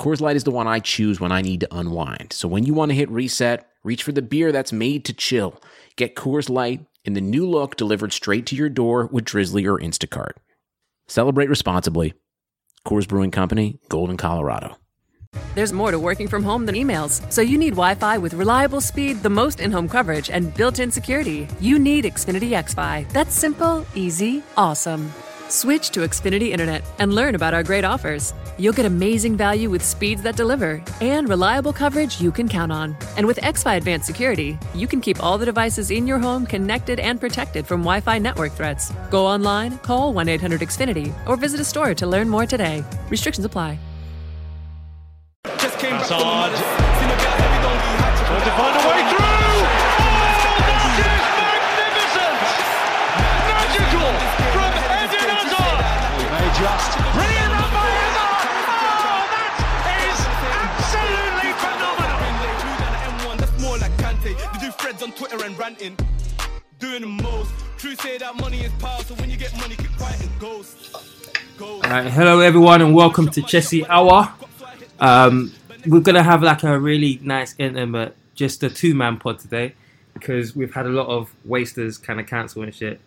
Coors 0.00 0.20
Light 0.20 0.36
is 0.36 0.44
the 0.44 0.50
one 0.50 0.66
I 0.66 0.78
choose 0.78 1.20
when 1.20 1.32
I 1.32 1.40
need 1.40 1.60
to 1.60 1.74
unwind. 1.74 2.32
So 2.32 2.48
when 2.48 2.64
you 2.64 2.74
want 2.74 2.90
to 2.90 2.94
hit 2.96 3.10
reset, 3.10 3.66
reach 3.82 4.02
for 4.02 4.12
the 4.12 4.22
beer 4.22 4.52
that's 4.52 4.72
made 4.72 5.06
to 5.06 5.14
chill. 5.14 5.60
Get 5.96 6.14
Coors 6.14 6.50
Light 6.50 6.84
in 7.04 7.14
the 7.14 7.20
new 7.20 7.48
look 7.48 7.76
delivered 7.76 8.12
straight 8.12 8.44
to 8.46 8.56
your 8.56 8.68
door 8.68 9.08
with 9.10 9.24
Drizzly 9.24 9.66
or 9.66 9.78
Instacart. 9.78 10.32
Celebrate 11.08 11.48
responsibly. 11.48 12.12
Coors 12.86 13.08
Brewing 13.08 13.30
Company, 13.30 13.78
Golden, 13.88 14.16
Colorado. 14.18 14.76
There's 15.54 15.72
more 15.72 15.90
to 15.90 15.98
working 15.98 16.28
from 16.28 16.42
home 16.42 16.66
than 16.66 16.74
emails, 16.74 17.20
so 17.32 17.40
you 17.40 17.56
need 17.56 17.70
Wi 17.70 17.94
Fi 17.94 18.18
with 18.18 18.34
reliable 18.34 18.80
speed, 18.80 19.22
the 19.22 19.30
most 19.30 19.60
in 19.60 19.72
home 19.72 19.88
coverage, 19.88 20.30
and 20.30 20.54
built 20.54 20.78
in 20.78 20.90
security. 20.90 21.48
You 21.60 21.78
need 21.78 22.04
Xfinity 22.04 22.50
XFi. 22.50 23.10
That's 23.12 23.34
simple, 23.34 23.86
easy, 23.94 24.42
awesome. 24.56 25.12
Switch 25.48 25.90
to 25.90 26.00
Xfinity 26.00 26.50
Internet 26.50 26.82
and 26.98 27.14
learn 27.14 27.34
about 27.34 27.54
our 27.54 27.62
great 27.62 27.84
offers. 27.84 28.34
You'll 28.58 28.72
get 28.72 28.86
amazing 28.86 29.36
value 29.36 29.70
with 29.70 29.84
speeds 29.84 30.22
that 30.22 30.36
deliver 30.36 30.82
and 31.00 31.28
reliable 31.28 31.72
coverage 31.72 32.20
you 32.20 32.32
can 32.32 32.48
count 32.48 32.72
on. 32.72 32.96
And 33.16 33.26
with 33.26 33.36
XFi 33.38 33.76
Advanced 33.76 34.06
Security, 34.06 34.58
you 34.74 34.86
can 34.86 35.00
keep 35.00 35.22
all 35.22 35.38
the 35.38 35.46
devices 35.46 35.90
in 35.90 36.06
your 36.06 36.18
home 36.18 36.46
connected 36.46 36.98
and 36.98 37.20
protected 37.20 37.66
from 37.66 37.82
Wi 37.82 38.00
Fi 38.00 38.18
network 38.18 38.52
threats. 38.52 38.92
Go 39.10 39.26
online, 39.26 39.78
call 39.78 40.12
1 40.12 40.28
800 40.28 40.60
Xfinity, 40.62 41.14
or 41.28 41.36
visit 41.36 41.60
a 41.60 41.64
store 41.64 41.94
to 41.94 42.06
learn 42.06 42.28
more 42.28 42.46
today. 42.46 42.82
Restrictions 43.08 43.44
apply. 43.44 43.78
Just 45.58 45.78
came 45.78 45.92
back 45.92 46.10
threads 65.54 65.70
on 65.72 65.76
Twitter 65.76 65.90
and 65.90 65.96
ranting. 65.96 65.96
Doing 66.78 67.00
the 67.02 67.22
most. 67.22 67.52
True 67.78 67.94
say 67.96 68.18
that 68.18 68.36
money 68.36 68.60
is 68.60 68.72
power, 68.74 69.02
so 69.02 69.14
when 69.16 69.30
you 69.30 69.36
get 69.36 69.56
money, 69.58 69.76
keep 69.76 69.96
quiet 69.96 70.20
and 70.20 70.40
ghost. 70.40 70.92
Ghost. 71.58 71.84
Alright, 71.84 72.12
hello 72.12 72.40
everyone 72.40 72.82
and 72.82 72.94
welcome 72.94 73.28
to 73.30 73.42
Chessy 73.42 73.86
Hour. 73.86 74.32
Um, 74.98 75.52
we're 75.86 76.00
gonna 76.00 76.22
have 76.22 76.42
like 76.42 76.62
a 76.64 76.78
really 76.78 77.18
nice, 77.22 77.54
intimate, 77.58 78.14
just 78.34 78.62
a 78.62 78.70
two-man 78.70 79.18
pod 79.18 79.38
today 79.38 79.74
because 80.14 80.56
we've 80.56 80.72
had 80.72 80.86
a 80.86 80.90
lot 80.90 81.06
of 81.06 81.34
wasters 81.44 81.98
kind 81.98 82.20
of 82.20 82.26
cancel 82.26 82.62
and 82.62 82.74
shit. 82.74 83.00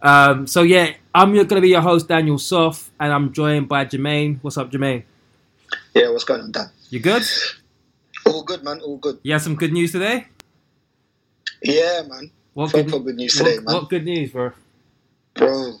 Um, 0.00 0.46
so 0.46 0.62
yeah, 0.62 0.94
I'm 1.14 1.34
gonna 1.34 1.60
be 1.60 1.70
your 1.70 1.80
host 1.80 2.08
Daniel 2.08 2.36
Soff, 2.36 2.90
and 3.00 3.12
I'm 3.12 3.32
joined 3.32 3.68
by 3.68 3.84
Jermaine. 3.84 4.38
What's 4.42 4.58
up, 4.58 4.70
Jermaine? 4.70 5.04
Yeah, 5.94 6.10
what's 6.10 6.24
going 6.24 6.40
on, 6.40 6.52
Dan? 6.52 6.70
You 6.90 7.00
good? 7.00 7.22
All 8.26 8.42
good, 8.42 8.62
man. 8.62 8.80
All 8.80 8.98
good. 8.98 9.18
You 9.22 9.32
have 9.32 9.42
some 9.42 9.56
good 9.56 9.72
news 9.72 9.92
today. 9.92 10.26
Yeah, 11.62 12.02
man. 12.08 12.30
What 12.54 12.70
Proper 12.70 12.98
good 12.98 13.16
news 13.16 13.34
today, 13.36 13.56
what, 13.56 13.64
man. 13.64 13.74
what 13.74 13.88
good 13.88 14.04
news, 14.04 14.30
bro? 14.32 14.52
Bro, 15.34 15.74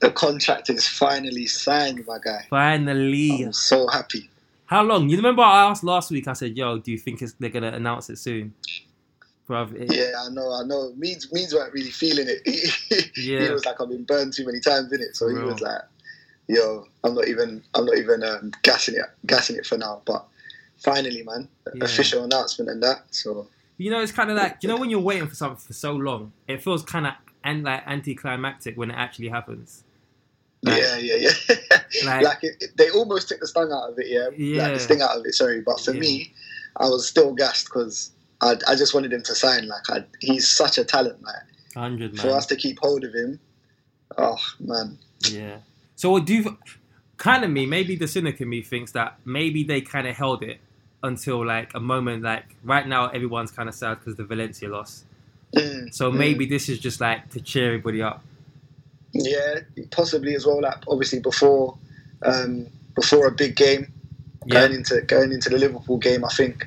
the 0.00 0.10
contract 0.12 0.70
is 0.70 0.86
finally 0.86 1.46
signed, 1.46 2.04
my 2.06 2.18
guy. 2.24 2.46
Finally. 2.50 3.42
I'm 3.44 3.52
so 3.52 3.88
happy. 3.88 4.28
How 4.66 4.82
long? 4.82 5.08
You 5.08 5.16
remember 5.16 5.42
I 5.42 5.64
asked 5.70 5.84
last 5.84 6.10
week? 6.10 6.28
I 6.28 6.32
said, 6.34 6.56
"Yo, 6.56 6.78
do 6.78 6.92
you 6.92 6.98
think 6.98 7.20
it's, 7.22 7.34
they're 7.38 7.50
gonna 7.50 7.72
announce 7.72 8.08
it 8.08 8.18
soon?" 8.18 8.54
Bruv, 9.48 9.74
it- 9.74 9.92
Yeah, 9.92 10.12
I 10.18 10.28
know, 10.30 10.52
I 10.52 10.62
know. 10.64 10.92
Means 10.96 11.30
Means 11.32 11.52
weren't 11.52 11.72
really 11.74 11.90
feeling 11.90 12.26
it. 12.28 12.40
he 13.14 13.32
Yeah. 13.34 13.50
was 13.52 13.66
like, 13.66 13.80
I've 13.80 13.88
been 13.88 14.04
burned 14.04 14.32
too 14.32 14.46
many 14.46 14.60
times 14.60 14.92
in 14.92 15.00
it. 15.00 15.16
So 15.16 15.28
he 15.28 15.34
was 15.34 15.60
like, 15.60 15.82
Yo, 16.48 16.86
I'm 17.04 17.14
not 17.14 17.26
even, 17.28 17.62
I'm 17.74 17.84
not 17.84 17.96
even 17.98 18.22
um, 18.22 18.52
gassing 18.62 18.94
it, 18.94 19.02
gassing 19.26 19.56
it 19.56 19.66
for 19.66 19.76
now. 19.76 20.00
But 20.04 20.24
finally, 20.78 21.22
man, 21.24 21.48
Yeah. 21.74 21.84
official 21.84 22.22
announcement 22.24 22.70
and 22.70 22.82
that. 22.84 23.02
So 23.10 23.48
You 23.82 23.90
know, 23.90 24.00
it's 24.00 24.12
kind 24.12 24.30
of 24.30 24.36
like 24.36 24.58
you 24.62 24.68
know 24.68 24.76
when 24.76 24.90
you're 24.90 25.00
waiting 25.00 25.26
for 25.28 25.34
something 25.34 25.58
for 25.58 25.72
so 25.72 25.92
long, 25.92 26.32
it 26.48 26.62
feels 26.62 26.82
kind 26.84 27.06
of 27.06 27.14
and 27.44 27.64
like 27.64 27.82
anticlimactic 27.86 28.76
when 28.76 28.90
it 28.90 28.94
actually 28.94 29.28
happens. 29.28 29.84
Like- 30.62 30.80
yeah, 30.80 30.96
yeah, 30.96 31.16
yeah. 31.16 31.56
like- 32.06 32.24
like 32.24 32.38
it, 32.44 32.56
it- 32.60 32.76
they 32.76 32.90
almost 32.90 33.28
took 33.28 33.40
the 33.40 33.46
sting 33.48 33.70
out 33.72 33.90
of 33.90 33.98
it. 33.98 34.06
Yeah, 34.08 34.28
Yeah. 34.36 34.62
like 34.64 34.74
the 34.74 34.80
sting 34.80 35.02
out 35.02 35.16
of 35.16 35.24
it. 35.26 35.34
Sorry, 35.34 35.60
but 35.60 35.80
for 35.80 35.92
Yeah. 35.92 36.00
me, 36.00 36.32
I 36.76 36.84
was 36.84 37.08
still 37.08 37.34
gassed 37.34 37.66
because 37.66 38.12
I, 38.40 38.56
I 38.68 38.76
just 38.76 38.94
wanted 38.94 39.12
him 39.12 39.22
to 39.24 39.34
sign. 39.34 39.66
Like 39.66 39.90
I, 39.90 40.04
he's 40.20 40.46
such 40.48 40.78
a 40.78 40.84
talent. 40.84 41.20
Like 41.22 41.34
Hundred 41.74 42.18
for 42.20 42.30
us 42.30 42.46
to 42.46 42.56
keep 42.56 42.78
hold 42.80 43.02
of 43.02 43.12
him. 43.14 43.40
Oh 44.18 44.38
man, 44.60 44.98
Yeah. 45.30 45.56
So 45.96 46.10
what 46.10 46.26
do 46.26 46.34
you 46.34 46.58
kind 47.16 47.42
of 47.44 47.50
me? 47.50 47.66
Maybe 47.66 47.96
the 47.96 48.06
cynic 48.06 48.40
in 48.40 48.48
me 48.48 48.62
thinks 48.62 48.92
that 48.92 49.18
maybe 49.24 49.64
they 49.64 49.80
kind 49.80 50.06
of 50.06 50.14
held 50.16 50.42
it 50.44 50.58
until 51.02 51.44
like 51.44 51.72
a 51.74 51.80
moment 51.80 52.22
like 52.22 52.44
right 52.64 52.86
now 52.86 53.08
everyone's 53.08 53.50
kind 53.50 53.68
of 53.68 53.74
sad 53.74 53.98
because 53.98 54.16
the 54.16 54.24
Valencia 54.24 54.68
loss. 54.68 55.04
Mm, 55.56 55.92
So 55.92 56.10
mm. 56.10 56.16
maybe 56.16 56.46
this 56.46 56.68
is 56.68 56.78
just 56.78 57.00
like 57.00 57.30
to 57.30 57.40
cheer 57.40 57.66
everybody 57.66 58.02
up. 58.02 58.22
yeah, 59.12 59.60
possibly 59.90 60.34
as 60.34 60.46
well. 60.46 60.62
Like 60.62 60.82
obviously 60.88 61.20
before, 61.20 61.76
um, 62.24 62.66
before 62.94 63.26
a 63.26 63.30
big 63.32 63.56
game, 63.56 63.92
Yeah. 64.46 64.60
going 64.60 64.72
into 64.78 65.02
going 65.02 65.32
into 65.32 65.50
the 65.50 65.58
Liverpool 65.58 65.98
game, 65.98 66.24
I 66.24 66.28
think 66.28 66.66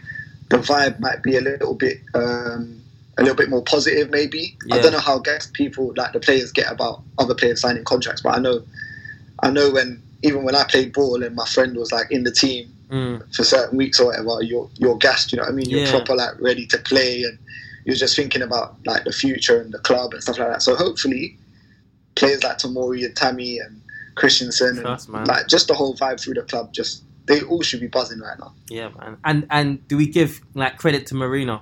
the 0.50 0.58
vibe 0.58 1.00
might 1.00 1.24
be 1.24 1.38
a 1.38 1.42
little 1.42 1.74
bit 1.74 1.98
um, 2.14 2.82
a 3.18 3.22
little 3.24 3.36
bit 3.36 3.50
more 3.50 3.64
positive. 3.64 4.12
Maybe 4.12 4.58
I 4.72 4.80
don't 4.80 4.92
know 4.92 5.00
how 5.00 5.18
guess 5.20 5.48
people 5.52 5.94
like 5.98 6.14
the 6.14 6.20
players 6.20 6.52
get 6.52 6.72
about 6.72 7.02
other 7.18 7.34
players 7.34 7.62
signing 7.62 7.84
contracts, 7.84 8.22
but 8.22 8.36
I 8.36 8.40
know 8.40 8.64
I 9.42 9.50
know 9.50 9.72
when 9.72 10.02
even 10.22 10.44
when 10.44 10.56
I 10.56 10.64
played 10.66 10.94
ball 10.94 11.24
and 11.24 11.36
my 11.36 11.46
friend 11.48 11.76
was 11.76 11.92
like 11.92 12.12
in 12.12 12.24
the 12.24 12.32
team 12.32 12.72
Mm. 12.90 13.36
for 13.36 13.44
certain 13.44 13.78
weeks 13.78 14.00
or 14.00 14.08
whatever, 14.08 14.42
you're 14.44 14.70
you're 14.78 14.98
gassed. 14.98 15.32
You 15.32 15.38
know 15.38 15.44
what 15.44 15.52
I 15.52 15.56
mean? 15.56 15.70
You're 15.70 15.82
Yeah. 15.82 15.92
proper 15.92 16.16
like 16.16 16.40
ready 16.40 16.66
to 16.68 16.78
play 16.78 17.24
and 17.24 17.38
you're 17.86 17.96
just 17.96 18.16
thinking 18.16 18.42
about 18.42 18.76
like 18.86 19.04
the 19.06 19.12
future 19.12 19.60
and 19.62 19.74
the 19.74 19.80
club 19.80 20.14
and 20.14 20.22
stuff 20.22 20.38
like 20.40 20.50
that. 20.50 20.62
So 20.62 20.76
hopefully, 20.76 21.38
players 22.16 22.44
like 22.44 22.58
Tomori 22.58 23.04
and 23.06 23.16
Tammy 23.16 23.60
and 23.60 23.82
Christensen 24.16 24.82
Trust, 24.82 25.10
and 25.10 25.28
like 25.28 25.48
just 25.48 25.68
the 25.68 25.74
whole 25.74 25.96
vibe 25.96 26.20
through 26.22 26.36
the 26.36 26.44
club, 26.44 26.74
just 26.74 27.04
they 27.26 27.42
all 27.42 27.62
should 27.64 27.80
be 27.80 27.88
buzzing 27.88 28.20
right 28.20 28.38
now. 28.40 28.54
Yeah, 28.70 28.90
man. 29.00 29.18
And 29.26 29.48
and 29.50 29.88
do 29.88 29.98
we 29.98 30.06
give 30.08 30.42
like 30.54 30.78
credit 30.78 31.08
to 31.08 31.16
Marina? 31.16 31.62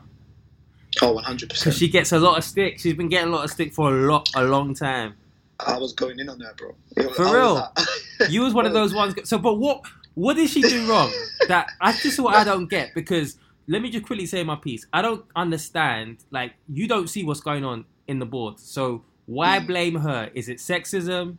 Oh, 1.01 1.13
100 1.13 1.47
Because 1.47 1.63
percent. 1.63 1.75
she 1.77 1.87
gets 1.87 2.11
a 2.11 2.19
lot 2.19 2.37
of 2.37 2.43
stick. 2.43 2.79
She's 2.79 2.93
been 2.93 3.09
getting 3.09 3.29
a 3.29 3.31
lot 3.35 3.43
of 3.45 3.49
stick 3.49 3.73
for 3.73 3.89
a 3.89 4.07
lot, 4.11 4.29
a 4.35 4.43
long 4.43 4.75
time. 4.75 5.15
I 5.59 5.77
was 5.77 5.91
going 5.93 6.19
in 6.19 6.29
on 6.29 6.39
her, 6.41 6.53
bro. 6.55 6.75
Was- 6.97 7.15
For 7.15 7.23
I 7.23 7.25
was 7.25 7.33
real? 7.33 7.53
like- 7.55 8.29
You 8.29 8.41
was 8.41 8.53
one 8.53 8.65
of 8.67 8.73
those 8.73 8.93
ones. 8.93 9.15
So, 9.23 9.37
but 9.39 9.55
what 9.55 9.81
what 10.15 10.35
did 10.35 10.49
she 10.49 10.61
do 10.61 10.87
wrong? 10.89 11.11
That 11.47 11.67
I 11.81 11.91
just 11.93 12.19
what 12.19 12.35
I 12.35 12.43
don't 12.43 12.69
get 12.69 12.93
because 12.93 13.37
let 13.67 13.81
me 13.81 13.89
just 13.89 14.05
quickly 14.05 14.25
say 14.25 14.43
my 14.43 14.55
piece. 14.55 14.85
I 14.93 15.01
don't 15.01 15.25
understand. 15.35 16.23
Like 16.31 16.53
you 16.67 16.87
don't 16.87 17.07
see 17.07 17.23
what's 17.23 17.41
going 17.41 17.63
on 17.65 17.85
in 18.07 18.19
the 18.19 18.25
board. 18.25 18.59
So 18.59 19.03
why 19.25 19.59
Mm. 19.59 19.67
blame 19.67 19.95
her? 19.95 20.29
Is 20.33 20.49
it 20.49 20.57
sexism? 20.57 21.37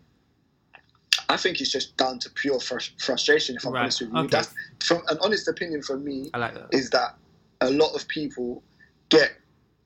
I 1.28 1.36
think 1.36 1.60
it's 1.60 1.70
just 1.72 1.96
down 1.96 2.18
to 2.20 2.30
pure 2.30 2.58
frus- 2.58 2.90
frustration. 3.02 3.56
If 3.56 3.64
I'm 3.66 3.72
Right, 3.72 3.82
honest 3.82 4.00
with 4.02 4.10
you, 4.12 4.18
okay. 4.20 4.28
that's 4.28 4.54
from 4.84 5.02
an 5.08 5.18
honest 5.22 5.48
opinion 5.48 5.82
from 5.82 6.04
me. 6.04 6.30
I 6.34 6.38
like 6.38 6.54
that. 6.54 6.68
is 6.72 6.90
that 6.90 7.16
a 7.60 7.70
lot 7.70 7.94
of 7.94 8.06
people 8.08 8.62
get 9.08 9.32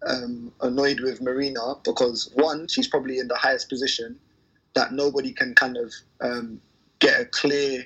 um, 0.07 0.53
annoyed 0.63 1.01
with 1.01 1.21
Marina 1.21 1.75
because 1.85 2.31
one, 2.35 2.67
she's 2.69 2.89
probably 2.89 3.19
in 3.19 3.29
the 3.29 3.37
highest 3.37 3.69
position 3.69 4.19
that 4.75 4.93
nobody 4.93 5.33
can 5.33 5.55
kind 5.55 5.77
of 5.77 5.93
um, 6.21 6.61
get 7.01 7.21
a 7.21 7.25
clear, 7.27 7.85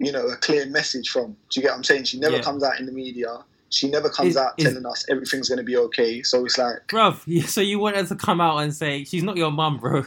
you 0.00 0.10
know, 0.10 0.26
a 0.26 0.36
clear 0.36 0.66
message 0.66 1.10
from. 1.10 1.36
Do 1.50 1.60
you 1.60 1.62
get 1.62 1.70
what 1.70 1.76
I'm 1.76 1.84
saying? 1.84 2.04
She 2.04 2.18
never 2.18 2.36
Yeah. 2.36 2.42
comes 2.42 2.64
out 2.64 2.80
in 2.80 2.86
the 2.86 2.92
media. 2.92 3.44
She 3.68 3.88
never 3.88 4.08
comes 4.08 4.30
Is- 4.30 4.36
out 4.36 4.54
is- 4.56 4.64
telling 4.64 4.84
us 4.86 5.04
everything's 5.08 5.48
going 5.48 5.58
to 5.58 5.64
be 5.64 5.76
okay. 5.76 6.22
So 6.24 6.44
it's 6.44 6.58
like, 6.58 6.78
Bruv, 6.88 7.46
so 7.48 7.60
you 7.60 7.78
want 7.78 7.94
her 7.96 8.04
to 8.04 8.16
come 8.16 8.40
out 8.40 8.58
and 8.58 8.74
say 8.74 9.04
she's 9.04 9.22
not 9.22 9.36
your 9.36 9.52
mum, 9.52 9.78
bro. 9.78 10.06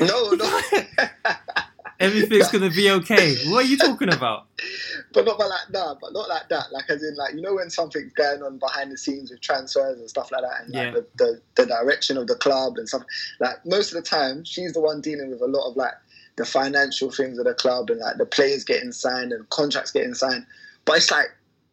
no, 0.00 0.30
no. 0.30 0.60
Everything's 2.00 2.50
gonna 2.50 2.70
be 2.70 2.90
okay. 2.90 3.36
What 3.50 3.64
are 3.64 3.68
you 3.68 3.76
talking 3.76 4.12
about? 4.12 4.46
but 5.12 5.24
not 5.24 5.38
like 5.38 5.48
that, 5.70 5.96
but 6.00 6.12
not 6.12 6.28
like 6.28 6.48
that. 6.48 6.72
Like 6.72 6.90
as 6.90 7.04
in 7.04 7.14
like 7.16 7.34
you 7.34 7.40
know 7.40 7.54
when 7.54 7.70
something's 7.70 8.12
going 8.14 8.42
on 8.42 8.58
behind 8.58 8.90
the 8.90 8.98
scenes 8.98 9.30
with 9.30 9.40
transfers 9.40 9.98
and 10.00 10.10
stuff 10.10 10.32
like 10.32 10.42
that, 10.42 10.64
and 10.64 10.74
like 10.74 10.86
Yeah. 10.86 10.90
the, 10.90 11.06
the 11.16 11.40
the 11.62 11.66
direction 11.66 12.16
of 12.18 12.26
the 12.26 12.34
club 12.34 12.78
and 12.78 12.88
stuff. 12.88 13.04
Like 13.38 13.64
most 13.64 13.94
of 13.94 14.02
the 14.02 14.08
time, 14.08 14.42
she's 14.44 14.72
the 14.72 14.80
one 14.80 15.00
dealing 15.00 15.30
with 15.30 15.40
a 15.40 15.46
lot 15.46 15.70
of 15.70 15.76
like 15.76 15.94
the 16.36 16.44
financial 16.44 17.10
things 17.10 17.38
of 17.38 17.44
the 17.44 17.54
club 17.54 17.90
and 17.90 18.00
like 18.00 18.16
the 18.16 18.26
players 18.26 18.64
getting 18.64 18.92
signed 18.92 19.32
and 19.32 19.48
contracts 19.50 19.90
getting 19.92 20.14
signed. 20.14 20.44
but 20.84 20.96
it's 20.96 21.10
like 21.10 21.28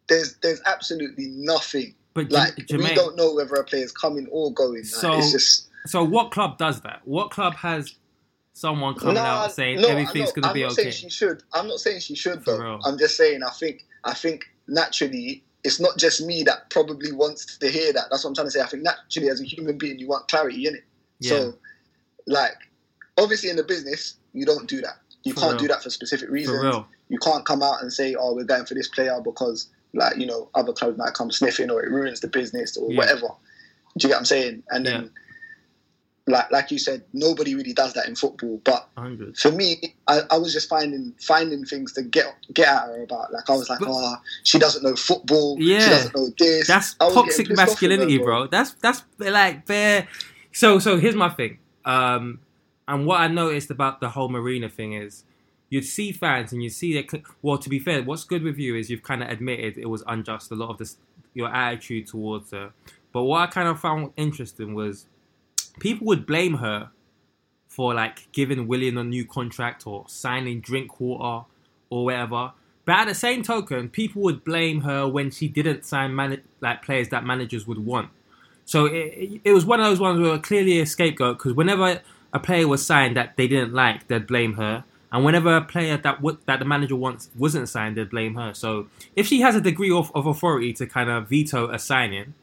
there's 0.07 0.35
there's 0.43 0.61
absolutely 0.65 1.27
nothing. 1.29 1.93
But 2.13 2.29
J- 2.29 2.35
Like 2.35 2.53
we 2.69 2.93
don't 2.93 3.15
know 3.15 3.33
whether 3.33 3.55
a 3.55 3.63
player's 3.63 3.91
coming 3.91 4.27
or 4.31 4.53
going. 4.53 4.83
So- 4.83 5.17
it's 5.17 5.31
just 5.31 5.67
So 5.87 6.03
what 6.03 6.31
club 6.31 6.57
does 6.57 6.81
that? 6.81 7.01
What 7.05 7.31
club 7.31 7.55
has 7.55 7.95
someone 8.53 8.95
coming 8.95 9.15
Nah, 9.15 9.45
out 9.45 9.51
saying 9.53 9.81
no, 9.81 9.87
everything's 9.87 10.31
going 10.33 10.41
to 10.41 10.41
be 10.41 10.47
I'm 10.49 10.53
be 10.53 10.61
not 10.63 10.71
okay? 10.73 10.81
saying 10.83 10.93
she 10.93 11.09
should. 11.09 11.43
I'm 11.53 11.67
not 11.67 11.79
saying 11.79 12.01
she 12.01 12.15
should 12.15 12.43
For 12.43 12.57
though. 12.57 12.63
real. 12.63 12.79
I'm 12.83 12.97
just 12.97 13.15
saying 13.17 13.41
I 13.43 13.51
think 13.51 13.85
I 14.03 14.13
think 14.13 14.43
naturally 14.67 15.43
it's 15.63 15.79
not 15.79 15.97
just 15.97 16.21
me 16.25 16.43
that 16.43 16.69
probably 16.69 17.11
wants 17.11 17.57
to 17.57 17.69
hear 17.69 17.93
that. 17.93 18.05
That's 18.11 18.23
what 18.23 18.29
I'm 18.31 18.35
trying 18.35 18.47
to 18.47 18.51
say. 18.51 18.61
I 18.61 18.65
think 18.67 18.83
naturally 18.83 19.29
as 19.29 19.39
a 19.41 19.45
human 19.45 19.77
being 19.77 19.97
you 19.99 20.07
want 20.07 20.27
clarity 20.27 20.67
in 20.67 20.75
it. 20.75 20.83
So 21.21 21.53
like 22.27 22.55
obviously 23.17 23.49
in 23.49 23.55
the 23.55 23.63
business 23.63 24.15
you 24.33 24.45
don't 24.45 24.67
do 24.67 24.81
that. 24.81 24.97
You 25.23 25.33
For 25.33 25.39
can't 25.41 25.51
real. 25.53 25.59
do 25.61 25.67
that 25.69 25.83
for 25.83 25.89
specific 25.89 26.29
reasons. 26.29 26.63
real. 26.63 26.87
You 27.09 27.19
can't 27.19 27.45
come 27.45 27.61
out 27.61 27.81
and 27.81 27.91
say, 27.93 28.15
"Oh, 28.19 28.33
we're 28.33 28.43
going 28.45 28.65
for 28.65 28.73
this 28.73 28.87
player 28.87 29.19
because 29.23 29.67
like 29.93 30.17
you 30.17 30.25
know 30.25 30.49
other 30.55 30.73
clubs 30.73 30.97
might 30.97 31.13
come 31.13 31.31
sniffing 31.31 31.69
or 31.69 31.83
it 31.83 31.89
ruins 31.91 32.21
the 32.21 32.27
business 32.27 32.75
or 32.77 32.89
Yeah. 32.91 32.97
whatever." 32.97 33.27
Do 33.97 34.05
you 34.05 34.09
get 34.09 34.15
what 34.15 34.19
I'm 34.19 34.25
saying? 34.25 34.63
And 34.69 34.85
then 34.85 35.11
like 36.27 36.49
like 36.51 36.71
you 36.71 36.77
said, 36.77 37.03
nobody 37.13 37.55
really 37.55 37.73
does 37.73 37.93
that 37.93 38.07
in 38.07 38.15
football, 38.15 38.61
but 38.63 38.87
100. 38.93 39.35
for 39.37 39.51
me, 39.51 39.95
I, 40.07 40.21
I 40.29 40.37
was 40.37 40.53
just 40.53 40.69
finding 40.69 41.13
finding 41.19 41.65
things 41.65 41.93
to 41.93 42.03
get 42.03 42.25
get 42.53 42.67
at 42.67 42.83
her 42.87 43.03
about. 43.03 43.33
Like 43.33 43.49
I 43.49 43.53
was 43.53 43.69
like, 43.69 43.79
But- 43.79 43.89
oh, 43.91 44.15
she 44.43 44.57
doesn't 44.59 44.83
know 44.83 44.95
football. 44.95 45.57
Yeah. 45.59 45.79
she 45.81 45.89
doesn't 45.89 46.15
know 46.15 46.29
this. 46.37 46.67
That's 46.67 46.93
toxic 46.95 47.17
getting 47.17 47.25
pissed 47.25 47.41
off 47.41 47.47
with 47.47 47.47
her, 47.59 47.65
masculinity, 47.97 48.17
bro. 48.19 48.47
That's 48.47 48.73
that's 48.75 49.03
like 49.19 49.65
bare. 49.65 50.07
So 50.53 50.79
so 50.79 50.97
here's 50.97 51.15
my 51.15 51.29
thing. 51.29 51.57
Um, 51.85 52.39
and 52.91 53.05
what 53.05 53.21
I 53.21 53.27
noticed 53.27 53.71
about 53.71 54.01
the 54.01 54.09
whole 54.09 54.27
Marina 54.27 54.67
thing 54.67 54.93
is, 54.93 55.23
you'd 55.69 55.85
see 55.85 56.11
fans 56.11 56.51
and 56.51 56.61
you'd 56.61 56.73
see 56.73 56.93
that. 56.93 57.21
Well, 57.41 57.57
to 57.57 57.69
be 57.69 57.79
fair, 57.79 58.03
what's 58.03 58.25
good 58.25 58.43
with 58.43 58.57
you 58.57 58.75
is 58.75 58.89
you've 58.89 59.01
kind 59.01 59.23
of 59.23 59.29
admitted 59.29 59.77
it 59.77 59.85
was 59.85 60.03
unjust. 60.07 60.51
A 60.51 60.55
lot 60.55 60.71
of 60.71 60.77
this, 60.77 60.97
your 61.33 61.47
attitude 61.47 62.07
towards 62.07 62.51
her. 62.51 62.73
But 63.13 63.23
what 63.23 63.41
I 63.41 63.47
kind 63.47 63.69
of 63.69 63.79
found 63.79 64.11
interesting 64.17 64.73
was 64.73 65.05
people 65.79 66.05
would 66.07 66.25
blame 66.25 66.55
her 66.55 66.89
for 67.69 67.93
like 67.93 68.29
giving 68.33 68.67
Willian 68.67 68.97
a 68.97 69.05
new 69.05 69.25
contract 69.25 69.87
or 69.87 70.03
signing 70.09 70.59
Drinkwater 70.59 71.45
or 71.89 72.05
whatever. 72.05 72.51
But 72.83 72.95
at 72.95 73.07
the 73.07 73.15
same 73.15 73.41
token, 73.41 73.87
people 73.87 74.21
would 74.23 74.43
blame 74.43 74.81
her 74.81 75.07
when 75.07 75.31
she 75.31 75.47
didn't 75.47 75.85
sign 75.85 76.13
man- 76.13 76.41
like 76.59 76.83
players 76.83 77.07
that 77.09 77.23
managers 77.23 77.65
would 77.65 77.85
want. 77.85 78.09
So 78.65 78.87
it, 78.87 79.39
it, 79.45 79.53
was 79.53 79.65
one 79.65 79.79
of 79.79 79.85
those 79.85 79.99
ones 79.99 80.19
where 80.19 80.37
clearly 80.39 80.81
a 80.81 80.85
scapegoat 80.85 81.37
because 81.37 81.53
whenever 81.53 82.01
a 82.33 82.39
player 82.39 82.67
was 82.67 82.85
signed 82.85 83.17
that 83.17 83.37
they 83.37 83.47
didn't 83.47 83.73
like, 83.73 84.07
they'd 84.07 84.27
blame 84.27 84.53
her. 84.53 84.83
And 85.11 85.25
whenever 85.25 85.55
a 85.57 85.61
player 85.61 85.97
that 85.97 86.17
w- 86.17 86.37
that 86.45 86.59
the 86.59 86.65
manager 86.65 86.95
wants 86.95 87.29
wasn't 87.37 87.67
signed, 87.69 87.97
they'd 87.97 88.09
blame 88.09 88.35
her. 88.35 88.53
So 88.53 88.87
if 89.15 89.27
she 89.27 89.41
has 89.41 89.55
a 89.55 89.61
degree 89.61 89.91
of, 89.91 90.11
of 90.15 90.25
authority 90.25 90.73
to 90.73 90.85
kind 90.87 91.09
of 91.09 91.29
veto 91.29 91.69
a 91.69 91.79
signing, 91.79 92.33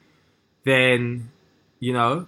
then 0.65 1.31
you 1.81 1.93
know 1.95 2.27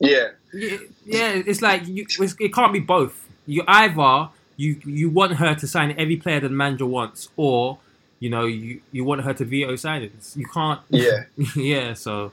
Yeah, 0.00 0.28
yeah, 0.52 0.78
yeah, 1.04 1.42
it's 1.46 1.62
like 1.62 1.86
you, 1.88 2.06
it's, 2.08 2.36
it 2.40 2.52
can't 2.54 2.72
be 2.72 2.80
both. 2.80 3.28
You 3.46 3.64
either 3.68 4.30
you 4.56 4.80
you 4.84 5.10
want 5.10 5.34
her 5.34 5.54
to 5.54 5.66
sign 5.66 5.94
every 5.98 6.16
player 6.16 6.40
that 6.40 6.48
the 6.48 6.54
manager 6.54 6.86
wants, 6.86 7.30
or 7.36 7.78
you 8.20 8.30
know 8.30 8.46
you, 8.46 8.80
you 8.92 9.04
want 9.04 9.22
her 9.22 9.34
to 9.34 9.44
veto 9.44 9.74
signings. 9.74 10.36
You 10.36 10.46
can't. 10.46 10.80
Yeah. 10.90 11.24
yeah. 11.56 11.94
So 11.94 12.32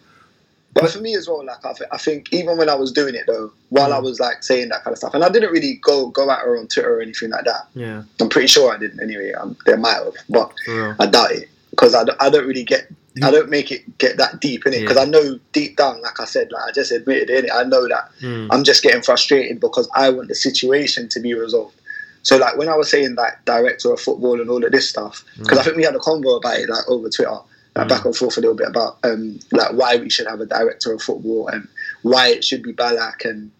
but 0.73 0.89
for 0.89 0.99
me 0.99 1.15
as 1.15 1.27
well, 1.27 1.45
like 1.45 1.63
I, 1.65 1.73
th- 1.73 1.89
I 1.91 1.97
think 1.97 2.31
even 2.33 2.57
when 2.57 2.69
I 2.69 2.75
was 2.75 2.91
doing 2.91 3.15
it 3.15 3.25
though, 3.27 3.51
while 3.69 3.89
Mm. 3.91 3.95
I 3.95 3.99
was 3.99 4.19
like 4.19 4.43
saying 4.43 4.69
that 4.69 4.83
kind 4.83 4.93
of 4.93 4.97
stuff, 4.97 5.13
and 5.13 5.23
I 5.23 5.29
didn't 5.29 5.51
really 5.51 5.75
go 5.83 6.07
go 6.09 6.29
at 6.31 6.39
her 6.39 6.57
on 6.57 6.67
Twitter 6.67 6.95
or 6.97 7.01
anything 7.01 7.29
like 7.31 7.45
that. 7.45 7.67
yeah, 7.75 8.03
I'm 8.19 8.29
pretty 8.29 8.47
sure 8.47 8.73
I 8.73 8.77
didn't 8.77 9.01
anyway. 9.01 9.31
Um, 9.33 9.55
there 9.65 9.77
might 9.77 9.93
have, 10.03 10.13
but 10.29 10.51
real. 10.67 10.95
I 10.99 11.05
doubt 11.05 11.31
it 11.31 11.49
because 11.71 11.93
I, 11.95 12.03
don't- 12.03 12.21
I 12.21 12.29
don't 12.29 12.47
really 12.47 12.63
get 12.63 12.87
I 13.23 13.29
don't 13.29 13.49
make 13.51 13.71
it 13.71 13.99
get 13.99 14.17
that 14.17 14.39
deep 14.39 14.65
in 14.65 14.73
it 14.73 14.81
because 14.81 14.95
Yeah. 14.97 15.03
I 15.03 15.05
know 15.05 15.37
deep 15.51 15.77
down, 15.77 16.01
like 16.01 16.19
I 16.19 16.25
said, 16.25 16.51
like 16.51 16.63
I 16.69 16.71
just 16.71 16.91
admitted 16.91 17.29
in 17.29 17.45
it, 17.45 17.51
I 17.53 17.63
know 17.63 17.87
that 17.87 18.09
Mm. 18.21 18.47
I'm 18.51 18.63
just 18.63 18.81
getting 18.81 19.03
frustrated 19.03 19.59
because 19.59 19.87
I 19.95 20.09
want 20.09 20.29
the 20.29 20.35
situation 20.35 21.07
to 21.09 21.19
be 21.19 21.35
resolved. 21.35 21.75
So 22.23 22.37
like 22.37 22.57
when 22.57 22.69
I 22.69 22.75
was 22.75 22.89
saying 22.89 23.13
that 23.15 23.43
director 23.45 23.91
of 23.93 23.99
football 23.99 24.39
and 24.41 24.49
all 24.49 24.63
of 24.65 24.71
this 24.71 24.89
stuff, 24.89 25.23
because 25.37 25.59
I 25.59 25.63
think 25.63 25.75
we 25.77 25.83
had 25.83 25.93
a 25.95 25.99
convo 25.99 26.37
about 26.37 26.57
it 26.57 26.69
like 26.69 26.87
over 26.89 27.07
Twitter, 27.09 27.37
like 27.75 27.87
back 27.87 28.05
and 28.05 28.15
forth 28.15 28.37
a 28.37 28.41
little 28.41 28.55
bit 28.55 28.67
about 28.67 28.97
um, 29.03 29.39
like 29.51 29.73
why 29.73 29.95
we 29.95 30.09
should 30.09 30.27
have 30.27 30.39
a 30.39 30.45
director 30.45 30.93
of 30.93 31.01
football 31.01 31.47
and 31.47 31.67
why 32.03 32.27
it 32.27 32.43
should 32.43 32.61
be 32.61 32.73
Ballack 32.73 33.25
and 33.25 33.51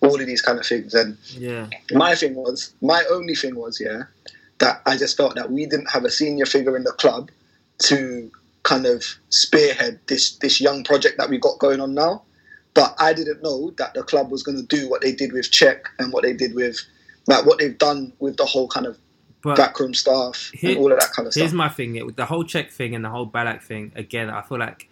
all 0.00 0.20
of 0.20 0.26
these 0.26 0.42
kind 0.42 0.58
of 0.58 0.66
things. 0.66 0.94
And 0.94 1.16
Yeah, 1.28 1.68
my 1.92 2.14
thing 2.14 2.34
was, 2.34 2.74
my 2.82 3.04
only 3.10 3.34
thing 3.34 3.54
was, 3.54 3.80
yeah, 3.80 4.02
that 4.58 4.82
I 4.86 4.96
just 4.96 5.16
felt 5.16 5.34
that 5.36 5.50
we 5.50 5.66
didn't 5.66 5.90
have 5.90 6.04
a 6.04 6.10
senior 6.10 6.46
figure 6.46 6.76
in 6.76 6.84
the 6.84 6.92
club 6.92 7.30
to 7.84 8.30
kind 8.62 8.86
of 8.86 9.04
spearhead 9.28 10.00
this 10.06 10.36
this 10.36 10.60
young 10.60 10.84
project 10.84 11.18
that 11.18 11.28
we 11.28 11.38
got 11.38 11.58
going 11.58 11.80
on 11.80 11.94
now. 11.94 12.22
But 12.72 12.94
I 12.98 13.12
didn't 13.12 13.42
know 13.42 13.70
that 13.78 13.94
the 13.94 14.02
club 14.02 14.32
was 14.32 14.42
going 14.42 14.58
to 14.58 14.66
do 14.66 14.90
what 14.90 15.00
they 15.00 15.12
did 15.12 15.32
with 15.32 15.50
Cech 15.50 15.82
and 16.00 16.12
what 16.12 16.24
they 16.24 16.32
did 16.32 16.54
with, 16.54 16.80
like 17.28 17.46
what 17.46 17.60
they've 17.60 17.78
done 17.78 18.12
with 18.18 18.36
the 18.36 18.44
whole 18.44 18.66
kind 18.66 18.86
of 18.86 18.98
but 19.44 19.56
backroom 19.56 19.94
staff 19.94 20.50
Here- 20.54 20.70
and 20.70 20.78
all 20.78 20.92
of 20.92 20.98
that 21.00 21.10
kind 21.12 21.26
of 21.26 21.32
stuff. 21.32 21.40
here's 21.42 21.52
my 21.52 21.68
thing 21.68 22.04
with 22.04 22.16
the 22.16 22.24
whole 22.26 22.44
Cech 22.44 22.70
thing 22.70 22.94
and 22.94 23.04
the 23.04 23.10
whole 23.10 23.26
Ballack 23.26 23.62
thing. 23.62 23.92
Again, 23.94 24.30
I 24.30 24.42
feel 24.42 24.58
like 24.58 24.88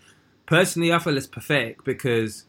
personally, 0.47 0.93
I 0.93 0.99
feel 0.99 1.17
it's 1.17 1.27
pathetic 1.27 1.83
because 1.85 2.45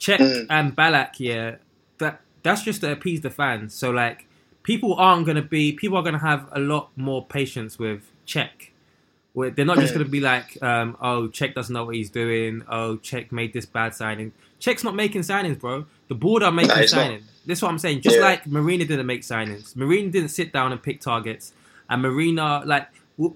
Cech 0.00 0.18
Mm. 0.18 0.46
and 0.50 0.76
Ballack, 0.76 1.12
yeah, 1.18 1.56
that 1.98 2.20
that's 2.42 2.62
just 2.62 2.80
to 2.80 2.90
appease 2.90 3.20
the 3.20 3.30
fans. 3.30 3.74
So 3.74 3.90
like, 3.90 4.26
people 4.64 4.94
aren't 4.94 5.26
gonna 5.26 5.42
be 5.42 5.72
people 5.72 5.96
are 5.98 6.02
gonna 6.02 6.18
have 6.18 6.48
a 6.52 6.60
lot 6.60 6.90
more 6.96 7.24
patience 7.24 7.78
with 7.78 8.02
Cech. 8.26 8.68
Where 9.34 9.50
they're 9.50 9.64
not 9.64 9.78
just 9.78 9.94
Mm. 9.94 9.98
gonna 9.98 10.08
be 10.10 10.20
like, 10.20 10.62
um, 10.62 10.96
oh, 11.00 11.28
Cech 11.28 11.54
doesn't 11.54 11.72
know 11.72 11.84
what 11.84 11.94
he's 11.94 12.10
doing. 12.10 12.62
Oh, 12.68 12.98
Cech 12.98 13.32
made 13.32 13.52
this 13.54 13.64
bad 13.66 13.94
signing. 13.94 14.32
Cech's 14.62 14.84
not 14.84 14.94
making 14.94 15.22
signings, 15.22 15.58
bro. 15.58 15.86
The 16.08 16.14
board 16.14 16.42
are 16.44 16.52
making 16.52 16.68
not. 16.76 16.84
signings. 16.84 17.22
This 17.44 17.58
is 17.58 17.62
what 17.62 17.70
I'm 17.72 17.78
saying. 17.78 18.00
Just 18.02 18.16
Yeah. 18.16 18.22
like 18.22 18.46
Marina 18.46 18.84
didn't 18.84 19.06
make 19.06 19.22
signings. 19.22 19.74
Marina 19.74 20.10
didn't 20.10 20.28
sit 20.28 20.52
down 20.52 20.70
and 20.70 20.80
pick 20.80 21.00
targets. 21.00 21.52
And 21.90 22.00
Marina, 22.02 22.62
like, 22.64 22.86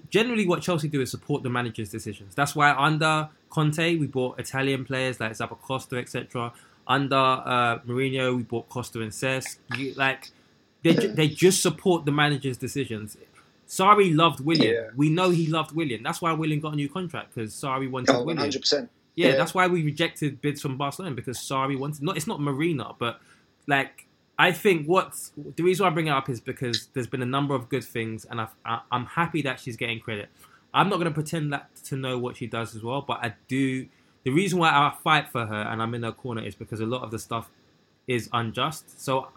generally 0.09 0.47
what 0.47 0.61
Chelsea 0.61 0.87
do 0.87 1.01
is 1.01 1.11
support 1.11 1.43
the 1.43 1.49
manager's 1.49 1.89
decisions. 1.89 2.33
That's 2.33 2.55
why 2.55 2.71
under 2.71 3.27
Conte, 3.49 3.97
we 3.97 4.07
bought 4.07 4.39
Italian 4.39 4.85
players 4.85 5.19
like 5.19 5.33
Zappacosta, 5.33 5.97
etc. 5.99 6.53
Under 6.87 7.15
uh, 7.17 7.79
Mourinho, 7.85 8.37
we 8.37 8.43
bought 8.43 8.69
Costa 8.69 9.01
and 9.01 9.11
Cesc. 9.11 9.57
Like, 9.97 10.31
they, 10.83 10.93
ju- 10.93 11.11
they 11.13 11.27
just 11.27 11.61
support 11.61 12.05
the 12.05 12.11
manager's 12.13 12.55
decisions. 12.57 13.17
Sarri 13.67 14.15
loved 14.15 14.39
Willian. 14.39 14.73
Yeah. 14.73 14.89
We 14.95 15.09
know 15.09 15.29
he 15.31 15.47
loved 15.47 15.75
Willian. 15.75 16.01
That's 16.03 16.21
why 16.21 16.31
Willian 16.31 16.61
got 16.61 16.71
a 16.73 16.75
new 16.77 16.87
contract 16.87 17.35
because 17.35 17.53
Sarri 17.53 17.89
wanted 17.91 18.15
Oh, 18.15 18.23
Willian. 18.23 18.49
100%. 18.49 18.87
Yeah, 19.17 19.29
Yeah. 19.29 19.35
that's 19.35 19.53
why 19.53 19.67
we 19.67 19.83
rejected 19.83 20.39
bids 20.41 20.61
from 20.61 20.77
Barcelona 20.77 21.13
because 21.15 21.37
Sarri 21.39 21.77
wanted. 21.77 22.01
Not, 22.03 22.15
it's 22.15 22.27
not 22.27 22.39
Marina, 22.39 22.93
but 22.97 23.19
like 23.67 24.05
I 24.39 24.51
think 24.51 24.85
what's 24.85 25.31
the 25.57 25.63
reason 25.63 25.83
why 25.83 25.89
I 25.89 25.93
bring 25.93 26.07
it 26.07 26.11
up 26.11 26.29
is 26.29 26.39
because 26.39 26.87
there's 26.93 27.07
been 27.07 27.23
a 27.23 27.25
number 27.37 27.55
of 27.55 27.67
good 27.69 27.83
things, 27.83 28.23
and 28.23 28.39
I've, 28.39 28.53
I, 28.63 28.79
I'm 28.91 29.07
happy 29.07 29.41
that 29.41 29.59
she's 29.59 29.75
getting 29.75 29.99
credit. 29.99 30.29
I'm 30.73 30.89
not 30.89 30.95
going 30.97 31.07
to 31.07 31.13
pretend 31.13 31.51
that 31.53 31.69
to 31.85 31.95
know 31.95 32.19
what 32.19 32.37
she 32.37 32.45
does 32.45 32.75
as 32.75 32.83
well, 32.83 33.01
but 33.01 33.17
I 33.23 33.33
do. 33.47 33.87
The 34.25 34.31
reason 34.31 34.59
why 34.59 34.69
I 34.69 34.93
fight 35.03 35.29
for 35.29 35.45
her 35.45 35.61
and 35.71 35.81
I'm 35.81 35.93
in 35.95 36.03
her 36.03 36.11
corner 36.11 36.43
is 36.43 36.53
because 36.53 36.79
a 36.81 36.85
lot 36.85 37.01
of 37.01 37.09
the 37.11 37.17
stuff 37.17 37.49
is 38.07 38.29
unjust. 38.33 39.01
So, 39.03 39.29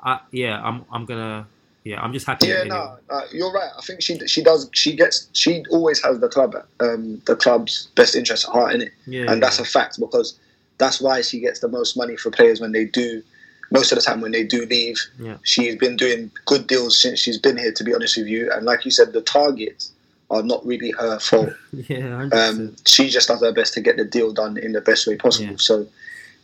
I, 0.00 0.20
yeah, 0.32 0.62
I'm 0.62 0.84
I'm 0.90 1.04
gonna 1.04 1.46
yeah, 1.88 2.02
I'm 2.02 2.12
just 2.12 2.26
happy. 2.26 2.48
Yeah, 2.48 2.64
no, 2.64 2.98
uh, 3.08 3.22
you're 3.32 3.50
right. 3.50 3.70
I 3.76 3.80
think 3.80 4.02
she 4.02 4.18
she 4.28 4.42
does. 4.42 4.68
She 4.72 4.94
gets. 4.94 5.28
She 5.32 5.64
always 5.70 6.02
has 6.02 6.20
the 6.20 6.28
club, 6.28 6.54
um, 6.80 7.22
the 7.26 7.34
club's 7.34 7.88
best 7.94 8.14
interest 8.14 8.44
at 8.46 8.52
heart 8.52 8.74
in 8.74 8.82
it, 8.82 8.92
Yeah, 9.06 9.32
and 9.32 9.42
that's 9.42 9.58
a 9.58 9.64
fact 9.64 9.98
because 9.98 10.38
that's 10.76 11.00
why 11.00 11.22
she 11.22 11.40
gets 11.40 11.60
the 11.60 11.68
most 11.68 11.96
money 11.96 12.14
for 12.16 12.30
players 12.30 12.60
when 12.60 12.72
they 12.72 12.84
do. 12.84 13.22
Most 13.70 13.90
of 13.90 13.96
the 13.96 14.02
time, 14.02 14.20
when 14.20 14.32
they 14.32 14.44
do 14.44 14.66
leave, 14.66 14.98
Yeah. 15.18 15.38
she's 15.44 15.76
been 15.76 15.96
doing 15.96 16.30
good 16.44 16.66
deals 16.66 17.00
since 17.00 17.20
she's 17.20 17.38
been 17.38 17.56
here. 17.56 17.72
To 17.72 17.84
be 17.84 17.94
honest 17.94 18.18
with 18.18 18.26
you, 18.26 18.52
and 18.52 18.66
like 18.66 18.84
you 18.84 18.90
said, 18.90 19.14
the 19.14 19.22
targets 19.22 19.90
are 20.30 20.42
not 20.42 20.64
really 20.66 20.90
her 20.90 21.18
fault. 21.18 21.54
yeah, 21.72 22.28
100%. 22.30 22.34
Um, 22.34 22.76
she 22.86 23.08
just 23.08 23.28
does 23.28 23.40
her 23.40 23.52
best 23.52 23.72
to 23.74 23.80
get 23.80 23.96
the 23.96 24.04
deal 24.04 24.32
done 24.34 24.58
in 24.58 24.72
the 24.72 24.82
best 24.82 25.06
way 25.06 25.16
possible. 25.16 25.52
Yeah. 25.52 25.56
So, 25.58 25.86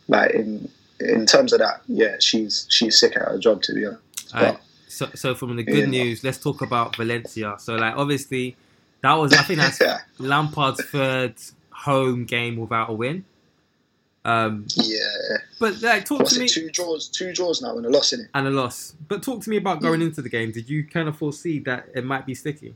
like 0.07 0.31
in 0.31 0.67
in 0.99 1.27
terms 1.27 1.53
of 1.53 1.59
that, 1.59 1.81
yeah, 1.87 2.15
she's 2.19 2.65
she's 2.69 2.99
sick 2.99 3.15
at 3.15 3.21
her 3.27 3.37
job. 3.37 3.61
To 3.63 3.73
be 3.75 3.85
honest, 3.85 4.01
right. 4.33 4.57
So, 4.95 5.09
so 5.15 5.35
from 5.35 5.55
the 5.55 5.63
good 5.63 5.91
Yeah. 5.91 6.03
news, 6.03 6.23
let's 6.23 6.37
talk 6.37 6.61
about 6.61 6.95
Valencia. 6.95 7.55
So, 7.59 7.75
like, 7.75 7.95
obviously, 7.97 8.55
that 9.01 9.13
was 9.13 9.33
I 9.33 9.43
think 9.43 9.59
that's 9.59 9.79
Yeah. 9.81 9.99
Lampard's 10.19 10.83
third 10.85 11.35
home 11.71 12.25
game 12.25 12.55
without 12.57 12.89
a 12.89 12.93
win. 12.93 13.25
Um, 14.23 14.65
yeah. 14.75 14.97
but 15.59 15.79
like, 15.83 16.05
talk 16.05 16.19
What's 16.19 16.33
to 16.33 16.39
me? 16.39 16.47
Two 16.47 16.71
draws, 16.71 17.07
two 17.09 17.31
draws 17.31 17.61
now 17.61 17.77
and 17.77 17.85
a 17.85 17.89
loss 17.89 18.11
in 18.13 18.21
it. 18.21 18.27
and 18.33 18.47
a 18.47 18.49
loss. 18.49 18.95
But 19.07 19.21
talk 19.21 19.43
to 19.43 19.49
me 19.51 19.57
about 19.57 19.81
going 19.81 19.99
Mm. 19.99 20.05
into 20.07 20.21
the 20.23 20.29
game. 20.29 20.51
Did 20.51 20.67
you 20.69 20.83
kind 20.83 21.07
of 21.07 21.15
foresee 21.17 21.59
that 21.59 21.89
it 21.93 22.03
might 22.05 22.25
be 22.25 22.33
sticky? 22.33 22.75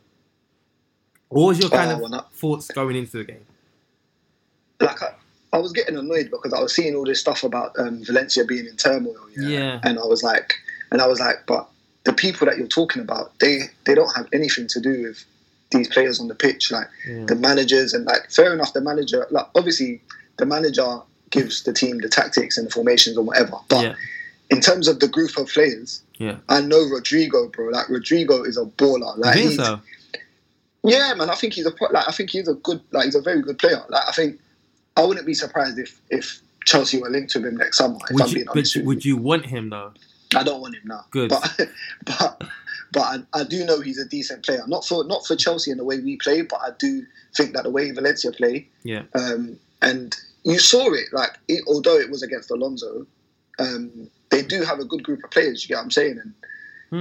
What 1.29 1.47
was 1.47 1.59
your 1.59 1.69
kind 1.69 1.89
Oh, 1.91 1.95
of 1.95 1.99
well, 2.01 2.09
no. 2.09 2.25
thoughts 2.33 2.67
going 2.67 2.95
into 2.95 3.17
the 3.17 3.23
game? 3.23 3.45
Like 4.81 5.01
I, 5.01 5.13
I 5.53 5.57
was 5.57 5.71
getting 5.73 5.95
annoyed 5.97 6.29
because 6.29 6.53
I 6.53 6.61
was 6.61 6.75
seeing 6.75 6.95
all 6.95 7.05
this 7.05 7.19
stuff 7.19 7.43
about 7.43 7.71
um, 7.79 8.03
Valencia 8.03 8.45
being 8.45 8.65
in 8.67 8.75
turmoil. 8.75 9.15
Yeah? 9.35 9.47
Yeah. 9.47 9.79
And 9.83 9.97
I 9.97 10.03
was 10.05 10.21
like, 10.21 10.53
and 10.91 11.01
I 11.01 11.07
was 11.07 11.19
like, 11.19 11.38
but 11.47 11.67
the 12.09 12.13
people 12.13 12.43
that 12.47 12.57
you're 12.57 12.67
talking 12.81 13.01
about, 13.07 13.25
they 13.39 13.55
they 13.85 13.93
don't 13.99 14.13
have 14.15 14.27
anything 14.33 14.67
to 14.75 14.79
do 14.89 14.93
with 15.03 15.23
these 15.71 15.87
players 15.95 16.19
on 16.19 16.27
the 16.27 16.35
pitch, 16.45 16.71
like 16.71 16.87
the 17.31 17.35
managers 17.35 17.93
and 17.93 18.03
like 18.05 18.23
fair 18.31 18.51
enough, 18.53 18.73
the 18.73 18.81
manager 18.81 19.27
like 19.29 19.45
obviously 19.59 20.01
the 20.37 20.45
manager 20.45 20.89
gives 21.29 21.61
the 21.63 21.73
team 21.81 21.99
the 21.99 22.09
tactics 22.09 22.57
and 22.57 22.65
the 22.67 22.71
formations 22.71 23.15
or 23.17 23.23
whatever. 23.29 23.57
But 23.67 23.83
Yeah. 23.85 23.95
in 24.49 24.59
terms 24.61 24.87
of 24.87 24.99
the 24.99 25.07
group 25.07 25.37
of 25.37 25.47
players, 25.55 26.01
Yeah. 26.17 26.37
I 26.55 26.61
know 26.61 26.81
Rodrigo, 26.95 27.47
bro. 27.49 27.69
Like 27.77 27.87
Rodrigo 27.89 28.35
is 28.49 28.57
a 28.57 28.65
baller. 28.79 29.13
Like 29.23 29.37
he's, 29.37 29.57
so. 29.57 29.79
yeah, 30.83 31.13
man. 31.13 31.29
I 31.29 31.35
think 31.35 31.53
he's 31.53 31.67
a 31.67 31.71
pro- 31.77 31.91
like. 31.91 32.07
I 32.07 32.11
think 32.17 32.31
he's 32.31 32.47
a 32.47 32.55
good. 32.67 32.81
Like 32.91 33.05
he's 33.05 33.15
a 33.15 33.21
very 33.21 33.41
good 33.47 33.59
player. 33.59 33.83
Like 33.89 34.07
I 34.07 34.13
think 34.19 34.39
I 34.97 35.03
wouldn't 35.05 35.25
be 35.27 35.35
surprised 35.35 35.77
if 35.77 35.91
if 36.09 36.41
Chelsea 36.65 36.97
were 37.01 37.11
linked 37.11 37.35
with 37.35 37.45
him 37.45 37.57
next 37.57 37.77
summer. 37.77 37.97
If 38.09 38.09
I'm 38.09 38.15
Would 38.15 38.29
you, 38.29 38.35
being 38.35 38.47
but 38.53 38.85
would 38.87 39.05
you 39.05 39.17
want 39.17 39.45
him 39.45 39.69
though? 39.69 39.91
I 40.36 40.43
don't 40.43 40.62
want 40.62 40.75
him 40.75 40.83
now. 40.86 41.05
Good. 41.12 41.29
But 41.29 41.59
but 42.05 42.43
but 42.91 43.01
I, 43.01 43.17
I 43.41 43.43
do 43.43 43.65
know 43.65 43.81
he's 43.81 44.00
a 44.00 44.07
decent 44.07 44.43
player. 44.45 44.63
Not 44.67 44.86
for 44.86 45.03
not 45.05 45.25
for 45.25 45.36
Chelsea 45.36 45.71
in 45.71 45.77
the 45.77 45.83
way 45.83 46.00
we 46.00 46.17
play, 46.17 46.41
but 46.41 46.59
I 46.62 46.69
do 46.77 47.05
think 47.36 47.53
that 47.53 47.63
the 47.63 47.69
way 47.69 47.91
Valencia 47.91 48.31
play, 48.31 48.67
Yeah. 48.83 49.03
um, 49.15 49.57
and 49.81 50.15
you 50.43 50.59
saw 50.59 50.91
it. 50.93 51.05
Like 51.13 51.38
it, 51.48 51.63
although 51.67 51.98
it 51.98 52.09
was 52.09 52.24
against 52.24 52.50
Alonso, 52.51 53.05
um, 53.59 54.09
they 54.29 54.41
do 54.43 54.63
have 54.63 54.79
a 54.79 54.86
good 54.86 55.03
group 55.03 55.24
of 55.24 55.31
players. 55.31 55.63
You 55.63 55.69
get 55.69 55.75
what 55.77 55.83
I'm 55.86 55.91
saying? 55.91 56.19
And 56.21 56.33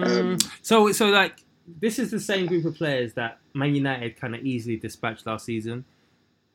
Um, 0.04 0.37
Mm, 0.37 0.50
so 0.62 0.92
so 0.92 1.06
like 1.08 1.42
this 1.80 1.99
is 1.99 2.11
the 2.11 2.20
same 2.20 2.47
group 2.47 2.64
of 2.64 2.75
players 2.76 3.14
that 3.14 3.38
Man 3.54 3.75
United 3.75 4.16
kind 4.20 4.35
of 4.35 4.44
easily 4.44 4.76
dispatched 4.76 5.26
last 5.26 5.44
season. 5.44 5.85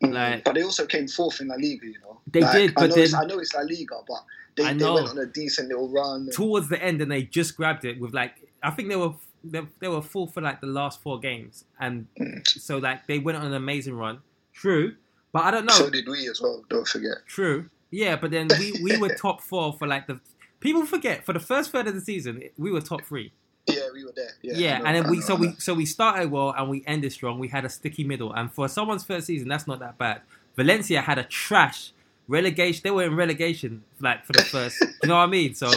Like- 0.02 0.44
but 0.44 0.54
they 0.56 0.64
also 0.64 0.86
came 0.86 1.08
fourth 1.08 1.40
in 1.40 1.48
La 1.48 1.56
Liga. 1.56 1.86
You 1.88 2.00
know, 2.02 2.20
They 2.28 2.42
Like, 2.42 2.54
did, 2.54 2.74
I 2.78 2.88
know, 2.88 2.96
it's, 2.96 3.12
then- 3.12 3.22
I 3.22 3.26
know 3.26 3.40
it's 3.40 3.54
La 3.54 3.62
Liga, 3.62 3.96
but 4.08 4.24
they, 4.56 4.64
I 4.64 4.74
they 4.74 4.80
know. 4.80 4.96
went 4.96 5.10
on 5.10 5.18
a 5.20 5.26
decent 5.26 5.70
little 5.70 5.90
run. 5.90 6.30
Towards 6.32 6.70
the 6.70 6.82
end, 6.82 7.02
and 7.02 7.12
they 7.12 7.24
just 7.24 7.56
grabbed 7.58 7.86
it 7.86 8.00
with 8.00 8.14
like 8.14 8.34
I 8.62 8.72
think 8.72 8.90
they 8.90 8.96
were 8.96 9.14
they, 9.44 9.62
they 9.80 9.88
were 9.90 10.02
full 10.02 10.28
for 10.28 10.42
like 10.42 10.62
the 10.62 10.68
last 10.68 11.02
four 11.02 11.20
games, 11.20 11.66
and 11.80 12.08
Mm. 12.20 12.48
so 12.48 12.78
like 12.78 13.08
they 13.08 13.20
went 13.20 13.38
on 13.38 13.46
an 13.46 13.54
amazing 13.54 13.96
run. 13.96 14.20
True, 14.54 14.96
but 15.32 15.44
I 15.44 15.52
don't 15.52 15.66
know. 15.66 15.74
So 15.74 15.90
did 15.90 16.08
we 16.08 16.28
as 16.30 16.42
well. 16.42 16.64
Don't 16.70 16.88
forget. 16.88 17.18
True. 17.28 17.70
Yeah, 17.92 18.16
but 18.16 18.32
then 18.32 18.48
we, 18.58 18.74
we 18.84 18.98
were 18.98 19.10
top 19.16 19.42
four 19.50 19.74
for 19.74 19.88
like 19.88 20.08
the 20.08 20.20
people 20.60 20.86
forget 20.86 21.26
for 21.26 21.34
the 21.34 21.40
first 21.40 21.72
third 21.72 21.88
of 21.88 21.94
the 21.94 22.02
season 22.02 22.42
we 22.58 22.72
were 22.72 22.82
top 22.82 23.04
three. 23.04 23.32
Yeah, 23.68 23.82
we 23.94 24.04
were 24.04 24.12
there. 24.16 24.32
Yeah, 24.42 24.54
Yeah, 24.58 24.78
know, 24.80 24.86
and 24.86 24.96
then 25.06 25.12
we 25.12 25.22
so 25.22 25.36
we 25.36 25.54
so 25.60 25.74
we 25.74 25.86
started 25.86 26.32
well 26.32 26.54
and 26.58 26.70
we 26.70 26.84
ended 26.88 27.12
strong. 27.14 27.40
We 27.40 27.48
had 27.50 27.66
a 27.66 27.70
sticky 27.70 28.04
middle, 28.04 28.32
and 28.34 28.52
for 28.52 28.68
someone's 28.68 29.04
first 29.04 29.28
season, 29.28 29.48
that's 29.48 29.68
not 29.68 29.80
that 29.80 29.98
bad. 29.98 30.22
Valencia 30.56 31.02
had 31.02 31.18
a 31.18 31.24
trash 31.24 31.92
relegation. 32.28 32.82
They 32.84 32.92
were 32.92 33.04
in 33.04 33.16
relegation 33.16 33.84
like 34.00 34.26
for 34.26 34.34
the 34.34 34.44
first. 34.44 34.80
you 34.82 35.10
know 35.10 35.16
what 35.16 35.22
I 35.24 35.28
mean? 35.28 35.54
So, 35.56 35.70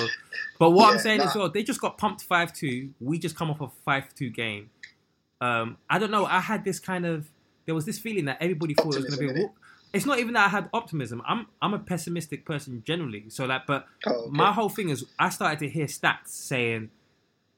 but 0.59 0.71
what 0.71 0.93
I'm 0.93 0.99
saying 0.99 1.19
nah. 1.19 1.26
is 1.29 1.35
well, 1.35 1.49
they 1.50 1.62
just 1.62 1.81
got 1.81 1.99
pumped 1.99 2.23
five 2.23 2.53
two. 2.53 2.91
We 3.00 3.19
just 3.19 3.37
come 3.37 3.50
off 3.50 3.61
a 3.61 3.69
five 3.85 4.15
two 4.15 4.31
game. 4.31 4.71
Um, 5.41 5.76
I 5.91 5.99
don't 5.99 6.11
know. 6.11 6.25
I 6.26 6.41
had 6.41 6.65
this 6.65 6.79
kind 6.81 7.05
of 7.07 7.26
there 7.67 7.75
was 7.75 7.85
this 7.85 7.99
feeling 7.99 8.26
that 8.26 8.38
everybody 8.41 8.75
thought 8.75 8.95
it 8.95 9.03
was 9.03 9.07
going 9.07 9.12
to 9.12 9.19
be. 9.19 9.25
a 9.26 9.29
Optimism, 9.29 9.43
walk. 9.49 9.57
It's 9.93 10.07
not 10.07 10.19
even 10.19 10.35
that 10.35 10.47
I 10.47 10.49
had 10.49 10.69
optimism. 10.75 11.23
I'm 11.26 11.47
I'm 11.61 11.75
a 11.75 11.79
pessimistic 11.79 12.45
person 12.45 12.83
generally. 12.87 13.25
So 13.29 13.45
like, 13.47 13.67
but 13.67 13.87
Oh, 14.07 14.12
okay. 14.12 14.31
my 14.31 14.53
whole 14.53 14.69
thing 14.69 14.88
is 14.91 15.05
I 15.19 15.31
started 15.31 15.59
to 15.61 15.69
hear 15.69 15.87
stats 15.87 16.29
saying 16.29 16.91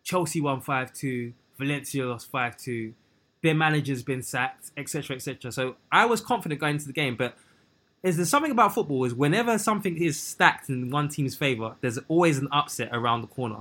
Chelsea 0.05 0.41
won 0.41 0.61
five 0.61 0.93
two, 0.93 1.33
Valencia 1.59 2.07
lost 2.07 2.31
five 2.31 2.57
two, 2.57 2.95
their 3.43 3.55
manager's 3.55 4.03
been 4.03 4.23
sacked, 4.23 4.71
etc. 4.77 5.17
etc. 5.17 5.53
So 5.53 5.77
I 5.93 6.07
was 6.07 6.21
confident 6.21 6.61
going 6.61 6.75
into 6.77 6.87
the 6.87 6.93
game, 6.93 7.17
but 7.17 7.37
is 8.03 8.17
there 8.17 8.27
something 8.27 8.53
about 8.53 8.75
football 8.75 9.05
is 9.05 9.15
whenever 9.15 9.59
something 9.59 9.97
is 10.01 10.21
stacked 10.21 10.69
in 10.69 10.91
one 10.91 11.09
team's 11.09 11.35
favour, 11.35 11.75
there's 11.81 11.99
always 12.09 12.39
an 12.39 12.49
upset 12.53 12.91
around 12.93 13.23
the 13.23 13.27
corner. 13.27 13.61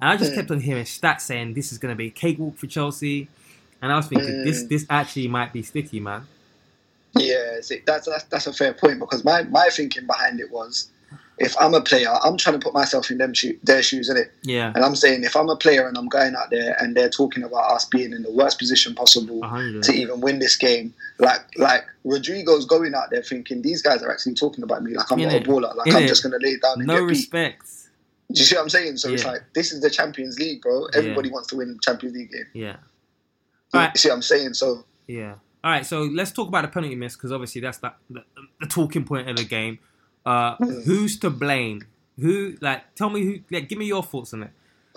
And 0.00 0.10
I 0.10 0.16
just 0.16 0.32
Mm. 0.32 0.36
kept 0.36 0.50
on 0.50 0.60
hearing 0.60 0.84
stats 0.84 1.22
saying 1.22 1.54
this 1.54 1.72
is 1.72 1.78
going 1.78 1.92
to 1.92 1.96
be 1.96 2.06
a 2.06 2.10
cakewalk 2.10 2.56
for 2.56 2.66
Chelsea, 2.66 3.28
and 3.82 3.92
I 3.92 3.96
was 3.96 4.06
thinking 4.06 4.44
this 4.44 4.64
Mm. 4.64 4.68
this 4.68 4.86
actually 4.90 5.28
might 5.28 5.52
be 5.52 5.62
sticky, 5.62 6.00
man. 6.00 6.26
Yeah, 7.14 7.60
see, 7.60 7.80
that's, 7.86 8.06
that's 8.06 8.24
that's 8.24 8.46
a 8.46 8.52
fair 8.52 8.72
point 8.72 8.98
because 9.00 9.24
my, 9.24 9.42
my 9.44 9.68
thinking 9.70 10.06
behind 10.06 10.40
it 10.40 10.50
was, 10.50 10.90
if 11.40 11.56
I'm 11.60 11.72
a 11.74 11.80
player, 11.80 12.08
I'm 12.22 12.36
trying 12.36 12.60
to 12.60 12.62
put 12.64 12.74
myself 12.74 13.10
in 13.10 13.18
them 13.18 13.32
shoe, 13.34 13.58
their 13.64 13.82
shoes, 13.82 14.08
in 14.10 14.16
it. 14.18 14.30
Yeah, 14.42 14.72
And 14.74 14.84
I'm 14.84 14.94
saying 14.94 15.24
if 15.24 15.34
I'm 15.34 15.48
a 15.48 15.56
player 15.56 15.88
and 15.88 15.96
I'm 15.96 16.06
going 16.08 16.34
out 16.36 16.50
there 16.50 16.76
and 16.78 16.94
they're 16.94 17.08
talking 17.08 17.42
about 17.42 17.70
us 17.72 17.86
being 17.86 18.12
in 18.12 18.22
the 18.22 18.30
worst 18.30 18.58
position 18.58 18.94
possible 18.94 19.40
to 19.82 19.92
even 19.92 20.20
win 20.20 20.38
this 20.38 20.56
game, 20.56 20.92
like 21.18 21.40
like 21.56 21.84
Rodrigo's 22.04 22.66
going 22.66 22.94
out 22.94 23.10
there 23.10 23.22
thinking 23.22 23.62
these 23.62 23.80
guys 23.82 24.02
are 24.02 24.12
actually 24.12 24.34
talking 24.34 24.62
about 24.62 24.82
me 24.82 24.94
like 24.94 25.10
I'm 25.10 25.18
not 25.20 25.32
Innit? 25.32 25.44
a 25.44 25.48
baller, 25.48 25.74
like 25.76 25.92
I'm 25.94 26.02
Innit? 26.02 26.08
just 26.08 26.22
gonna 26.22 26.36
lay 26.40 26.50
it 26.50 26.62
down 26.62 26.78
and 26.78 26.86
No 26.86 26.94
get 26.94 27.00
beat. 27.00 27.08
respect. 27.08 27.66
Do 28.32 28.38
you 28.38 28.44
see 28.44 28.54
what 28.54 28.62
I'm 28.62 28.68
saying? 28.68 28.96
So 28.98 29.12
it's 29.12 29.24
like 29.24 29.40
this 29.54 29.72
is 29.72 29.80
the 29.80 29.90
Champions 29.90 30.38
League, 30.38 30.60
bro. 30.62 30.86
Everybody 30.94 31.30
wants 31.30 31.48
to 31.48 31.56
win 31.56 31.72
the 31.72 31.78
Champions 31.82 32.14
League 32.14 32.30
game. 32.30 32.46
Yeah. 32.52 32.76
You 33.72 33.80
Alright. 33.80 33.96
see 33.98 34.08
what 34.08 34.16
I'm 34.16 34.22
saying? 34.22 34.54
So 34.54 34.84
Yeah. 35.06 35.34
All 35.64 35.70
right. 35.70 35.84
So 35.86 36.02
let's 36.02 36.30
talk 36.32 36.48
about 36.48 36.62
the 36.62 36.68
penalty 36.68 36.94
miss 36.96 37.16
because 37.16 37.32
obviously 37.32 37.60
that's 37.60 37.78
the, 37.78 37.92
the, 38.08 38.24
the 38.60 38.66
talking 38.66 39.04
point 39.04 39.28
of 39.28 39.36
the 39.36 39.44
game. 39.44 39.78
Uh, 40.30 40.56
who's 40.84 41.18
to 41.18 41.30
blame? 41.30 41.86
Who 42.20 42.54
like? 42.60 42.94
Tell 42.94 43.10
me 43.10 43.24
who. 43.24 43.38
Like, 43.50 43.68
give 43.68 43.78
me 43.78 43.86
your 43.86 44.02
thoughts 44.02 44.32
on 44.34 44.44
it. 44.44 44.50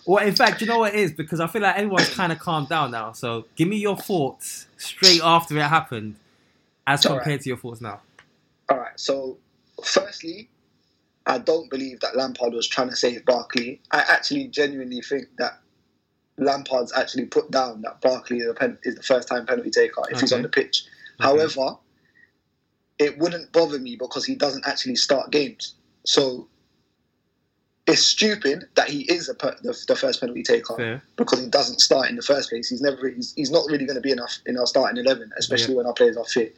Well, 0.06 0.26
in 0.26 0.36
fact, 0.36 0.62
you 0.62 0.68
know 0.68 0.80
what 0.80 0.94
it 0.94 1.00
is 1.00 1.12
because 1.14 1.40
I 1.40 1.48
feel 1.48 1.62
like 1.62 1.76
everyone's 1.76 2.10
kind 2.16 2.32
of 2.32 2.40
calmed 2.40 2.70
down 2.70 2.92
now. 2.92 3.14
So 3.14 3.46
give 3.56 3.68
me 3.68 3.78
your 3.78 3.98
thoughts 3.98 4.68
straight 4.78 5.22
after 5.24 5.58
it 5.58 5.64
happened, 5.64 6.16
as 6.86 7.06
All 7.06 7.14
compared 7.14 7.36
right. 7.36 7.42
to 7.42 7.50
your 7.50 7.58
thoughts 7.58 7.82
now. 7.82 8.02
All 8.70 8.78
right. 8.78 9.00
So, 9.00 9.38
firstly, 9.84 10.50
I 11.26 11.38
don't 11.38 11.70
believe 11.70 12.02
that 12.02 12.16
Lampard 12.16 12.54
was 12.54 12.68
trying 12.68 12.90
to 12.90 12.96
save 12.96 13.26
Barkley. 13.26 13.82
I 13.92 14.00
actually 14.00 14.48
genuinely 14.48 15.02
think 15.02 15.28
that 15.38 15.60
Lampard's 16.38 16.94
actually 16.94 17.26
put 17.26 17.50
down 17.52 17.82
that 17.82 18.02
Barkley 18.02 18.40
is, 18.40 18.54
pen, 18.56 18.78
is 18.84 18.96
the 18.96 19.04
first 19.04 19.28
time 19.28 19.46
penalty 19.46 19.70
taker 19.70 20.02
if 20.10 20.20
he's 20.20 20.34
on 20.34 20.42
the 20.42 20.50
pitch. 20.50 20.84
Okay. 21.20 21.30
However, 21.30 21.78
it 23.00 23.18
wouldn't 23.18 23.52
bother 23.52 23.80
me 23.80 23.96
because 23.96 24.26
he 24.26 24.36
doesn't 24.36 24.66
actually 24.68 24.96
start 24.96 25.32
games. 25.32 25.74
So, 26.06 26.48
it's 27.86 28.02
stupid 28.06 28.66
that 28.76 28.90
he 28.90 29.02
is 29.12 29.28
a 29.28 29.34
per, 29.34 29.56
the, 29.62 29.78
the 29.88 29.96
first 29.96 30.22
penalty 30.22 30.42
taker 30.44 30.76
Fair. 30.76 31.04
because 31.18 31.42
he 31.42 31.48
doesn't 31.48 31.82
start 31.82 32.10
in 32.10 32.16
the 32.16 32.22
first 32.22 32.50
place. 32.50 32.70
He's 32.70 32.82
never 32.82 33.10
he's, 33.10 33.34
he's 33.34 33.52
not 33.52 33.66
really 33.68 33.86
going 33.86 33.96
to 33.96 34.02
be 34.02 34.12
enough 34.12 34.38
in 34.46 34.58
our 34.58 34.66
starting 34.66 35.04
eleven, 35.04 35.32
especially 35.38 35.76
when 35.76 35.86
our 35.86 35.94
players 35.94 36.16
are 36.16 36.24
fit. 36.26 36.56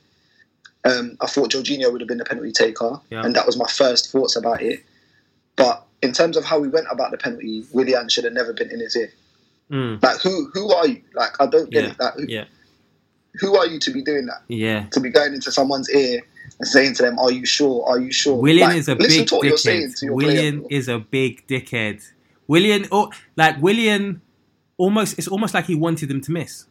Um, 0.83 1.17
I 1.19 1.25
thought 1.25 1.49
Jorginho 1.51 1.91
would 1.91 1.99
have 2.01 2.07
been 2.07 2.19
the 2.19 2.25
penalty 2.25 2.51
taker, 2.51 2.99
Yeah. 3.09 3.25
and 3.25 3.35
that 3.35 3.47
was 3.47 3.57
my 3.57 3.65
first 3.67 4.11
thoughts 4.11 4.35
about 4.35 4.61
it. 4.61 4.83
But 5.55 5.83
in 6.03 6.11
terms 6.11 6.37
of 6.37 6.45
how 6.45 6.59
we 6.59 6.67
went 6.67 6.85
about 6.91 7.09
the 7.09 7.17
penalty, 7.17 7.65
Willian 7.73 8.07
should 8.09 8.25
have 8.25 8.33
never 8.33 8.53
been 8.53 8.69
in 8.69 8.79
his 8.79 8.95
ear. 8.95 9.11
Mm. 9.71 10.03
Like 10.03 10.19
who 10.21 10.51
who 10.53 10.71
are 10.71 10.85
you? 10.87 11.01
Like 11.15 11.31
I 11.41 11.47
don't 11.47 11.71
get 11.71 11.85
Yeah. 11.85 11.89
it. 11.91 11.99
Like, 11.99 12.13
who, 12.13 12.25
Yeah. 12.27 12.45
Who 13.39 13.55
are 13.57 13.67
you 13.67 13.79
to 13.79 13.91
be 13.91 14.01
doing 14.01 14.25
that? 14.27 14.41
Yeah. 14.47 14.85
To 14.91 14.99
be 14.99 15.09
going 15.09 15.33
into 15.33 15.51
someone's 15.51 15.89
ear 15.89 16.21
and 16.59 16.67
saying 16.67 16.95
to 16.95 17.03
them, 17.03 17.19
"Are 17.19 17.31
you 17.31 17.45
sure? 17.45 17.85
Are 17.87 17.99
you 17.99 18.11
sure?" 18.11 18.35
Willian 18.35 18.69
Like, 18.69 18.77
is 18.77 18.87
a 18.87 18.95
listen 18.95 19.21
big 19.21 19.27
to 19.29 19.35
what 19.35 19.45
you're 19.47 19.57
saying 19.57 19.87
dickhead. 19.89 19.99
to 19.99 20.05
your 20.05 20.15
Willian 20.15 20.59
player. 20.61 20.79
is 20.79 20.87
a 20.87 20.99
big 20.99 21.45
dickhead. 21.47 22.03
Willian, 22.47 22.85
oh, 22.91 23.11
like 23.35 23.61
Willian, 23.61 24.21
almost. 24.77 25.17
It's 25.17 25.27
almost 25.27 25.53
like 25.53 25.65
he 25.65 25.75
wanted 25.75 26.09
them 26.09 26.21
to 26.21 26.31
miss. 26.31 26.65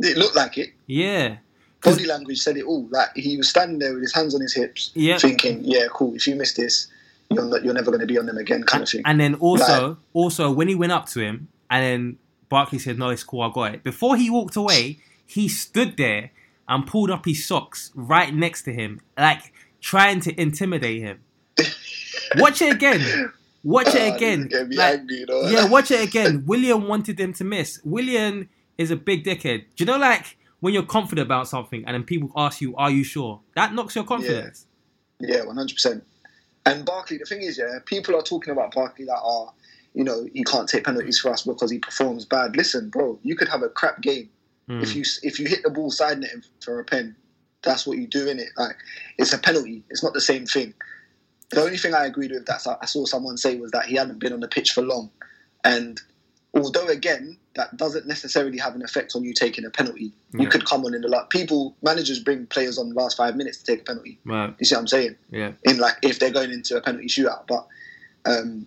It 0.00 0.16
looked 0.16 0.36
like 0.36 0.56
it. 0.58 0.70
Yeah. 0.86 1.38
body 1.82 2.06
language 2.06 2.38
said 2.38 2.56
it 2.56 2.64
all. 2.64 2.88
Like 2.90 3.10
he 3.14 3.36
was 3.36 3.48
standing 3.48 3.78
there 3.78 3.92
with 3.94 4.02
his 4.02 4.14
hands 4.14 4.34
on 4.34 4.40
his 4.40 4.52
hips, 4.54 4.90
Yeah. 4.94 5.18
thinking, 5.18 5.60
"Yeah, 5.64 5.86
cool. 5.92 6.14
If 6.14 6.26
you 6.26 6.34
miss 6.34 6.54
this, 6.54 6.88
you're 7.30 7.44
not, 7.44 7.62
you're 7.64 7.74
never 7.74 7.90
going 7.92 8.00
to 8.00 8.06
be 8.06 8.18
on 8.18 8.26
them 8.26 8.36
again," 8.38 8.64
kind 8.64 8.82
of 8.82 8.88
thing. 8.88 9.02
And 9.04 9.20
then 9.20 9.34
also, 9.36 9.88
Like- 9.90 9.96
also 10.12 10.50
when 10.50 10.66
he 10.68 10.74
went 10.74 10.90
up 10.92 11.06
to 11.10 11.20
him, 11.20 11.48
and 11.70 11.84
then 11.84 12.18
Barkley 12.48 12.78
said, 12.80 12.98
"No, 12.98 13.10
it's 13.10 13.22
cool, 13.22 13.42
I 13.42 13.50
got 13.52 13.74
it." 13.74 13.82
Before 13.84 14.16
he 14.16 14.28
walked 14.30 14.56
away, 14.56 14.98
he 15.28 15.46
stood 15.46 15.96
there 15.98 16.30
and 16.66 16.86
pulled 16.86 17.10
up 17.10 17.26
his 17.26 17.46
socks 17.46 17.92
right 17.94 18.34
next 18.34 18.62
to 18.62 18.72
him, 18.72 19.00
like 19.16 19.52
trying 19.80 20.20
to 20.20 20.40
intimidate 20.40 21.02
him. 21.02 21.20
Watch 22.36 22.62
it 22.62 22.72
again. 22.74 23.30
Watch 23.62 23.88
it 23.88 24.12
oh, 24.12 24.16
again. 24.16 24.48
he's 24.50 24.78
Like, 24.78 25.00
angry, 25.00 25.16
you 25.18 25.26
know? 25.26 25.42
yeah, 25.48 25.68
watch 25.68 25.90
it 25.90 26.00
again. 26.08 26.44
Willian 26.46 26.86
wanted 26.86 27.16
them 27.16 27.32
to 27.34 27.44
miss. 27.44 27.80
Willian 27.84 28.48
is 28.78 28.90
a 28.90 28.96
big 28.96 29.24
dickhead. 29.24 29.64
Do 29.74 29.84
you 29.84 29.86
know, 29.86 29.98
like 29.98 30.36
when 30.60 30.72
you're 30.72 30.84
confident 30.84 31.26
about 31.26 31.48
something, 31.48 31.84
and 31.86 31.94
then 31.94 32.04
people 32.04 32.30
ask 32.36 32.60
you, 32.60 32.76
"Are 32.76 32.90
you 32.90 33.02
sure?" 33.02 33.40
That 33.56 33.74
knocks 33.74 33.94
your 33.96 34.04
confidence. 34.04 34.66
Yeah, 35.20 35.44
one 35.44 35.56
hundred 35.56 35.74
percent. 35.74 36.04
And 36.64 36.84
Barkley, 36.84 37.18
the 37.18 37.24
thing 37.24 37.42
is, 37.42 37.58
yeah, 37.58 37.78
people 37.84 38.14
are 38.14 38.22
talking 38.22 38.52
about 38.52 38.72
Barkley 38.72 39.04
that 39.06 39.18
are, 39.20 39.52
you 39.94 40.04
know, 40.04 40.26
he 40.32 40.44
can't 40.44 40.68
take 40.68 40.84
penalties 40.84 41.18
for 41.18 41.30
us 41.30 41.42
because 41.42 41.70
he 41.70 41.78
performs 41.78 42.24
bad. 42.24 42.56
Listen, 42.56 42.88
bro, 42.90 43.18
you 43.22 43.34
could 43.36 43.48
have 43.48 43.62
a 43.62 43.68
crap 43.68 44.00
game 44.00 44.30
Hmm. 44.68 44.82
if 44.82 44.94
you 44.94 45.02
if 45.22 45.40
you 45.40 45.46
hit 45.46 45.62
the 45.62 45.70
ball 45.70 45.90
side 45.90 46.20
netting 46.20 46.44
for 46.62 46.78
a 46.78 46.84
pen. 46.84 47.16
That's 47.62 47.86
what 47.86 47.98
you 47.98 48.06
do 48.06 48.28
in 48.28 48.38
it. 48.38 48.50
Like 48.56 48.76
it's 49.18 49.32
a 49.32 49.38
penalty. 49.38 49.82
It's 49.90 50.04
not 50.04 50.12
the 50.12 50.20
same 50.20 50.46
thing. 50.46 50.74
The 51.50 51.60
only 51.60 51.78
thing 51.78 51.94
I 51.94 52.04
agreed 52.04 52.30
with 52.30 52.46
that 52.46 52.64
I 52.80 52.86
saw 52.86 53.04
someone 53.04 53.36
say 53.36 53.56
was 53.56 53.72
that 53.72 53.86
he 53.86 53.96
hadn't 53.96 54.20
been 54.20 54.32
on 54.32 54.40
the 54.40 54.48
pitch 54.48 54.70
for 54.72 54.82
long, 54.82 55.10
and 55.64 56.00
although 56.54 56.86
again 56.86 57.38
that 57.56 57.76
doesn't 57.76 58.06
necessarily 58.06 58.58
have 58.58 58.76
an 58.76 58.82
effect 58.82 59.16
on 59.16 59.24
you 59.24 59.34
taking 59.34 59.64
a 59.64 59.70
penalty, 59.70 60.12
you 60.34 60.46
could 60.48 60.64
come 60.66 60.84
on 60.84 60.94
in 60.94 61.00
the 61.00 61.08
last. 61.08 61.30
People 61.30 61.74
managers 61.82 62.20
bring 62.20 62.46
players 62.46 62.78
on 62.78 62.90
the 62.90 62.94
last 62.94 63.16
five 63.16 63.34
minutes 63.34 63.58
to 63.58 63.64
take 63.64 63.80
a 63.80 63.84
penalty. 63.84 64.20
Right. 64.24 64.54
You 64.60 64.66
see 64.66 64.76
what 64.76 64.82
I'm 64.82 64.86
saying? 64.86 65.16
Yeah. 65.30 65.52
in 65.64 65.78
like 65.78 65.94
if 66.02 66.20
they're 66.20 66.30
going 66.30 66.52
into 66.52 66.76
a 66.76 66.80
penalty 66.80 67.08
shootout. 67.08 67.48
But 67.48 67.66
um, 68.24 68.66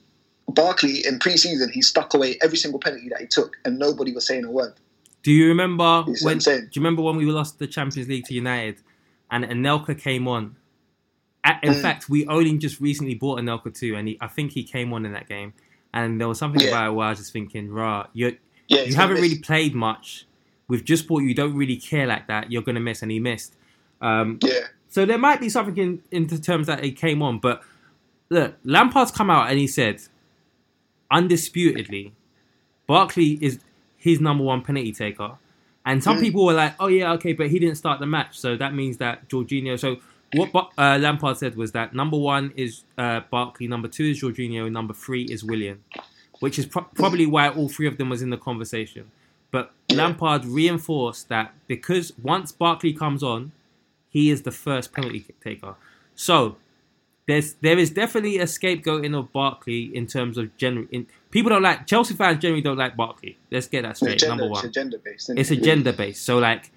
Barkley 0.50 1.06
in 1.06 1.20
pre-season 1.20 1.70
he 1.72 1.82
stuck 1.82 2.14
away 2.14 2.38
every 2.44 2.58
single 2.58 2.80
penalty 2.80 3.08
that 3.10 3.22
he 3.22 3.28
took, 3.28 3.56
and 3.64 3.80
nobody 3.80 4.12
was 4.12 4.26
saying 4.28 4.44
a 4.44 4.52
word. 4.52 4.74
Do 5.24 5.32
you 5.32 5.48
remember 5.50 6.04
You 6.08 6.16
when? 6.24 6.38
Do 6.40 6.52
you 6.52 6.82
remember 6.82 7.02
when 7.02 7.16
we 7.16 7.26
lost 7.26 7.60
the 7.60 7.68
Champions 7.68 8.10
League 8.10 8.26
to 8.26 8.34
United, 8.34 8.82
and 9.30 9.46
Anelka 9.46 9.98
came 10.00 10.28
on? 10.28 10.56
In 11.64 11.74
Mm. 11.74 11.82
fact, 11.82 12.10
we 12.10 12.26
only 12.28 12.58
just 12.58 12.80
recently 12.80 13.16
bought 13.16 13.40
Anelka 13.40 13.74
too, 13.74 13.96
and 13.96 14.08
he, 14.08 14.18
I 14.22 14.28
think 14.28 14.52
he 14.52 14.64
came 14.64 14.94
on 14.94 15.06
in 15.06 15.14
that 15.14 15.28
game. 15.28 15.54
And 15.94 16.20
there 16.22 16.28
was 16.28 16.38
something 16.40 16.62
Yeah. 16.62 16.70
about 16.70 16.92
it 16.92 16.94
where 16.96 17.08
I 17.08 17.10
was 17.10 17.20
just 17.20 17.34
thinking, 17.34 17.70
"Rah, 17.70 18.08
you 18.14 18.38
Yeah, 18.68 18.84
you 18.84 18.96
haven't 18.96 19.18
really 19.22 19.40
played 19.40 19.76
much. 19.76 20.26
We've 20.68 20.86
just 20.86 21.08
bought 21.08 21.22
you. 21.24 21.28
You 21.30 21.34
don't 21.34 21.56
really 21.56 21.76
care 21.76 22.08
like 22.08 22.28
that. 22.28 22.52
You're 22.52 22.62
gonna 22.62 22.80
miss." 22.80 23.02
And 23.02 23.12
he 23.12 23.20
missed. 23.20 23.56
Um, 24.02 24.40
Yeah, 24.42 24.68
so 24.88 25.06
there 25.06 25.18
might 25.18 25.40
be 25.42 25.50
something 25.50 25.78
in, 25.78 26.02
in 26.12 26.28
the 26.28 26.38
terms 26.40 26.68
that 26.68 26.84
he 26.84 26.92
came 26.92 27.22
on, 27.22 27.40
but 27.40 27.62
look, 28.30 28.56
Lampard's 28.64 29.12
come 29.12 29.30
out 29.30 29.50
and 29.50 29.60
he 29.60 29.68
said, 29.68 30.02
undisputedly, 31.12 32.14
Barkley 32.88 33.38
is 33.42 33.60
his 34.02 34.20
number 34.20 34.44
one 34.44 34.62
penalty 34.64 34.92
taker. 34.92 35.38
And 35.86 36.04
some 36.04 36.20
people 36.20 36.46
were 36.46 36.54
like, 36.54 36.76
"Oh 36.80 36.88
yeah, 36.88 37.14
okay, 37.14 37.34
but 37.34 37.50
he 37.50 37.60
didn't 37.60 37.76
start 37.76 38.00
the 38.00 38.06
match, 38.06 38.40
so 38.40 38.56
that 38.58 38.74
means 38.74 38.98
that 38.98 39.28
Jorginho." 39.30 39.80
So 39.80 39.98
what 40.34 40.72
uh, 40.78 40.98
Lampard 41.00 41.38
said 41.38 41.56
was 41.56 41.72
that 41.74 41.94
number 41.94 42.18
one 42.18 42.54
is 42.56 42.84
uh, 42.98 43.22
Barkley, 43.32 43.68
number 43.68 43.88
two 43.88 44.06
is 44.06 44.22
Jorginho, 44.22 44.72
number 44.72 44.94
three 44.94 45.24
is 45.24 45.44
Willian, 45.44 45.84
which 46.40 46.60
is 46.60 46.66
pro- 46.66 46.84
probably 46.84 47.26
why 47.26 47.50
all 47.50 47.68
three 47.68 47.88
of 47.88 47.98
them 47.98 48.10
was 48.10 48.22
in 48.22 48.30
the 48.30 48.38
conversation. 48.38 49.12
But 49.50 49.72
Lampard 49.92 50.46
reinforced 50.46 51.30
that 51.30 51.54
because 51.68 52.14
once 52.22 52.52
Barkley 52.52 52.94
comes 52.94 53.22
on, 53.24 53.52
he 54.10 54.30
is 54.30 54.44
the 54.44 54.52
first 54.52 54.94
penalty 54.94 55.26
taker. 55.44 55.76
So 56.16 56.58
there's 57.28 57.54
there 57.56 57.78
is 57.78 57.92
definitely 57.92 58.40
a 58.40 58.46
scapegoating 58.46 59.18
of 59.18 59.32
Barkley 59.32 59.96
in 59.96 60.08
terms 60.08 60.38
of 60.38 60.56
general. 60.58 60.86
In, 60.92 61.08
people 61.30 61.50
don't 61.50 61.62
like 61.62 61.88
Chelsea 61.88 62.14
fans 62.14 62.40
generally 62.40 62.62
don't 62.62 62.78
like 62.78 62.96
Barkley. 62.96 63.38
Let's 63.52 63.68
get 63.68 63.84
that 63.84 63.98
straight. 63.98 64.16
agenda, 64.16 64.36
number 64.36 64.50
one, 64.50 64.66
it's 64.66 64.78
agenda 64.78 64.98
based. 64.98 65.30
it's 65.30 65.52
agenda 65.52 65.94
based. 65.94 66.24
So 66.26 66.40
like, 66.40 66.72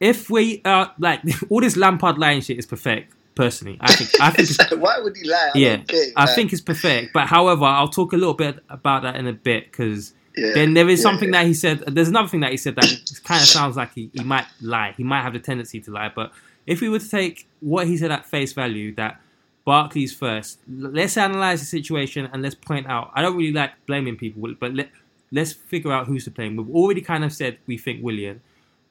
if 0.00 0.30
we 0.30 0.62
are 0.64 0.92
like 0.98 1.20
all 1.50 1.60
this 1.60 1.76
Lampard 1.76 2.18
lying 2.18 2.40
shit 2.40 2.58
is 2.58 2.66
perfect. 2.66 3.12
Personally, 3.34 3.76
I 3.80 3.92
think 3.92 4.20
I 4.20 4.30
think 4.30 4.48
it's 4.60 4.70
Why 4.76 5.00
would 5.00 5.16
he 5.16 5.28
lie? 5.28 5.50
I 5.54 5.58
yeah, 5.58 5.82
it, 5.88 6.12
I 6.16 6.26
like, 6.26 6.34
think 6.36 6.52
it's 6.52 6.62
perfect. 6.62 7.12
But 7.12 7.26
however, 7.26 7.64
I'll 7.64 7.88
talk 7.88 8.12
a 8.12 8.16
little 8.16 8.34
bit 8.34 8.60
about 8.70 9.02
that 9.02 9.16
in 9.16 9.26
a 9.26 9.32
bit 9.32 9.72
because 9.72 10.14
Yeah, 10.36 10.52
then 10.54 10.74
there 10.74 10.88
is 10.88 11.00
yeah, 11.00 11.02
something 11.02 11.32
yeah. 11.32 11.40
that 11.42 11.48
he 11.48 11.54
said. 11.54 11.80
There's 11.88 12.08
another 12.08 12.28
thing 12.28 12.40
that 12.40 12.52
he 12.52 12.56
said 12.56 12.76
that 12.76 12.84
kind 13.24 13.42
of 13.42 13.48
sounds 13.48 13.76
like 13.76 13.92
he, 13.92 14.08
he 14.14 14.22
might 14.22 14.46
lie. 14.60 14.94
He 14.96 15.02
might 15.02 15.22
have 15.22 15.32
the 15.32 15.40
tendency 15.40 15.80
to 15.80 15.90
lie. 15.90 16.12
But 16.14 16.30
if 16.64 16.80
we 16.80 16.88
were 16.88 17.00
to 17.00 17.08
take 17.10 17.48
what 17.58 17.88
he 17.88 17.96
said 17.96 18.12
at 18.12 18.24
face 18.24 18.52
value, 18.52 18.94
that 18.94 19.20
Barkley's 19.64 20.14
first, 20.14 20.58
let's 20.68 21.16
analyze 21.16 21.60
the 21.60 21.66
situation 21.66 22.28
and 22.32 22.42
let's 22.42 22.54
point 22.54 22.86
out. 22.86 23.10
I 23.14 23.22
don't 23.22 23.36
really 23.36 23.52
like 23.52 23.72
blaming 23.86 24.16
people, 24.16 24.54
but 24.60 24.74
let, 24.74 24.90
let's 25.32 25.52
figure 25.52 25.90
out 25.90 26.06
who's 26.06 26.24
to 26.24 26.30
blame. 26.30 26.56
We've 26.56 26.74
already 26.74 27.00
kind 27.00 27.24
of 27.24 27.32
said 27.32 27.58
we 27.66 27.78
think 27.78 28.02
Willian, 28.02 28.42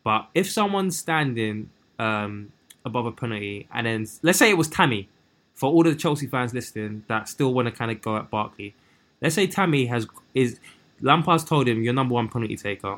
but 0.03 0.27
if 0.33 0.49
someone's 0.49 0.97
standing 0.97 1.69
um, 1.99 2.51
above 2.83 3.05
a 3.05 3.11
penalty, 3.11 3.67
and 3.73 3.85
then 3.85 4.07
let's 4.23 4.39
say 4.39 4.49
it 4.49 4.57
was 4.57 4.67
Tammy, 4.67 5.09
for 5.53 5.71
all 5.71 5.83
the 5.83 5.93
Chelsea 5.93 6.25
fans 6.25 6.53
listening 6.53 7.03
that 7.07 7.29
still 7.29 7.53
want 7.53 7.67
to 7.67 7.71
kind 7.71 7.91
of 7.91 8.01
go 8.01 8.17
at 8.17 8.31
Barkley, 8.31 8.73
let's 9.21 9.35
say 9.35 9.45
Tammy 9.45 9.85
has 9.85 10.07
is 10.33 10.59
Lampard's 11.01 11.43
told 11.43 11.67
him 11.67 11.83
you're 11.83 11.93
number 11.93 12.15
one 12.15 12.29
penalty 12.29 12.57
taker, 12.57 12.97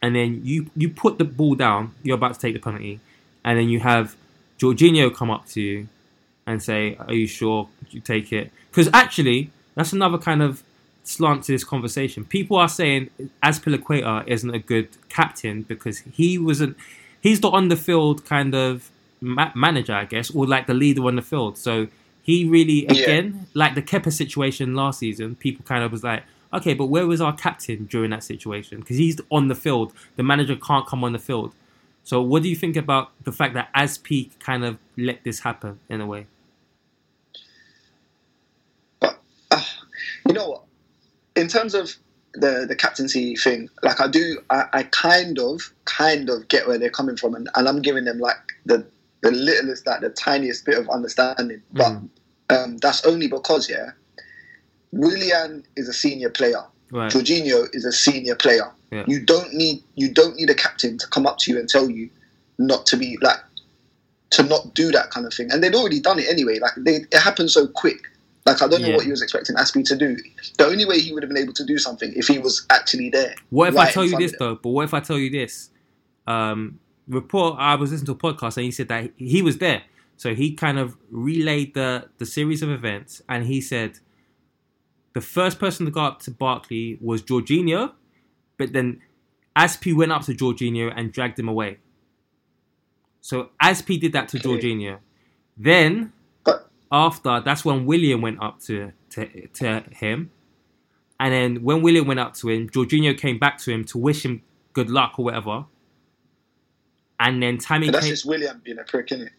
and 0.00 0.14
then 0.14 0.42
you 0.44 0.70
you 0.76 0.88
put 0.88 1.18
the 1.18 1.24
ball 1.24 1.56
down, 1.56 1.92
you're 2.04 2.14
about 2.14 2.34
to 2.34 2.38
take 2.40 2.54
the 2.54 2.60
penalty, 2.60 3.00
and 3.44 3.58
then 3.58 3.68
you 3.68 3.80
have 3.80 4.16
Jorginho 4.58 5.12
come 5.12 5.30
up 5.30 5.46
to 5.48 5.60
you 5.60 5.88
and 6.46 6.62
say, 6.62 6.96
"Are 7.00 7.14
you 7.14 7.26
sure 7.26 7.68
you 7.90 8.00
take 8.00 8.32
it?" 8.32 8.50
Because 8.70 8.88
actually, 8.92 9.50
that's 9.74 9.92
another 9.92 10.18
kind 10.18 10.42
of 10.42 10.62
slant 11.04 11.44
to 11.44 11.52
this 11.52 11.64
conversation. 11.64 12.24
People 12.24 12.56
are 12.56 12.68
saying 12.68 13.10
Azpilicueta 13.42 14.26
isn't 14.26 14.54
a 14.54 14.58
good 14.58 14.88
captain 15.08 15.62
because 15.62 15.98
he 16.12 16.38
wasn't. 16.38 16.76
He's 17.20 17.40
the 17.40 17.50
on 17.50 17.68
the 17.68 17.76
field 17.76 18.24
kind 18.24 18.54
of 18.54 18.90
ma- 19.20 19.52
manager, 19.54 19.94
I 19.94 20.04
guess, 20.04 20.30
or 20.30 20.46
like 20.46 20.66
the 20.66 20.74
leader 20.74 21.04
on 21.06 21.16
the 21.16 21.22
field. 21.22 21.56
So 21.58 21.88
he 22.22 22.44
really, 22.46 22.84
Yeah. 22.86 22.92
again, 22.92 23.46
like 23.54 23.74
the 23.74 23.82
Kepa 23.82 24.12
situation 24.12 24.74
last 24.74 24.98
season, 25.00 25.34
people 25.36 25.64
kind 25.66 25.84
of 25.84 25.92
was 25.92 26.02
like, 26.04 26.22
okay, 26.52 26.72
but 26.72 26.86
where 26.86 27.06
was 27.06 27.20
our 27.20 27.34
captain 27.34 27.84
during 27.86 28.10
that 28.10 28.22
situation? 28.24 28.80
Because 28.80 28.96
he's 28.96 29.20
on 29.30 29.48
the 29.48 29.54
field. 29.54 29.92
The 30.16 30.22
manager 30.22 30.56
can't 30.56 30.86
come 30.86 31.02
on 31.04 31.12
the 31.12 31.18
field. 31.18 31.54
So 32.02 32.20
what 32.22 32.42
do 32.42 32.48
you 32.48 32.56
think 32.56 32.76
about 32.76 33.10
the 33.24 33.32
fact 33.32 33.54
that 33.54 33.68
Asp 33.74 34.06
kind 34.38 34.64
of 34.64 34.78
let 34.96 35.24
this 35.24 35.40
happen 35.40 35.80
in 35.88 36.00
a 36.00 36.06
way? 36.06 36.26
But 39.00 39.20
uh, 39.50 39.62
you 40.26 40.34
know 40.34 40.48
what? 40.48 40.64
In 41.36 41.48
terms 41.48 41.74
of 41.74 41.94
the 42.34 42.66
the 42.68 42.76
captaincy 42.76 43.36
thing, 43.36 43.68
like 43.82 44.00
I 44.00 44.08
do, 44.08 44.38
I, 44.50 44.64
I 44.72 44.82
kind 44.84 45.38
of 45.38 45.72
kind 45.84 46.30
of 46.30 46.48
get 46.48 46.66
where 46.66 46.78
they're 46.78 46.90
coming 46.90 47.16
from, 47.16 47.34
and, 47.34 47.48
and 47.54 47.68
I'm 47.68 47.82
giving 47.82 48.04
them 48.04 48.18
like 48.18 48.36
the 48.66 48.86
the 49.22 49.30
littlest, 49.30 49.86
like 49.86 50.00
the 50.00 50.10
tiniest 50.10 50.64
bit 50.64 50.78
of 50.78 50.88
understanding. 50.90 51.62
But 51.72 51.98
um, 52.50 52.76
that's 52.78 53.04
only 53.04 53.28
because 53.28 53.68
yeah, 53.70 53.90
Willian 54.92 55.64
is 55.76 55.88
a 55.88 55.92
senior 55.92 56.30
player. 56.30 56.62
Right. 56.90 57.10
Jorginho 57.10 57.66
is 57.72 57.84
a 57.84 57.92
senior 57.92 58.36
player. 58.36 58.70
Yeah. 58.92 59.04
You 59.08 59.24
don't 59.24 59.52
need 59.52 59.82
you 59.94 60.12
don't 60.12 60.36
need 60.36 60.50
a 60.50 60.54
captain 60.54 60.98
to 60.98 61.06
come 61.08 61.26
up 61.26 61.38
to 61.38 61.52
you 61.52 61.58
and 61.58 61.68
tell 61.68 61.90
you 61.90 62.10
not 62.58 62.86
to 62.86 62.96
be 62.96 63.18
like 63.20 63.40
to 64.30 64.42
not 64.42 64.74
do 64.74 64.90
that 64.92 65.10
kind 65.10 65.26
of 65.26 65.34
thing. 65.34 65.50
And 65.50 65.62
they'd 65.62 65.74
already 65.74 66.00
done 66.00 66.18
it 66.18 66.28
anyway. 66.28 66.58
Like 66.58 66.72
they, 66.76 66.96
it 67.10 67.18
happened 67.18 67.50
so 67.50 67.66
quick. 67.66 68.08
Like 68.46 68.60
I 68.60 68.68
don't 68.68 68.82
know 68.82 68.88
Yeah. 68.88 68.96
what 68.96 69.04
he 69.04 69.10
was 69.10 69.22
expecting 69.22 69.56
Azpi 69.56 69.84
to 69.86 69.96
do. 69.96 70.16
The 70.58 70.66
only 70.66 70.84
way 70.84 71.00
he 71.00 71.12
would 71.12 71.22
have 71.22 71.30
been 71.30 71.42
able 71.42 71.54
to 71.54 71.64
do 71.64 71.78
something 71.78 72.12
if 72.14 72.26
he 72.28 72.38
was 72.38 72.66
actually 72.70 73.08
there. 73.10 73.34
What 73.50 73.70
if 73.70 73.74
right 73.74 73.88
I 73.88 73.90
tell 73.92 74.04
you 74.04 74.18
this 74.18 74.32
them. 74.32 74.38
though? 74.40 74.54
But 74.62 74.68
what 74.70 74.84
if 74.84 74.92
I 74.94 75.00
tell 75.00 75.18
you 75.18 75.30
this? 75.30 75.70
Um, 76.26 76.78
report. 77.08 77.56
I 77.58 77.74
was 77.76 77.90
listening 77.90 78.06
to 78.18 78.26
a 78.26 78.34
podcast 78.34 78.56
and 78.58 78.64
he 78.64 78.70
said 78.70 78.88
that 78.88 79.10
he 79.16 79.40
was 79.42 79.58
there, 79.58 79.82
so 80.16 80.34
he 80.34 80.52
kind 80.52 80.78
of 80.78 80.96
relayed 81.10 81.74
the 81.74 82.08
the 82.18 82.26
series 82.26 82.62
of 82.62 82.68
events, 82.70 83.22
and 83.28 83.46
he 83.46 83.60
said 83.62 83.98
the 85.14 85.20
first 85.22 85.58
person 85.58 85.86
to 85.86 85.92
go 85.92 86.00
up 86.02 86.20
to 86.22 86.30
Barkley 86.30 86.98
was 87.00 87.22
Jorginho, 87.22 87.92
but 88.58 88.72
then 88.74 89.00
Azpi 89.56 89.94
went 89.94 90.12
up 90.12 90.22
to 90.22 90.32
Jorginho 90.34 90.92
and 90.94 91.12
dragged 91.12 91.38
him 91.38 91.48
away. 91.48 91.78
So 93.20 93.50
Azpi 93.62 93.98
did 93.98 94.12
that 94.12 94.28
to 94.30 94.38
Okay. 94.38 94.48
Jorginho. 94.48 94.98
Then 95.56 96.12
after 96.94 97.40
that's 97.40 97.64
when 97.64 97.86
Willian 97.86 98.22
went 98.22 98.40
up 98.40 98.60
to, 98.62 98.92
to 99.10 99.48
to 99.48 99.82
him, 99.90 100.30
and 101.18 101.32
then 101.34 101.64
when 101.64 101.82
Willian 101.82 102.06
went 102.06 102.20
up 102.20 102.34
to 102.36 102.48
him, 102.50 102.70
Jorginho 102.70 103.18
came 103.18 103.38
back 103.38 103.58
to 103.58 103.72
him 103.72 103.84
to 103.86 103.98
wish 103.98 104.24
him 104.24 104.42
good 104.74 104.90
luck 104.90 105.14
or 105.18 105.24
whatever. 105.26 105.66
And 107.20 107.42
then 107.42 107.58
Tammy 107.58 107.88
but 107.88 107.94
that's 107.94 108.06
came, 108.06 108.12
just 108.12 108.26
Willian 108.26 108.60
being 108.64 108.78
a 108.78 108.84
prick, 108.84 109.08
innit? 109.08 109.30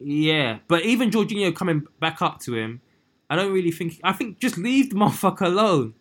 yeah, 0.00 0.58
but 0.68 0.84
even 0.84 1.10
Jorginho 1.10 1.54
coming 1.54 1.86
back 2.00 2.22
up 2.22 2.40
to 2.40 2.54
him, 2.56 2.82
I 3.30 3.36
don't 3.36 3.52
really 3.52 3.70
think. 3.72 4.00
I 4.04 4.12
think 4.12 4.38
just 4.38 4.58
leave 4.58 4.90
the 4.90 4.96
motherfucker 5.02 5.42
alone. 5.46 5.94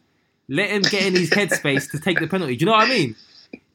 Let 0.49 0.69
him 0.71 0.81
get 0.83 1.03
in 1.05 1.15
his 1.15 1.29
headspace 1.39 1.89
to 1.91 1.99
take 1.99 2.19
the 2.19 2.27
penalty. 2.27 2.55
Do 2.57 2.63
you 2.63 2.67
know 2.67 2.73
what 2.77 2.85
I 2.87 2.89
mean? 2.89 3.15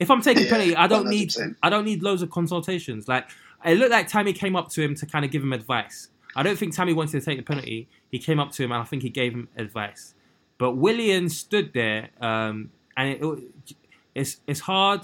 If 0.00 0.10
I'm 0.10 0.22
taking 0.22 0.46
Yeah, 0.46 0.50
penalty, 0.50 0.76
I 0.76 0.86
don't 0.86 1.08
need 1.08 1.30
100%. 1.30 1.56
I 1.62 1.70
don't 1.70 1.84
need 1.84 2.02
loads 2.02 2.22
of 2.22 2.30
consultations. 2.30 3.08
Like 3.08 3.28
it 3.64 3.76
looked 3.78 3.92
like 3.92 4.08
Tammy 4.08 4.32
came 4.32 4.56
up 4.56 4.70
to 4.70 4.82
him 4.82 4.94
to 4.96 5.06
kind 5.06 5.24
of 5.24 5.30
give 5.30 5.42
him 5.42 5.52
advice. 5.52 6.08
I 6.36 6.42
don't 6.42 6.58
think 6.58 6.74
Tammy 6.74 6.92
wanted 6.92 7.18
to 7.18 7.24
take 7.24 7.38
the 7.38 7.42
penalty. 7.42 7.88
He 8.10 8.18
came 8.18 8.40
up 8.40 8.52
to 8.52 8.62
him 8.64 8.72
and 8.72 8.80
I 8.80 8.84
think 8.84 9.02
he 9.02 9.08
gave 9.10 9.32
him 9.34 9.48
advice. 9.56 10.14
But 10.58 10.72
Willian 10.76 11.28
stood 11.28 11.72
there, 11.74 12.10
um, 12.20 12.70
and 12.96 13.08
it, 13.10 13.76
it's 14.14 14.36
it's 14.46 14.60
hard 14.60 15.02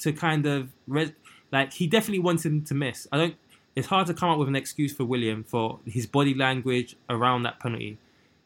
to 0.00 0.12
kind 0.12 0.46
of 0.46 0.70
res- 0.88 1.12
like 1.52 1.72
he 1.74 1.86
definitely 1.86 2.18
wanted 2.20 2.50
him 2.52 2.64
to 2.64 2.74
miss. 2.74 3.06
I 3.12 3.16
don't. 3.18 3.34
It's 3.76 3.86
hard 3.88 4.06
to 4.08 4.14
come 4.14 4.30
up 4.30 4.38
with 4.38 4.48
an 4.48 4.56
excuse 4.56 4.92
for 4.94 5.04
Willian 5.04 5.44
for 5.44 5.78
his 5.86 6.06
body 6.06 6.34
language 6.34 6.96
around 7.10 7.42
that 7.44 7.60
penalty. 7.60 7.98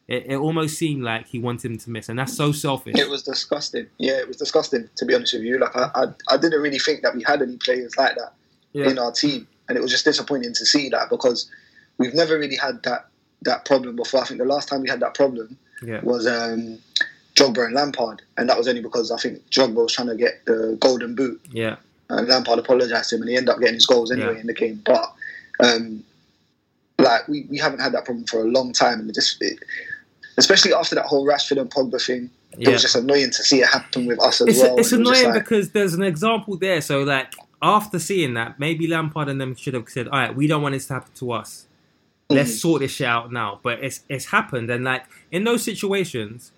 It, 0.07 0.25
it 0.27 0.35
almost 0.35 0.77
seemed 0.77 1.03
like 1.03 1.27
he 1.27 1.39
wanted 1.39 1.71
him 1.71 1.77
to 1.79 1.89
miss, 1.89 2.09
and 2.09 2.19
that's 2.19 2.35
so 2.35 2.51
selfish. 2.51 2.95
It 2.97 3.09
was 3.09 3.23
disgusting. 3.23 3.87
Yeah, 3.97 4.17
it 4.19 4.27
was 4.27 4.37
disgusting 4.37 4.89
to 4.97 5.05
be 5.05 5.15
honest 5.15 5.33
with 5.33 5.43
you. 5.43 5.57
Like 5.57 5.75
I, 5.75 5.89
I, 5.95 6.05
I 6.29 6.37
didn't 6.37 6.61
really 6.61 6.79
think 6.79 7.01
that 7.01 7.15
we 7.15 7.23
had 7.23 7.41
any 7.41 7.57
players 7.57 7.95
like 7.97 8.15
that 8.17 8.33
Yeah. 8.73 8.89
in 8.89 8.99
our 8.99 9.11
team, 9.11 9.47
and 9.67 9.77
it 9.77 9.81
was 9.81 9.89
just 9.89 10.05
disappointing 10.05 10.53
to 10.53 10.65
see 10.65 10.89
that 10.89 11.09
because 11.09 11.49
we've 12.01 12.13
never 12.13 12.37
really 12.37 12.55
had 12.57 12.81
that 12.83 13.07
that 13.43 13.65
problem 13.65 13.95
before. 13.95 14.21
I 14.21 14.25
think 14.25 14.39
the 14.39 14.45
last 14.45 14.67
time 14.69 14.81
we 14.81 14.89
had 14.89 14.99
that 14.99 15.13
problem 15.15 15.57
yeah, 15.83 16.01
was 16.03 16.27
um, 16.27 16.77
Drogba 17.35 17.65
and 17.65 17.73
Lampard, 17.73 18.21
and 18.37 18.47
that 18.49 18.57
was 18.57 18.67
only 18.67 18.81
because 18.81 19.11
I 19.11 19.17
think 19.17 19.41
Drogba 19.49 19.75
was 19.83 19.93
trying 19.93 20.07
to 20.09 20.15
get 20.15 20.45
the 20.45 20.77
golden 20.79 21.15
boot, 21.15 21.39
yeah, 21.51 21.75
and 22.09 22.27
Lampard 22.27 22.59
apologised 22.59 23.09
to 23.09 23.15
him, 23.15 23.21
and 23.21 23.29
he 23.29 23.37
ended 23.37 23.49
up 23.53 23.59
getting 23.59 23.75
his 23.75 23.85
goals 23.85 24.11
anyway 24.11 24.33
Yeah. 24.35 24.41
in 24.41 24.47
the 24.47 24.53
game. 24.53 24.81
But 24.85 25.05
um, 25.63 26.03
like 26.99 27.27
we, 27.27 27.45
we 27.49 27.57
haven't 27.57 27.79
had 27.79 27.93
that 27.93 28.05
problem 28.05 28.25
for 28.25 28.41
a 28.41 28.45
long 28.45 28.73
time, 28.73 28.99
and 28.99 29.09
it 29.09 29.15
just 29.15 29.37
it, 29.41 29.59
especially 30.37 30.73
after 30.73 30.95
that 30.95 31.05
whole 31.05 31.25
Rashford 31.25 31.59
and 31.59 31.69
Pogba 31.69 32.05
thing, 32.05 32.29
it 32.53 32.59
yeah. 32.67 32.69
was 32.71 32.81
just 32.83 32.95
annoying 32.95 33.31
to 33.31 33.43
see 33.43 33.61
it 33.61 33.67
happen 33.69 34.05
with 34.05 34.19
us 34.21 34.41
as 34.41 34.47
It's, 34.49 34.59
well. 34.59 34.77
it's 34.77 34.91
and 34.91 35.01
it 35.01 35.09
was 35.09 35.09
just 35.09 35.21
annoying 35.23 35.35
like- 35.35 35.43
because 35.43 35.71
there's 35.71 35.93
an 35.93 36.03
example 36.03 36.57
there. 36.57 36.81
So 36.81 37.01
like 37.03 37.33
after 37.61 37.97
seeing 37.99 38.33
that, 38.35 38.59
maybe 38.59 38.87
Lampard 38.87 39.29
and 39.29 39.39
them 39.41 39.55
should 39.55 39.73
have 39.73 39.87
said, 39.89 40.07
"All 40.07 40.19
right, 40.19 40.35
we 40.35 40.47
don't 40.47 40.61
want 40.61 40.73
this 40.73 40.87
to 40.87 40.93
happen 40.93 41.11
to 41.15 41.31
us. 41.31 41.65
Let's 42.35 42.51
Mm. 42.51 42.59
sort 42.59 42.81
this 42.81 42.91
shit 42.91 43.07
out 43.07 43.31
now." 43.31 43.59
But 43.63 43.83
it's 43.83 44.01
it's 44.09 44.25
happened, 44.25 44.69
and 44.69 44.83
like 44.83 45.03
in 45.31 45.43
those 45.43 45.63
situations, 45.63 46.51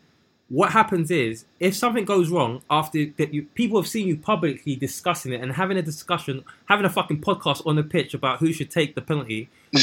what 0.50 0.72
happens 0.72 1.10
is 1.10 1.46
if 1.60 1.76
something 1.76 2.06
goes 2.06 2.30
wrong 2.30 2.62
after 2.70 3.06
that 3.18 3.34
you 3.34 3.44
people 3.56 3.80
have 3.82 3.88
seen 3.88 4.08
you 4.08 4.18
publicly 4.18 4.76
discussing 4.76 5.32
it 5.34 5.42
and 5.42 5.54
having 5.54 5.78
a 5.78 5.82
discussion 5.82 6.44
having 6.66 6.86
a 6.86 6.90
fucking 6.90 7.20
podcast 7.22 7.66
on 7.66 7.76
the 7.76 7.84
pitch 7.84 8.14
about 8.14 8.40
who 8.40 8.52
should 8.54 8.70
take 8.70 8.94
the 8.94 9.02
penalty 9.02 9.50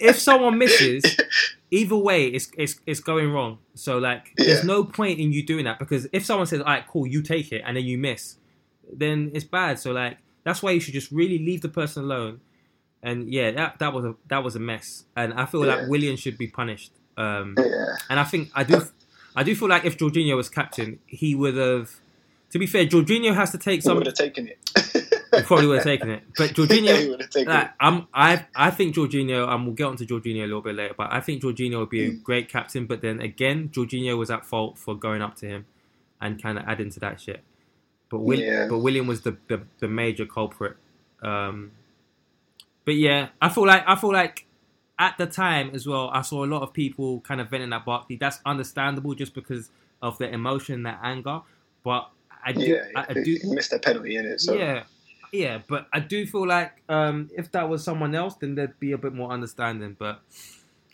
if 0.00 0.18
someone 0.18 0.58
misses 0.58 1.04
either 1.70 1.96
way 1.96 2.26
it's 2.26 2.50
it's, 2.56 2.80
it's 2.86 3.00
going 3.00 3.32
wrong. 3.32 3.58
So 3.74 3.98
like 3.98 4.32
there's 4.36 4.64
no 4.64 4.84
point 4.84 5.18
in 5.18 5.32
you 5.32 5.42
doing 5.44 5.64
that 5.64 5.78
because 5.78 6.06
if 6.12 6.24
someone 6.24 6.46
says 6.46 6.60
all 6.60 6.66
right 6.66 6.86
cool 6.86 7.06
you 7.06 7.22
take 7.22 7.52
it 7.52 7.62
and 7.66 7.76
then 7.76 7.84
you 7.84 7.96
miss 7.96 8.36
then 8.92 9.30
it's 9.34 9.44
bad. 9.44 9.78
So 9.78 9.92
like 9.92 10.18
that's 10.44 10.62
why 10.62 10.72
you 10.72 10.80
should 10.80 10.94
just 10.94 11.10
really 11.12 11.38
leave 11.38 11.60
the 11.62 11.68
person 11.68 12.04
alone 12.04 12.40
and 13.02 13.32
yeah 13.32 13.50
that 13.52 13.78
that 13.78 13.92
was 13.92 14.04
a 14.04 14.14
that 14.28 14.42
was 14.42 14.56
a 14.56 14.58
mess 14.58 15.04
and 15.16 15.32
i 15.34 15.44
feel 15.46 15.64
Yeah. 15.64 15.74
like 15.76 15.88
willian 15.88 16.16
should 16.16 16.36
be 16.36 16.48
punished 16.48 16.92
um 17.16 17.54
Yeah. 17.58 17.94
and 18.10 18.18
I 18.20 18.24
think 18.24 18.50
I 18.54 18.64
do, 18.64 18.80
I 19.36 19.42
do 19.42 19.54
feel 19.54 19.68
like 19.68 19.84
if 19.84 19.98
Jorginho 19.98 20.36
was 20.36 20.48
captain, 20.48 20.98
he 21.06 21.34
would 21.34 21.56
have. 21.56 21.90
To 22.52 22.58
be 22.58 22.66
fair, 22.66 22.86
Jorginho 22.86 23.34
has 23.34 23.50
to 23.52 23.58
take 23.58 23.82
some. 23.82 23.96
would 23.98 24.06
have 24.06 24.14
taken 24.14 24.48
it. 24.48 24.58
He 25.36 25.42
probably 25.42 25.66
would 25.66 25.76
have 25.78 25.84
taken 25.84 26.08
it, 26.10 26.22
but 26.36 26.50
Jorginho. 26.56 27.18
Like, 27.46 27.66
it. 27.66 27.70
I'm, 27.78 28.06
I, 28.14 28.46
I 28.56 28.70
think 28.70 28.94
Jorginho, 28.94 29.46
and 29.52 29.66
we'll 29.66 29.74
get 29.74 29.84
onto 29.84 30.06
Jorginho 30.06 30.38
a 30.44 30.46
little 30.46 30.62
bit 30.62 30.74
later, 30.74 30.94
but 30.96 31.12
I 31.12 31.20
think 31.20 31.42
Jorginho 31.42 31.80
would 31.80 31.90
be 31.90 32.04
a 32.06 32.10
great 32.12 32.48
captain. 32.48 32.86
But 32.86 33.02
then 33.02 33.20
again, 33.20 33.68
Jorginho 33.68 34.16
was 34.16 34.30
at 34.30 34.46
fault 34.46 34.78
for 34.78 34.94
going 34.96 35.20
up 35.20 35.34
to 35.36 35.46
him 35.46 35.66
and 36.20 36.42
kind 36.42 36.56
of 36.58 36.64
adding 36.66 36.90
to 36.90 37.00
that 37.00 37.20
shit. 37.20 37.42
But 38.10 38.20
Will, 38.20 38.40
Yeah. 38.40 38.66
but 38.70 38.78
Willian 38.78 39.06
was 39.06 39.20
the, 39.20 39.36
the, 39.48 39.62
the 39.80 39.88
major 39.88 40.24
culprit. 40.24 40.76
Um, 41.22 41.72
but 42.88 42.96
yeah, 42.96 43.28
I 43.42 43.50
feel 43.50 43.66
like 43.66 43.84
I 43.86 43.96
feel 43.96 44.14
like 44.14 44.46
at 44.98 45.18
the 45.18 45.26
time 45.26 45.72
as 45.74 45.86
well, 45.86 46.08
I 46.10 46.22
saw 46.22 46.42
a 46.42 46.48
lot 46.48 46.62
of 46.62 46.72
people 46.72 47.20
kind 47.20 47.38
of 47.38 47.50
venting 47.50 47.70
at 47.70 47.84
Barkley. 47.84 48.16
That's 48.16 48.40
understandable 48.46 49.12
just 49.12 49.34
because 49.34 49.68
of 50.00 50.16
the 50.16 50.32
emotion, 50.32 50.84
that 50.84 50.98
anger. 51.02 51.42
But 51.84 52.08
I 52.42 52.52
do, 52.52 52.62
Yeah, 52.62 52.84
I, 52.96 53.04
I 53.10 53.12
do, 53.12 53.38
missed 53.44 53.74
a 53.74 53.78
penalty 53.78 54.16
in 54.16 54.24
it. 54.24 54.40
So 54.40 54.54
yeah, 54.54 54.84
yeah. 55.34 55.58
But 55.68 55.86
I 55.92 56.00
do 56.00 56.24
feel 56.24 56.46
like 56.46 56.82
um, 56.88 57.28
if 57.36 57.52
that 57.52 57.68
was 57.68 57.84
someone 57.84 58.14
else, 58.14 58.36
then 58.36 58.54
there'd 58.54 58.80
be 58.80 58.92
a 58.92 58.98
bit 58.98 59.12
more 59.12 59.32
understanding. 59.32 59.94
But 59.98 60.22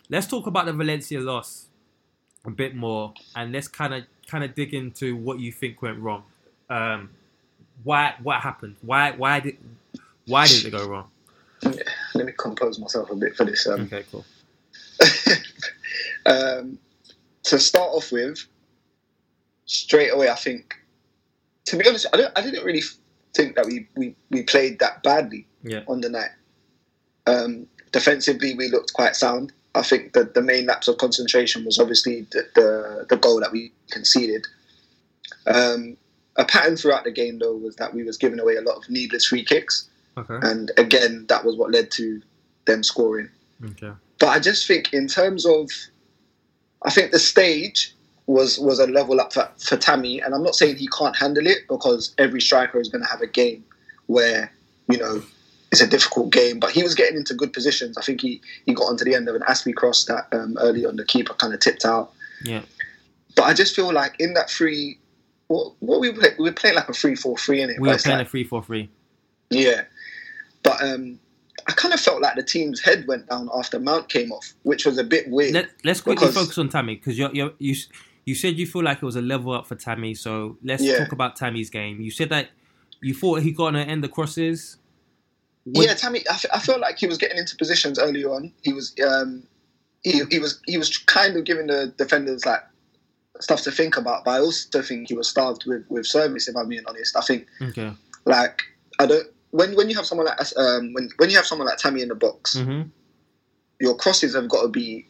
let's 0.09 0.27
talk 0.27 0.47
about 0.47 0.65
the 0.65 0.73
Valencia 0.73 1.21
loss 1.21 1.69
a 2.43 2.51
bit 2.51 2.75
more, 2.75 3.13
and 3.37 3.53
let's 3.53 3.69
kind 3.69 3.93
of 3.93 4.03
kind 4.27 4.43
of 4.43 4.53
dig 4.53 4.73
into 4.73 5.15
what 5.15 5.39
you 5.39 5.53
think 5.53 5.81
went 5.81 5.99
wrong. 5.99 6.23
Um, 6.69 7.11
why 7.85 8.15
what 8.21 8.41
happened? 8.41 8.75
Why 8.81 9.11
why 9.11 9.39
did 9.39 9.57
why 10.27 10.45
did 10.45 10.65
it 10.65 10.71
go 10.71 10.89
wrong? 10.89 11.09
Let 12.13 12.25
me 12.25 12.33
compose 12.37 12.79
myself 12.79 13.09
a 13.11 13.15
bit 13.15 13.35
for 13.35 13.45
this. 13.45 13.67
Um, 13.67 13.81
Okay, 13.81 14.03
cool. 14.11 14.25
um, 16.25 16.77
to 17.43 17.59
start 17.59 17.89
off 17.91 18.11
with, 18.11 18.45
straight 19.65 20.09
away, 20.09 20.29
I 20.29 20.35
think, 20.35 20.75
to 21.65 21.77
be 21.77 21.87
honest, 21.87 22.05
I, 22.13 22.17
don't, 22.17 22.37
I 22.37 22.41
didn't 22.41 22.63
really 22.63 22.83
think 23.33 23.55
that 23.55 23.65
we, 23.65 23.87
we, 23.95 24.15
we 24.29 24.43
played 24.43 24.79
that 24.79 25.03
badly 25.03 25.47
Yeah, 25.63 25.81
on 25.87 26.01
the 26.01 26.09
night. 26.09 26.31
Um, 27.27 27.67
defensively, 27.91 28.55
we 28.55 28.69
looked 28.69 28.93
quite 28.93 29.15
sound. 29.15 29.51
I 29.73 29.81
think 29.81 30.13
that 30.13 30.33
the 30.35 30.41
main 30.41 30.67
lapse 30.67 30.87
of 30.87 30.97
concentration 30.97 31.65
was 31.65 31.79
obviously 31.79 32.27
the, 32.31 32.47
the, 32.55 33.05
the 33.09 33.17
goal 33.17 33.39
that 33.41 33.51
we 33.51 33.73
conceded. 33.91 34.45
Um, 35.47 35.97
a 36.37 36.45
pattern 36.45 36.77
throughout 36.77 37.03
the 37.03 37.11
game, 37.11 37.39
though, 37.39 37.55
was 37.55 37.75
that 37.77 37.93
we 37.93 38.03
was 38.03 38.17
giving 38.17 38.39
away 38.39 38.55
a 38.55 38.61
lot 38.61 38.77
of 38.77 38.89
needless 38.89 39.25
free 39.25 39.43
kicks, 39.43 39.89
okay, 40.17 40.37
and 40.47 40.71
again, 40.77 41.25
that 41.29 41.45
was 41.45 41.55
what 41.55 41.71
led 41.71 41.91
to 41.91 42.21
them 42.65 42.83
scoring. 42.83 43.29
okay, 43.63 43.91
But 44.19 44.27
I 44.27 44.39
just 44.39 44.67
think 44.67 44.93
in 44.93 45.07
terms 45.07 45.45
of, 45.45 45.69
I 46.83 46.89
think 46.91 47.11
the 47.11 47.19
stage 47.19 47.93
was 48.27 48.57
was 48.57 48.79
a 48.79 48.87
level 48.87 49.21
up 49.21 49.33
for, 49.33 49.49
for 49.57 49.77
Tammy, 49.77 50.19
and 50.19 50.33
I'm 50.33 50.43
not 50.43 50.55
saying 50.55 50.77
he 50.77 50.87
can't 50.87 51.15
handle 51.15 51.45
it 51.45 51.59
because 51.69 52.13
every 52.17 52.41
striker 52.41 52.79
is 52.79 52.89
going 52.89 53.03
to 53.03 53.09
have 53.09 53.21
a 53.21 53.27
game 53.27 53.63
where 54.07 54.51
you 54.89 54.97
know 54.97 55.21
it's 55.71 55.81
a 55.81 55.87
difficult 55.87 56.31
game. 56.31 56.59
But 56.59 56.71
he 56.71 56.81
was 56.81 56.95
getting 56.95 57.17
into 57.17 57.33
good 57.33 57.53
positions. 57.53 57.97
I 57.97 58.01
think 58.01 58.21
he 58.21 58.41
he 58.65 58.73
got 58.73 58.85
onto 58.85 59.03
the 59.03 59.13
end 59.13 59.27
of 59.29 59.35
an 59.35 59.41
Azpi 59.43 59.75
cross 59.75 60.05
that 60.05 60.27
um, 60.31 60.57
early 60.59 60.85
on 60.85 60.95
the 60.95 61.05
keeper 61.05 61.33
kind 61.33 61.53
of 61.53 61.59
tipped 61.59 61.85
out. 61.85 62.13
yeah, 62.43 62.61
But 63.35 63.43
I 63.43 63.53
just 63.53 63.75
feel 63.75 63.93
like 63.93 64.15
in 64.19 64.33
that 64.33 64.49
free, 64.49 64.97
what, 65.47 65.73
what 65.79 65.99
we 65.99 66.11
play, 66.11 66.29
we 66.39 66.49
were 66.49 66.53
playing 66.53 66.75
like 66.75 66.89
a 66.89 66.93
three 66.93 67.15
four 67.15 67.37
three 67.37 67.61
in 67.61 67.69
it. 67.69 67.79
we 67.79 67.89
were 67.89 67.97
playing 67.97 68.21
a 68.21 68.25
three 68.25 68.43
four 68.43 68.63
three. 68.63 68.89
Yeah, 69.51 69.83
but 70.65 70.81
um, 70.83 71.19
I 71.67 71.71
kind 71.71 71.93
of 71.93 71.99
felt 72.01 72.21
like 72.21 72.35
the 72.35 72.43
team's 72.43 72.81
head 72.81 73.07
went 73.07 73.29
down 73.29 73.49
after 73.57 73.79
Mount 73.79 74.09
came 74.09 74.31
off, 74.33 74.53
which 74.63 74.85
was 74.85 74.97
a 74.97 75.03
bit 75.03 75.29
weird. 75.29 75.53
Let, 75.53 75.69
let's 75.85 76.01
quickly 76.01 76.27
Because- 76.27 76.35
focus 76.35 76.57
on 76.57 76.67
Tammy 76.69 76.95
because 76.95 77.17
you 77.17 77.29
you 77.33 77.53
you 77.59 77.75
you 78.25 78.35
said 78.35 78.57
you 78.57 78.65
feel 78.67 78.83
like 78.83 78.97
it 78.97 79.05
was 79.05 79.15
a 79.15 79.21
level 79.21 79.53
up 79.53 79.67
for 79.67 79.75
Tammy. 79.75 80.13
So 80.15 80.57
let's 80.63 80.83
Yeah. 80.83 80.97
talk 80.97 81.11
about 81.13 81.35
Tammy's 81.37 81.69
game. 81.69 82.01
You 82.01 82.11
said 82.11 82.29
that 82.29 82.49
you 83.01 83.13
thought 83.13 83.41
he 83.41 83.51
got 83.51 83.67
on 83.67 83.73
the 83.75 83.81
end 83.81 84.03
the 84.03 84.09
crosses. 84.09 84.77
What- 85.63 85.85
yeah, 85.87 85.93
Tammy, 85.93 86.19
I, 86.29 86.33
f- 86.33 86.45
I 86.53 86.59
felt 86.59 86.79
like 86.79 86.97
he 86.99 87.07
was 87.07 87.17
getting 87.17 87.37
into 87.37 87.55
positions 87.55 87.97
early 87.97 88.23
on. 88.23 88.51
He 88.61 88.71
was, 88.73 88.93
um, 89.03 89.43
he, 90.03 90.21
he 90.29 90.37
was, 90.37 90.59
he 90.67 90.77
was 90.77 90.95
kind 90.99 91.35
of 91.37 91.43
giving 91.43 91.65
the 91.67 91.91
defenders 91.97 92.45
like 92.45 92.61
stuff 93.39 93.61
to 93.63 93.71
think 93.71 93.97
about. 93.97 94.25
But 94.25 94.31
I 94.31 94.39
also 94.39 94.81
think 94.83 95.07
he 95.09 95.15
was 95.15 95.27
starved 95.27 95.65
with 95.65 95.83
with 95.89 96.05
service. 96.05 96.47
If 96.47 96.55
I'm 96.55 96.69
being 96.69 96.83
honest, 96.87 97.15
I 97.17 97.21
think 97.21 97.47
Okay. 97.61 97.91
like 98.25 98.61
I 98.99 99.05
don't. 99.07 99.27
When, 99.55 99.75
when 99.75 99.89
you 99.89 99.95
have 99.95 100.05
someone 100.05 100.27
like 100.27 100.39
um, 100.57 100.93
when 100.93 101.09
when 101.17 101.29
you 101.29 101.37
have 101.37 101.45
someone 101.45 101.67
like 101.67 101.77
Tammy 101.77 102.01
in 102.01 102.09
the 102.09 102.15
box, 102.15 102.57
hmm 102.57 102.81
your 103.79 103.95
crosses 103.95 104.33
have 104.35 104.47
got 104.47 104.61
to 104.61 104.69
be 104.69 105.05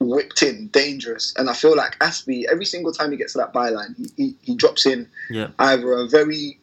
whipped 0.00 0.42
in, 0.42 0.66
dangerous. 0.68 1.32
And 1.36 1.48
I 1.48 1.54
feel 1.54 1.76
like 1.76 1.96
Azpi, 2.00 2.44
every 2.50 2.64
single 2.64 2.90
time 2.92 3.12
he 3.12 3.16
gets 3.16 3.34
to 3.34 3.38
that 3.38 3.52
byline, 3.54 3.96
he, 3.96 4.06
he, 4.16 4.34
he 4.42 4.54
drops 4.56 4.84
in 4.84 5.08
Yeah. 5.30 5.48
either 5.60 5.92
a 5.92 6.08
very 6.08 6.58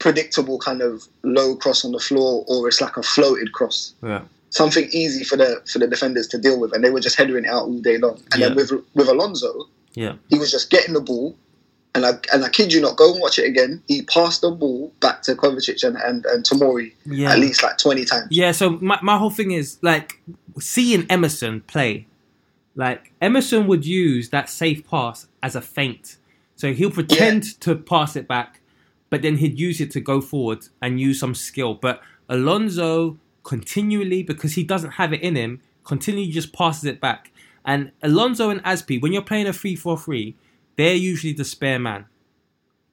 predictable 0.00 0.58
kind 0.58 0.82
of 0.82 1.06
low 1.22 1.54
cross 1.54 1.84
on 1.84 1.92
the 1.92 2.00
floor 2.00 2.44
or 2.48 2.66
it's 2.66 2.80
like 2.80 2.96
a 2.96 3.04
floated 3.04 3.52
cross. 3.52 3.94
Yeah. 4.02 4.22
Something 4.50 4.88
easy 4.92 5.22
for 5.24 5.36
the 5.36 5.62
for 5.70 5.78
the 5.78 5.86
defenders 5.86 6.26
to 6.28 6.38
deal 6.38 6.58
with, 6.60 6.72
and 6.74 6.82
they 6.84 6.90
were 6.90 7.00
just 7.00 7.16
headering 7.16 7.44
it 7.44 7.48
out 7.50 7.62
all 7.68 7.78
day 7.80 7.98
long. 7.98 8.20
And 8.32 8.42
then 8.42 8.54
with 8.56 8.72
with 8.94 9.08
Alonso, 9.08 9.68
Yeah. 9.94 10.14
he 10.28 10.38
was 10.40 10.50
just 10.50 10.70
getting 10.70 10.94
the 10.94 11.00
ball, 11.00 11.36
and 11.94 12.04
I 12.04 12.12
and 12.32 12.44
I 12.44 12.48
kid 12.48 12.72
you 12.72 12.80
not, 12.80 12.96
go 12.96 13.12
and 13.12 13.20
watch 13.20 13.38
it 13.38 13.46
again. 13.46 13.82
He 13.88 14.02
passed 14.02 14.40
the 14.40 14.50
ball 14.50 14.92
back 15.00 15.22
to 15.22 15.34
Kovacic 15.34 15.82
and 15.86 15.96
and, 15.96 16.24
and 16.26 16.44
Tomori 16.44 16.92
Yeah. 17.06 17.32
at 17.32 17.38
least 17.38 17.62
like 17.62 17.78
twenty 17.78 18.04
times. 18.04 18.28
Yeah, 18.30 18.52
so 18.52 18.70
my, 18.80 18.98
my 19.02 19.16
whole 19.18 19.30
thing 19.30 19.52
is 19.52 19.78
like 19.82 20.20
seeing 20.60 21.06
Emerson 21.10 21.60
play. 21.62 22.06
Like 22.76 23.12
Emerson 23.20 23.66
would 23.68 23.86
use 23.86 24.30
that 24.30 24.48
safe 24.48 24.88
pass 24.88 25.26
as 25.42 25.54
a 25.54 25.60
feint. 25.60 26.16
So 26.56 26.72
he'll 26.72 26.90
pretend 26.90 27.60
to 27.60 27.74
pass 27.76 28.16
it 28.16 28.26
back, 28.28 28.60
but 29.10 29.22
then 29.22 29.36
he'd 29.36 29.58
use 29.58 29.80
it 29.80 29.90
to 29.92 30.00
go 30.00 30.20
forward 30.20 30.66
and 30.82 31.00
use 31.00 31.20
some 31.20 31.34
skill. 31.34 31.74
But 31.74 32.00
Alonso 32.28 33.18
continually, 33.44 34.22
because 34.22 34.54
he 34.54 34.64
doesn't 34.64 34.92
have 34.92 35.12
it 35.12 35.20
in 35.20 35.36
him, 35.36 35.60
continually 35.84 36.30
just 36.30 36.52
passes 36.52 36.84
it 36.84 37.00
back. 37.00 37.30
And 37.64 37.92
Alonso 38.02 38.50
and 38.50 38.62
Azpi, 38.64 39.00
when 39.00 39.12
you're 39.12 39.22
playing 39.22 39.46
a 39.46 39.52
3 39.52 39.76
4 39.76 39.98
3, 39.98 40.34
they're 40.76 40.94
usually 40.94 41.32
the 41.32 41.44
spare 41.44 41.78
man. 41.78 42.06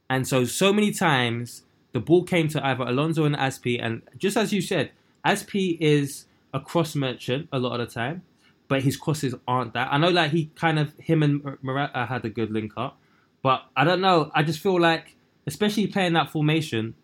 And 0.10 0.28
so, 0.28 0.44
so 0.46 0.74
many 0.74 0.92
times 0.92 1.64
the 1.94 2.00
ball 2.00 2.24
came 2.24 2.48
to 2.50 2.66
either 2.66 2.84
Alonso 2.84 3.26
and 3.26 3.36
Azpi, 3.36 3.82
and 3.82 4.02
just 4.18 4.38
as 4.38 4.54
you 4.54 4.62
said, 4.62 4.92
Azpi 5.26 5.78
is 5.80 6.26
a 6.54 6.60
cross 6.60 6.96
merchant 6.96 7.48
a 7.52 7.60
lot 7.60 7.80
of 7.80 7.88
the 7.88 7.94
time, 7.94 8.24
but 8.68 8.82
his 8.84 8.98
crosses 8.98 9.36
aren't 9.48 9.74
that. 9.74 9.90
I 9.92 9.98
know 9.98 10.10
like 10.10 10.32
he 10.32 10.52
kind 10.56 10.80
of 10.80 10.94
him 10.98 11.24
and 11.24 11.44
Mor- 11.44 11.60
Morata 11.62 12.06
had 12.06 12.26
a 12.26 12.30
good 12.30 12.52
link 12.52 12.74
up, 12.78 12.98
but 13.42 13.64
I 13.76 13.84
don't 13.84 14.02
know. 14.02 14.32
I 14.34 14.44
just 14.44 14.60
feel 14.60 14.80
like, 14.80 15.16
especially 15.48 15.88
playing 15.88 16.14
that 16.14 16.30
formation, 16.30 16.96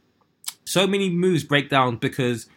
so 0.65 0.87
many 0.87 1.09
moves 1.09 1.43
break 1.43 1.69
down 1.69 1.97
because 1.97 2.47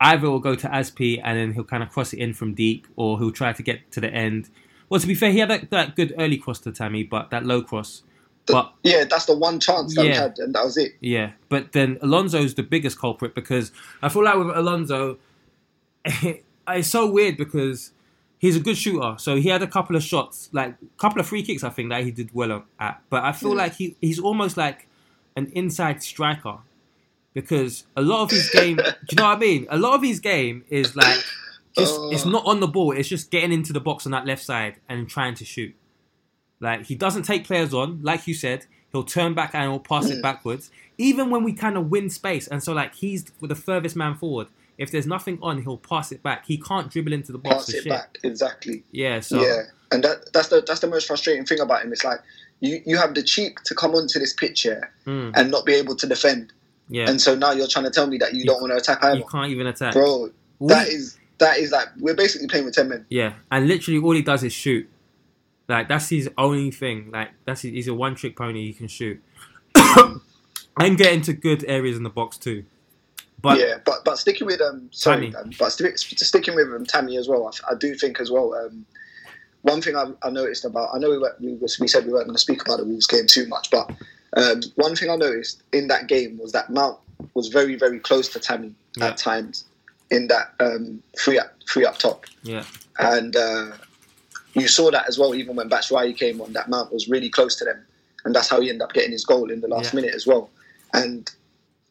either 0.00 0.30
will 0.30 0.40
go 0.40 0.54
to 0.54 0.68
Azpi 0.68 1.20
and 1.22 1.38
then 1.38 1.52
he'll 1.54 1.64
kind 1.64 1.82
of 1.82 1.90
cross 1.90 2.12
it 2.12 2.18
in 2.18 2.34
from 2.34 2.54
deep, 2.54 2.86
or 2.96 3.18
he'll 3.18 3.32
try 3.32 3.52
to 3.52 3.62
get 3.62 3.90
to 3.92 4.00
the 4.00 4.08
end. 4.12 4.50
Well, 4.88 5.00
to 5.00 5.06
be 5.06 5.14
fair, 5.14 5.32
he 5.32 5.38
had 5.38 5.50
that, 5.50 5.70
that 5.70 5.96
good 5.96 6.14
early 6.18 6.36
cross 6.36 6.60
to 6.60 6.72
Tammy, 6.72 7.02
but 7.02 7.30
that 7.30 7.44
low 7.44 7.62
cross. 7.62 8.02
But 8.46 8.72
Yeah, 8.84 9.04
that's 9.04 9.26
the 9.26 9.36
one 9.36 9.58
chance 9.58 9.94
that 9.96 10.02
we 10.02 10.08
Yeah. 10.08 10.20
had, 10.22 10.38
and 10.38 10.54
that 10.54 10.64
was 10.64 10.76
it. 10.76 10.92
yeah, 11.00 11.32
but 11.48 11.72
then 11.72 11.98
Alonso's 12.00 12.54
the 12.54 12.62
biggest 12.62 12.98
culprit 12.98 13.34
because 13.34 13.72
I 14.02 14.08
feel 14.08 14.22
like 14.24 14.36
with 14.36 14.56
Alonso, 14.56 15.18
it's 16.04 16.88
so 16.88 17.10
weird 17.10 17.36
because 17.36 17.92
he's 18.38 18.56
a 18.56 18.60
good 18.60 18.76
shooter. 18.76 19.16
So 19.18 19.36
he 19.36 19.48
had 19.48 19.62
a 19.62 19.66
couple 19.66 19.96
of 19.96 20.02
shots, 20.02 20.48
like 20.52 20.70
a 20.80 21.00
couple 21.00 21.20
of 21.20 21.26
free 21.26 21.42
kicks, 21.42 21.64
I 21.64 21.70
think 21.70 21.90
that 21.90 22.04
he 22.04 22.10
did 22.10 22.30
well 22.32 22.64
at. 22.78 23.02
But 23.10 23.24
I 23.24 23.32
feel 23.32 23.52
mm. 23.52 23.56
like 23.56 23.74
he 23.74 23.96
he's 24.00 24.20
almost 24.20 24.56
like 24.56 24.86
an 25.34 25.50
inside 25.54 26.02
striker 26.02 26.58
because 27.34 27.84
a 27.96 28.02
lot 28.02 28.22
of 28.22 28.30
his 28.30 28.48
game, 28.48 28.76
do 28.76 28.82
you 29.10 29.16
know 29.16 29.24
what 29.24 29.36
I 29.36 29.40
mean? 29.40 29.66
A 29.68 29.76
lot 29.76 29.94
of 29.94 30.02
his 30.02 30.20
game 30.20 30.64
is 30.70 30.96
like 30.96 31.22
just 31.76 31.94
it's 32.12 32.24
not 32.24 32.44
on 32.46 32.60
the 32.60 32.66
ball. 32.68 32.92
It's 32.96 33.08
just 33.08 33.30
getting 33.30 33.52
into 33.52 33.72
the 33.72 33.80
box 33.80 34.06
on 34.06 34.12
that 34.12 34.26
left 34.26 34.42
side 34.42 34.76
and 34.88 35.08
trying 35.08 35.34
to 35.36 35.44
shoot. 35.44 35.74
Like 36.60 36.86
he 36.86 36.94
doesn't 36.94 37.24
take 37.24 37.44
players 37.46 37.74
on, 37.74 38.00
like 38.02 38.26
you 38.26 38.34
said. 38.34 38.66
He'll 38.92 39.04
turn 39.04 39.34
back 39.34 39.54
and 39.54 39.70
he'll 39.70 39.78
pass 39.80 40.08
it 40.08 40.22
backwards. 40.22 40.70
Even 40.96 41.28
when 41.28 41.44
we 41.44 41.52
kind 41.52 41.76
of 41.76 41.90
win 41.90 42.08
space, 42.08 42.46
and 42.48 42.62
so 42.62 42.72
like 42.72 42.94
he's 42.94 43.24
the 43.42 43.54
furthest 43.54 43.94
man 43.96 44.14
forward. 44.14 44.48
If 44.78 44.90
there's 44.90 45.06
nothing 45.06 45.38
on, 45.42 45.62
he'll 45.62 45.76
pass 45.78 46.12
it 46.12 46.22
back. 46.22 46.46
He 46.46 46.58
can't 46.58 46.90
dribble 46.90 47.12
into 47.12 47.32
the 47.32 47.38
box 47.38 47.66
Pass 47.66 47.68
it 47.74 47.82
shit. 47.82 47.88
back 47.90 48.18
exactly. 48.22 48.84
Yeah, 48.92 49.20
so 49.20 49.40
yeah, 49.42 49.62
and 49.90 50.04
that, 50.04 50.32
that's 50.32 50.48
the 50.48 50.62
that's 50.66 50.80
the 50.80 50.86
most 50.86 51.06
frustrating 51.06 51.44
thing 51.44 51.60
about 51.60 51.82
him. 51.82 51.92
It's 51.92 52.04
like 52.04 52.20
you, 52.60 52.80
you 52.86 52.96
have 52.96 53.14
the 53.14 53.22
cheek 53.22 53.60
to 53.64 53.74
come 53.74 53.94
onto 53.94 54.18
this 54.18 54.32
pitch 54.32 54.62
here 54.62 54.92
Mm. 55.06 55.32
and 55.34 55.50
not 55.50 55.64
be 55.66 55.74
able 55.74 55.96
to 55.96 56.06
defend. 56.06 56.52
Yeah, 56.88 57.10
And 57.10 57.20
so 57.20 57.34
now 57.34 57.50
you're 57.52 57.66
trying 57.66 57.84
to 57.86 57.90
tell 57.90 58.06
me 58.06 58.16
that 58.18 58.32
you, 58.34 58.44
don't 58.44 58.60
want 58.60 58.70
to 58.72 58.76
attack 58.76 59.02
either. 59.02 59.18
you 59.18 59.24
can't 59.24 59.50
even 59.50 59.66
attack. 59.66 59.92
Bro, 59.92 60.30
We- 60.60 60.68
that 60.68 60.86
is 60.88 61.18
that 61.38 61.58
is 61.58 61.70
like 61.72 61.88
we're 61.98 62.14
basically 62.14 62.48
playing 62.48 62.64
with 62.64 62.74
ten 62.74 62.88
men. 62.88 63.06
Yeah, 63.08 63.34
and 63.50 63.68
literally 63.68 64.00
all 64.00 64.12
he 64.14 64.22
does 64.22 64.42
is 64.42 64.52
shoot. 64.52 64.88
Like 65.68 65.88
that's 65.88 66.08
his 66.08 66.30
only 66.38 66.70
thing. 66.70 67.10
Like 67.10 67.30
that's 67.44 67.62
his, 67.62 67.72
he's 67.72 67.88
a 67.88 67.94
one 67.94 68.14
trick 68.14 68.36
pony. 68.36 68.66
He 68.66 68.72
can 68.72 68.88
shoot 68.88 69.20
and 70.78 70.96
get 70.96 71.12
into 71.12 71.32
good 71.32 71.64
areas 71.66 71.96
in 71.96 72.02
the 72.02 72.10
box 72.10 72.36
too. 72.38 72.64
But 73.42 73.58
yeah, 73.58 73.78
but 73.84 74.04
but 74.04 74.18
sticking 74.18 74.46
with 74.46 74.60
um, 74.60 74.88
sorry, 74.92 75.30
Tammy. 75.30 75.36
um, 75.36 75.50
but 75.58 75.70
st- 75.70 75.98
sticking 75.98 76.54
with 76.54 76.68
um, 76.68 76.84
Tammy 76.86 77.16
as 77.16 77.28
well. 77.28 77.46
I, 77.68 77.72
I 77.72 77.74
do 77.76 77.94
think 77.94 78.20
as 78.20 78.30
well. 78.30 78.54
Um, 78.54 78.86
one 79.62 79.82
thing 79.82 79.96
I, 79.96 80.12
I 80.22 80.30
noticed 80.30 80.64
about 80.64 80.90
I 80.94 80.98
know 80.98 81.10
we, 81.10 81.18
were, 81.18 81.36
we, 81.40 81.54
we 81.80 81.88
said 81.88 82.06
we 82.06 82.12
weren't 82.12 82.26
going 82.26 82.36
to 82.36 82.40
speak 82.40 82.62
about 82.62 82.78
the 82.78 82.84
Wolves 82.84 83.06
game 83.06 83.26
too 83.26 83.46
much, 83.48 83.70
but 83.70 83.90
um, 84.36 84.60
one 84.76 84.94
thing 84.96 85.10
I 85.10 85.16
noticed 85.16 85.62
in 85.72 85.88
that 85.88 86.06
game 86.06 86.38
was 86.38 86.52
that 86.52 86.70
Mount 86.70 86.98
was 87.34 87.48
very 87.48 87.74
very 87.74 87.98
close 87.98 88.28
to 88.30 88.40
Tammy 88.40 88.74
Yeah. 88.96 89.08
at 89.08 89.16
times 89.16 89.64
in 90.10 90.28
that 90.28 90.54
um, 90.60 91.02
free 91.18 91.38
up 91.38 91.52
free 91.66 91.84
up 91.84 91.98
top, 91.98 92.24
yeah, 92.42 92.64
and 92.98 93.34
uh, 93.36 93.72
you 94.54 94.68
saw 94.68 94.90
that 94.90 95.06
as 95.08 95.18
well. 95.18 95.34
Even 95.34 95.56
when 95.56 95.68
Batshuayi 95.68 96.16
came 96.16 96.40
on, 96.40 96.52
that 96.54 96.68
Mount 96.68 96.92
was 96.92 97.08
really 97.08 97.28
close 97.28 97.56
to 97.56 97.64
them, 97.64 97.84
and 98.24 98.34
that's 98.34 98.48
how 98.48 98.60
he 98.60 98.68
ended 98.68 98.82
up 98.82 98.92
getting 98.92 99.12
his 99.12 99.24
goal 99.24 99.50
in 99.50 99.60
the 99.60 99.68
last 99.68 99.92
Yeah. 99.92 100.00
minute 100.00 100.14
as 100.14 100.26
well. 100.26 100.50
And 100.94 101.30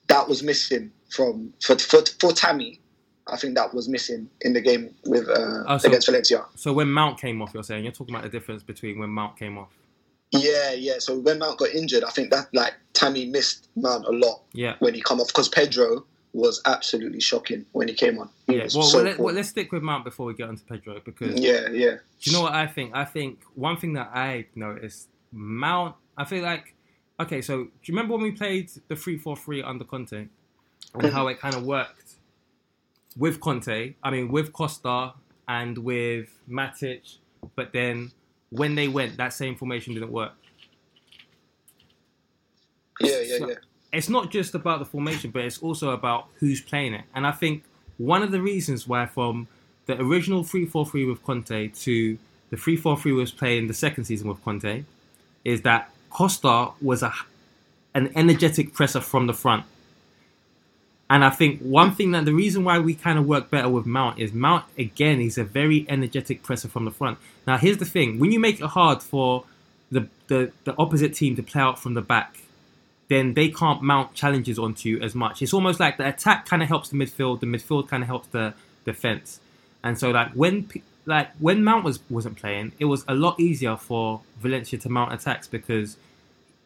that 0.08 0.28
was 0.28 0.44
missing 0.44 0.92
from 1.10 1.54
for 1.62 1.78
for, 1.78 2.02
for 2.20 2.32
Tammy. 2.32 2.80
I 3.28 3.38
think 3.38 3.56
that 3.56 3.74
was 3.74 3.90
missing 3.90 4.30
in 4.42 4.54
the 4.54 4.62
game 4.62 4.94
with 5.08 5.28
uh, 5.28 5.64
Oh, 5.68 5.78
so- 5.80 5.88
against 5.88 6.06
Valencia. 6.08 6.46
so 6.56 6.72
when 6.74 6.90
Mount 6.92 7.20
came 7.20 7.42
off, 7.42 7.52
you're 7.56 7.64
saying 7.64 7.84
you're 7.84 7.92
talking 7.92 8.14
about 8.14 8.24
the 8.24 8.30
difference 8.30 8.62
between 8.62 9.00
when 9.00 9.10
Mount 9.10 9.36
came 9.38 9.58
off. 9.58 9.70
Yeah, 10.32 10.74
yeah. 10.74 10.96
So 11.00 11.18
when 11.20 11.40
Mount 11.40 11.58
got 11.58 11.70
injured, 11.70 12.04
I 12.04 12.10
think 12.12 12.30
that 12.32 12.54
like 12.54 12.74
Tammy 12.94 13.26
missed 13.26 13.68
Mount 13.76 14.06
a 14.06 14.12
lot 14.12 14.42
Yeah, 14.54 14.76
when 14.80 14.94
he 14.94 15.02
come 15.02 15.20
off 15.20 15.28
because 15.28 15.50
Pedro 15.50 16.06
was 16.36 16.62
absolutely 16.66 17.22
shocking 17.22 17.66
when 17.72 17.88
he 17.88 17.94
came 17.94 18.20
on. 18.20 18.30
He 18.46 18.58
yeah. 18.58 18.68
Well, 18.74 18.84
so 18.84 18.98
well, 18.98 19.06
let, 19.06 19.20
well, 19.20 19.34
let's 19.34 19.50
stick 19.50 19.72
with 19.72 19.82
Mount 19.82 20.04
before 20.04 20.26
we 20.26 20.34
get 20.34 20.50
onto 20.50 20.64
Pedro 20.66 21.00
because 21.04 21.40
yeah, 21.40 21.70
yeah. 21.72 21.96
Do 22.20 22.30
you 22.30 22.34
know 22.34 22.42
what 22.42 22.54
I 22.54 22.68
think? 22.68 22.94
I 22.94 23.06
think 23.06 23.42
one 23.56 23.78
thing 23.78 23.94
that 23.94 24.12
I 24.14 24.48
noticed, 24.54 25.08
Mount. 25.32 25.96
I 26.18 26.26
feel 26.26 26.44
like, 26.44 26.76
okay, 27.20 27.42
so 27.42 27.64
do 27.64 27.70
you 27.84 27.94
remember 27.94 28.14
when 28.14 28.24
we 28.24 28.32
played 28.32 28.70
the 28.90 28.96
three 28.96 29.18
four 29.18 29.38
three 29.38 29.64
under 29.64 29.86
Conte, 29.86 30.14
and 30.14 30.30
how 30.94 31.26
mm-hmm. 31.26 31.30
it 31.30 31.40
kind 31.40 31.56
of 31.56 31.64
worked 31.64 32.16
with 33.18 33.40
Conte? 33.40 33.96
I 34.04 34.12
mean, 34.12 34.30
with 34.30 34.52
Costa 34.52 35.14
and 35.48 35.78
with 35.78 36.38
Matic, 36.50 37.18
but 37.56 37.72
then 37.72 38.12
when 38.50 38.76
they 38.76 38.90
went, 38.90 39.16
that 39.18 39.34
same 39.34 39.56
formation 39.56 39.94
didn't 39.94 40.12
work. 40.12 40.34
Yeah, 43.00 43.20
yeah, 43.22 43.38
So- 43.38 43.50
yeah. 43.50 43.56
It's 43.96 44.10
not 44.10 44.30
just 44.30 44.54
about 44.56 44.80
the 44.80 44.86
formation, 44.86 45.32
but 45.32 45.44
it's 45.44 45.60
also 45.60 45.92
about 45.92 46.28
who's 46.40 46.62
playing 46.62 46.94
it. 46.94 47.06
And 47.14 47.26
I 47.26 47.32
think 47.32 47.64
one 47.98 48.22
of 48.22 48.32
the 48.32 48.42
reasons 48.42 48.88
why 48.88 49.06
from 49.06 49.48
the 49.86 50.00
original 50.02 50.44
3-4-3 50.44 51.08
with 51.08 51.24
Conte 51.24 51.68
to 51.70 52.18
the 52.50 52.58
3-4-3 52.58 53.16
was 53.16 53.32
playing 53.32 53.68
the 53.68 53.74
second 53.74 54.06
season 54.06 54.28
with 54.28 54.44
Conte 54.44 54.84
is 55.44 55.62
that 55.62 55.92
Costa 56.10 56.72
was 56.82 57.04
a 57.04 57.14
an 57.94 58.12
energetic 58.14 58.74
presser 58.74 59.00
from 59.00 59.26
the 59.26 59.34
front. 59.34 59.64
And 61.10 61.24
I 61.24 61.30
think 61.30 61.62
one 61.62 61.96
thing 61.96 62.12
that 62.12 62.26
the 62.26 62.34
reason 62.34 62.66
why 62.66 62.80
we 62.80 62.94
kind 62.94 63.18
of 63.18 63.26
work 63.26 63.50
better 63.50 63.70
with 63.70 63.86
Mount 63.86 64.20
is 64.20 64.34
Mount 64.34 64.66
again 64.78 65.20
he's 65.20 65.38
a 65.38 65.46
very 65.46 65.86
energetic 65.88 66.44
presser 66.44 66.68
from 66.68 66.84
the 66.84 66.92
front. 66.92 67.20
Now 67.48 67.58
here's 67.58 67.78
the 67.78 67.86
thing: 67.86 68.20
when 68.20 68.32
you 68.32 68.40
make 68.40 68.60
it 68.60 68.66
hard 68.66 69.02
for 69.02 69.46
the 69.92 70.10
the, 70.28 70.52
the 70.66 70.76
opposite 70.78 71.14
team 71.14 71.36
to 71.38 71.44
play 71.44 71.62
out 71.62 71.80
from 71.80 71.94
the 71.94 72.02
back, 72.02 72.42
then 73.08 73.34
they 73.36 73.50
can't 73.50 73.82
mount 73.82 74.14
challenges 74.14 74.58
onto 74.58 74.90
you 74.90 75.02
as 75.02 75.14
much. 75.16 75.42
It's 75.42 75.54
almost 75.54 75.80
like 75.80 75.98
the 75.98 76.08
attack 76.08 76.46
kind 76.48 76.62
of 76.64 76.68
helps 76.68 76.90
the 76.90 76.98
midfield, 76.98 77.40
the 77.40 77.46
midfield 77.46 77.88
kind 77.88 78.02
of 78.04 78.08
helps 78.08 78.28
the 78.30 78.54
defense. 78.84 79.40
And 79.84 79.98
so 80.00 80.12
like 80.12 80.32
when 80.32 80.70
like 81.06 81.30
when 81.38 81.64
Mount 81.64 81.84
was 81.86 82.00
wasn't 82.10 82.38
playing, 82.38 82.72
it 82.80 82.86
was 82.86 83.06
a 83.08 83.14
lot 83.14 83.40
easier 83.40 83.78
for 83.78 84.22
Valencia 84.40 84.80
to 84.80 84.90
mount 84.90 85.14
attacks 85.14 85.48
because 85.48 85.98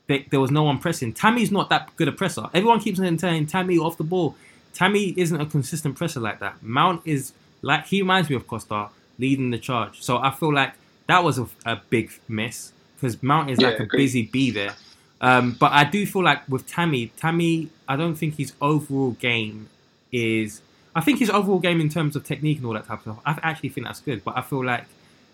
they, 0.07 0.25
there 0.31 0.39
was 0.39 0.49
no 0.49 0.63
one 0.63 0.79
pressing. 0.79 1.13
Tammy's 1.13 1.51
not 1.51 1.69
that 1.69 1.93
good 1.97 2.07
a 2.07 2.11
presser. 2.13 2.45
Everyone 2.53 2.79
keeps 2.79 2.99
on 2.99 3.17
saying 3.19 3.47
Tammy 3.47 3.77
off 3.77 3.97
the 3.97 4.03
ball. 4.05 4.35
Tammy 4.73 5.13
isn't 5.17 5.39
a 5.39 5.45
consistent 5.45 5.97
presser 5.97 6.19
like 6.21 6.39
that. 6.39 6.63
Mount 6.63 7.01
is 7.05 7.33
like 7.61 7.85
he 7.87 8.01
reminds 8.01 8.29
me 8.29 8.35
of 8.37 8.47
Costa 8.47 8.89
leading 9.17 9.51
the 9.51 9.57
charge. 9.57 10.01
So 10.01 10.17
I 10.17 10.31
feel 10.31 10.53
like 10.53 10.73
that 11.07 11.23
was 11.23 11.37
a, 11.37 11.47
a 11.65 11.81
big 11.89 12.11
miss 12.29 12.71
because 12.95 13.21
Mount 13.21 13.49
is 13.49 13.59
Yeah, 13.59 13.69
like 13.69 13.79
a 13.81 13.83
agreed. 13.83 13.97
busy 14.03 14.21
bee 14.23 14.51
there. 14.51 14.73
Um, 15.21 15.55
but 15.59 15.71
I 15.71 15.83
do 15.83 16.05
feel 16.05 16.23
like 16.23 16.47
with 16.47 16.65
Tammy, 16.67 17.07
Tammy, 17.17 17.69
I 17.87 17.95
don't 17.95 18.15
think 18.15 18.35
his 18.35 18.53
overall 18.61 19.11
game 19.11 19.69
is. 20.11 20.61
I 20.95 21.01
think 21.01 21.19
his 21.19 21.29
overall 21.29 21.59
game 21.59 21.81
in 21.81 21.89
terms 21.89 22.15
of 22.15 22.23
technique 22.23 22.57
and 22.57 22.65
all 22.65 22.73
that 22.73 22.87
type 22.87 23.05
of 23.05 23.13
stuff, 23.15 23.19
I 23.25 23.37
actually 23.43 23.69
think 23.69 23.87
that's 23.87 23.99
good. 23.99 24.23
But 24.23 24.37
I 24.37 24.41
feel 24.41 24.65
like 24.65 24.85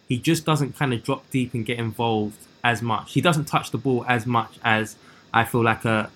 he 0.07 0.17
just 0.17 0.45
doesn't 0.45 0.75
kind 0.75 0.93
of 0.93 1.03
drop 1.03 1.29
deep 1.29 1.53
and 1.53 1.65
get 1.65 1.79
involved 1.79 2.37
as 2.63 2.81
much. 2.81 3.13
He 3.13 3.21
doesn't 3.21 3.45
touch 3.45 3.71
the 3.71 3.77
ball 3.77 4.05
as 4.07 4.25
much 4.25 4.59
as 4.63 4.95
I 5.33 5.43
feel 5.43 5.63
like 5.63 5.85
a, 5.85 6.09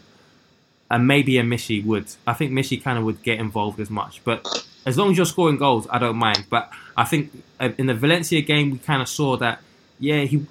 a 0.90 1.00
maybe 1.00 1.38
a 1.38 1.44
Michy 1.44 1.84
would. 1.86 2.08
I 2.26 2.34
think 2.34 2.52
Michy 2.52 2.82
kind 2.82 2.98
of 2.98 3.04
would 3.06 3.22
get 3.24 3.40
involved 3.40 3.80
as 3.80 3.90
much. 3.90 4.22
But 4.24 4.66
as 4.86 4.98
long 4.98 5.12
as 5.12 5.18
you're 5.18 5.26
scoring 5.26 5.58
goals, 5.58 5.88
I 5.90 6.00
don't 6.00 6.18
mind. 6.18 6.46
But 6.50 6.72
I 6.98 7.06
think 7.06 7.44
uh, 7.60 7.70
in 7.78 7.86
the 7.86 7.94
Valencia 7.94 8.42
game, 8.42 8.72
we 8.72 8.78
kind 8.80 9.02
of 9.02 9.08
saw 9.08 9.38
that, 9.38 9.62
yeah, 10.00 10.24
he 10.24 10.46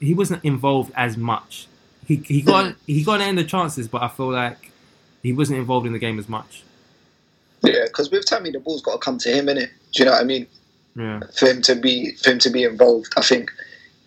he 0.00 0.12
wasn't 0.12 0.44
involved 0.44 0.92
as 0.96 1.16
much. 1.16 1.66
He 2.06 2.16
he 2.16 2.42
got 2.42 2.74
he 2.86 3.02
got 3.04 3.20
in 3.20 3.36
the 3.36 3.44
chances, 3.44 3.88
but 3.88 4.02
I 4.02 4.08
feel 4.08 4.30
like 4.30 4.70
he 5.22 5.32
wasn't 5.32 5.58
involved 5.58 5.86
in 5.86 5.92
the 5.92 5.98
game 5.98 6.18
as 6.18 6.28
much. 6.28 6.62
Yeah, 7.62 7.84
because 7.86 8.10
with 8.10 8.26
Tammy, 8.26 8.50
the 8.50 8.60
ball's 8.60 8.82
got 8.82 8.92
to 8.92 8.98
come 8.98 9.16
to 9.18 9.30
him, 9.30 9.46
innit? 9.46 9.70
Do 9.92 10.02
you 10.02 10.04
know 10.04 10.10
what 10.12 10.20
I 10.20 10.24
mean? 10.24 10.46
Yeah, 10.96 11.20
For 11.38 11.46
him 11.46 11.62
to 11.62 11.74
be, 11.74 12.12
for 12.16 12.30
him 12.30 12.38
to 12.40 12.50
be 12.50 12.62
involved, 12.62 13.12
I 13.16 13.22
think, 13.22 13.50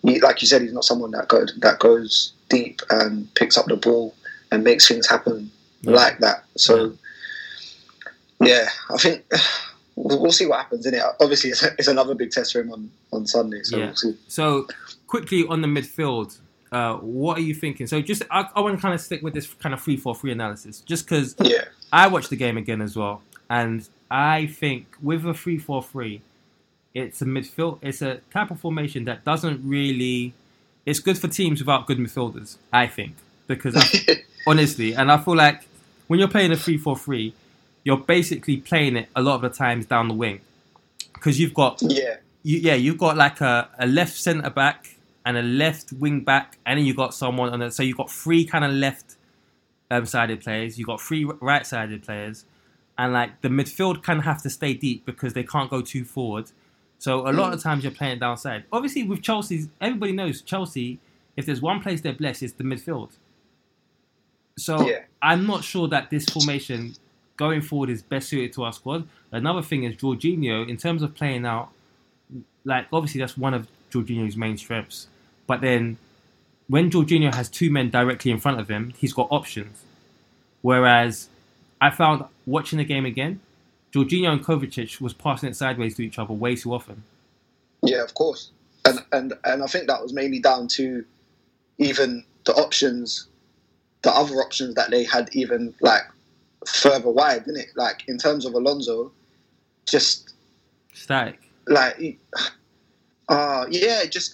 he, 0.02 0.20
like 0.20 0.40
you 0.40 0.46
said, 0.46 0.62
he's 0.62 0.72
not 0.72 0.84
someone 0.84 1.10
that 1.10 1.26
go, 1.28 1.44
that 1.58 1.80
goes 1.80 2.32
deep 2.48 2.80
and 2.88 3.32
picks 3.34 3.58
up 3.58 3.66
the 3.66 3.76
ball 3.76 4.14
and 4.52 4.62
makes 4.64 4.86
things 4.88 5.06
happen 5.08 5.50
Yeah. 5.82 5.90
like 5.90 6.18
that. 6.20 6.44
So, 6.56 6.94
yeah, 8.40 8.68
I 8.90 8.96
think 8.98 9.24
we'll, 9.96 10.22
we'll 10.22 10.32
see 10.32 10.46
what 10.46 10.58
happens 10.60 10.86
in 10.86 10.94
it. 10.94 11.02
Obviously, 11.20 11.50
it's, 11.50 11.62
it's 11.62 11.88
another 11.88 12.14
big 12.14 12.30
test 12.30 12.52
for 12.52 12.60
him 12.60 12.72
on, 12.72 12.90
on 13.12 13.26
Sunday. 13.26 13.60
So 13.64 13.76
Yeah. 13.78 13.86
we'll 13.86 13.96
see. 13.96 14.16
So 14.28 14.66
quickly 15.08 15.44
on 15.48 15.60
the 15.62 15.68
midfield, 15.68 16.38
uh, 16.72 16.94
what 16.96 17.38
are 17.38 17.42
you 17.42 17.54
thinking? 17.54 17.86
So 17.86 18.00
just 18.00 18.22
I, 18.30 18.48
I 18.54 18.60
want 18.60 18.76
to 18.76 18.82
kind 18.82 18.94
of 18.94 19.00
stick 19.00 19.22
with 19.22 19.34
this 19.34 19.46
kind 19.54 19.74
of 19.74 19.80
three 19.80 19.96
four 19.96 20.14
three 20.14 20.32
analysis, 20.32 20.80
just 20.80 21.06
because 21.06 21.34
Yeah, 21.40 21.64
I 21.92 22.08
watched 22.08 22.30
the 22.30 22.36
game 22.36 22.56
again 22.56 22.80
as 22.80 22.96
well, 22.96 23.22
and 23.48 23.88
I 24.10 24.46
think 24.46 24.86
with 25.02 25.24
a 25.26 25.34
three 25.34 25.58
four 25.58 25.82
three, 25.82 26.22
it's 26.94 27.22
a 27.22 27.24
midfield. 27.24 27.78
It's 27.82 28.02
a 28.02 28.20
type 28.32 28.50
of 28.50 28.60
formation 28.60 29.04
that 29.04 29.24
doesn't 29.24 29.60
really. 29.64 30.34
It's 30.86 31.00
good 31.00 31.18
for 31.18 31.28
teams 31.28 31.60
without 31.60 31.86
good 31.86 31.98
midfielders. 31.98 32.56
I 32.72 32.86
think 32.86 33.16
because 33.46 33.76
I, 33.76 34.22
honestly, 34.46 34.94
and 34.94 35.10
I 35.12 35.18
feel 35.18 35.36
like 35.36 35.66
when 36.06 36.18
you're 36.18 36.28
playing 36.28 36.52
a 36.52 36.56
three 36.56 36.78
four 36.78 36.96
three, 36.96 37.34
you're 37.84 37.98
basically 37.98 38.58
playing 38.58 38.96
it 38.96 39.08
a 39.14 39.22
lot 39.22 39.36
of 39.36 39.42
the 39.42 39.50
times 39.50 39.86
down 39.86 40.08
the 40.08 40.14
wing 40.14 40.40
because 41.14 41.38
you've 41.40 41.54
got 41.54 41.80
yeah, 41.82 42.16
you, 42.42 42.58
yeah, 42.58 42.74
you've 42.74 42.98
got 42.98 43.16
like 43.16 43.40
a, 43.40 43.68
a 43.78 43.86
left 43.86 44.14
centre 44.14 44.50
back 44.50 44.96
and 45.28 45.36
a 45.36 45.42
left 45.42 45.92
wing 45.92 46.20
back, 46.24 46.56
and 46.64 46.78
then 46.78 46.86
you 46.86 46.94
got 46.94 47.12
someone 47.12 47.50
on 47.50 47.60
it. 47.60 47.72
So 47.72 47.82
you've 47.82 47.98
got 47.98 48.10
three 48.10 48.46
kind 48.46 48.64
of 48.64 48.72
left 48.72 49.16
um, 49.90 50.06
sided 50.06 50.40
players. 50.40 50.78
You've 50.78 50.86
got 50.88 51.02
three 51.02 51.26
right 51.42 51.66
sided 51.66 52.02
players, 52.02 52.46
and 52.96 53.12
like 53.12 53.42
the 53.42 53.48
midfield 53.48 54.02
kind 54.02 54.18
of 54.18 54.24
have 54.24 54.40
to 54.44 54.48
stay 54.48 54.72
deep 54.72 55.04
because 55.04 55.34
they 55.34 55.42
can't 55.42 55.68
go 55.68 55.82
too 55.82 56.06
forward. 56.06 56.50
So 56.98 57.28
a 57.28 57.30
lot 57.30 57.52
of 57.52 57.62
times 57.62 57.84
you're 57.84 57.92
playing 57.92 58.20
downside. 58.20 58.64
Obviously, 58.72 59.02
with 59.02 59.20
Chelsea, 59.20 59.68
everybody 59.82 60.12
knows 60.12 60.40
Chelsea. 60.40 60.98
If 61.36 61.44
there's 61.44 61.60
one 61.60 61.80
place 61.82 62.00
they're 62.00 62.14
blessed, 62.14 62.42
it's 62.42 62.54
the 62.54 62.64
midfield. 62.64 63.10
So 64.56 64.88
Yeah. 64.88 65.00
I'm 65.20 65.46
not 65.46 65.62
sure 65.62 65.88
that 65.88 66.08
this 66.08 66.24
formation 66.24 66.94
going 67.36 67.60
forward 67.60 67.90
is 67.90 68.02
best 68.02 68.30
suited 68.30 68.54
to 68.54 68.64
our 68.64 68.72
squad. 68.72 69.06
Another 69.30 69.62
thing 69.62 69.84
is 69.84 69.94
Jorginho, 69.94 70.66
in 70.66 70.78
terms 70.78 71.02
of 71.02 71.14
playing 71.14 71.44
out, 71.44 71.68
like 72.64 72.86
obviously 72.92 73.20
that's 73.20 73.36
one 73.36 73.52
of 73.52 73.68
Jorginho's 73.90 74.36
main 74.36 74.56
strengths. 74.56 75.06
But 75.48 75.62
then 75.62 75.96
when 76.68 76.90
Jorginho 76.90 77.34
has 77.34 77.48
two 77.48 77.70
men 77.70 77.90
directly 77.90 78.30
in 78.30 78.38
front 78.38 78.60
of 78.60 78.68
him, 78.68 78.92
he's 78.96 79.12
got 79.12 79.26
options. 79.32 79.82
Whereas 80.62 81.28
I 81.80 81.90
found 81.90 82.24
watching 82.46 82.78
the 82.78 82.84
game 82.84 83.06
again, 83.06 83.40
Jorginho 83.92 84.28
and 84.28 84.44
Kovacic 84.44 85.00
was 85.00 85.14
passing 85.14 85.48
it 85.48 85.56
sideways 85.56 85.96
to 85.96 86.02
each 86.04 86.18
other 86.18 86.34
way 86.34 86.54
too 86.54 86.72
often. 86.74 87.02
yeah, 87.82 88.04
of 88.04 88.14
course. 88.14 88.52
And 88.84 89.00
and 89.12 89.32
and 89.44 89.62
I 89.62 89.66
think 89.66 89.88
that 89.88 90.02
was 90.02 90.12
mainly 90.12 90.38
down 90.38 90.68
to 90.68 91.04
even 91.78 92.24
the 92.44 92.54
options, 92.54 93.26
the 94.02 94.10
other 94.10 94.34
options 94.36 94.74
that 94.74 94.90
they 94.90 95.04
had, 95.04 95.30
even 95.32 95.74
like 95.80 96.02
further 96.66 97.10
wide, 97.10 97.44
didn't 97.44 97.60
it? 97.60 97.68
Like 97.76 98.04
in 98.08 98.18
terms 98.18 98.44
of 98.44 98.54
Alonso, 98.54 99.12
just 99.86 100.34
Static. 100.92 101.40
like 101.66 102.18
uh 103.28 103.66
yeah 103.70 104.04
just 104.04 104.32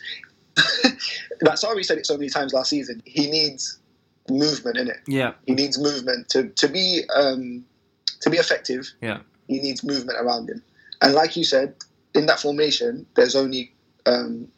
like 1.42 1.58
sorry 1.58 1.82
said 1.84 1.98
it 1.98 2.06
so 2.06 2.16
many 2.16 2.30
times 2.30 2.52
last 2.52 2.70
season. 2.70 3.02
He 3.04 3.30
needs 3.30 3.78
movement 4.28 4.76
in 4.78 4.88
it. 4.88 4.98
Yeah, 5.06 5.32
He 5.46 5.54
needs 5.54 5.78
movement 5.78 6.28
to 6.30 6.48
to 6.48 6.68
be 6.68 7.02
um, 7.14 7.64
to 8.20 8.30
be 8.30 8.38
effective. 8.38 8.86
yeah, 9.00 9.18
He 9.48 9.60
needs 9.60 9.82
movement 9.84 10.18
around 10.20 10.48
him. 10.48 10.62
And 11.02 11.14
like 11.14 11.36
you 11.36 11.44
said, 11.44 11.74
in 12.14 12.26
that 12.26 12.40
formation, 12.40 13.06
there's 13.16 13.34
only 13.36 13.72
um, 14.06 14.48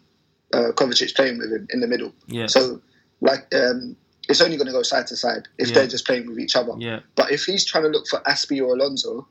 uh, 0.52 0.70
Kovacic 0.74 1.14
playing 1.16 1.38
with 1.38 1.50
him 1.50 1.66
in 1.70 1.80
the 1.80 1.86
middle. 1.88 2.12
yeah, 2.26 2.46
So 2.46 2.80
like 3.20 3.52
um, 3.54 3.96
it's 4.28 4.40
only 4.40 4.56
going 4.56 4.66
to 4.66 4.72
go 4.72 4.82
side 4.82 5.06
to 5.08 5.16
side 5.16 5.48
if 5.58 5.68
Yeah. 5.68 5.74
they're 5.74 5.86
just 5.88 6.06
playing 6.06 6.26
with 6.28 6.38
each 6.38 6.54
other. 6.56 6.72
yeah, 6.78 7.00
But 7.16 7.32
if 7.32 7.44
he's 7.44 7.64
trying 7.64 7.84
to 7.84 7.90
look 7.90 8.06
for 8.08 8.20
Azpi 8.20 8.60
or 8.60 8.74
Alonso, 8.76 9.26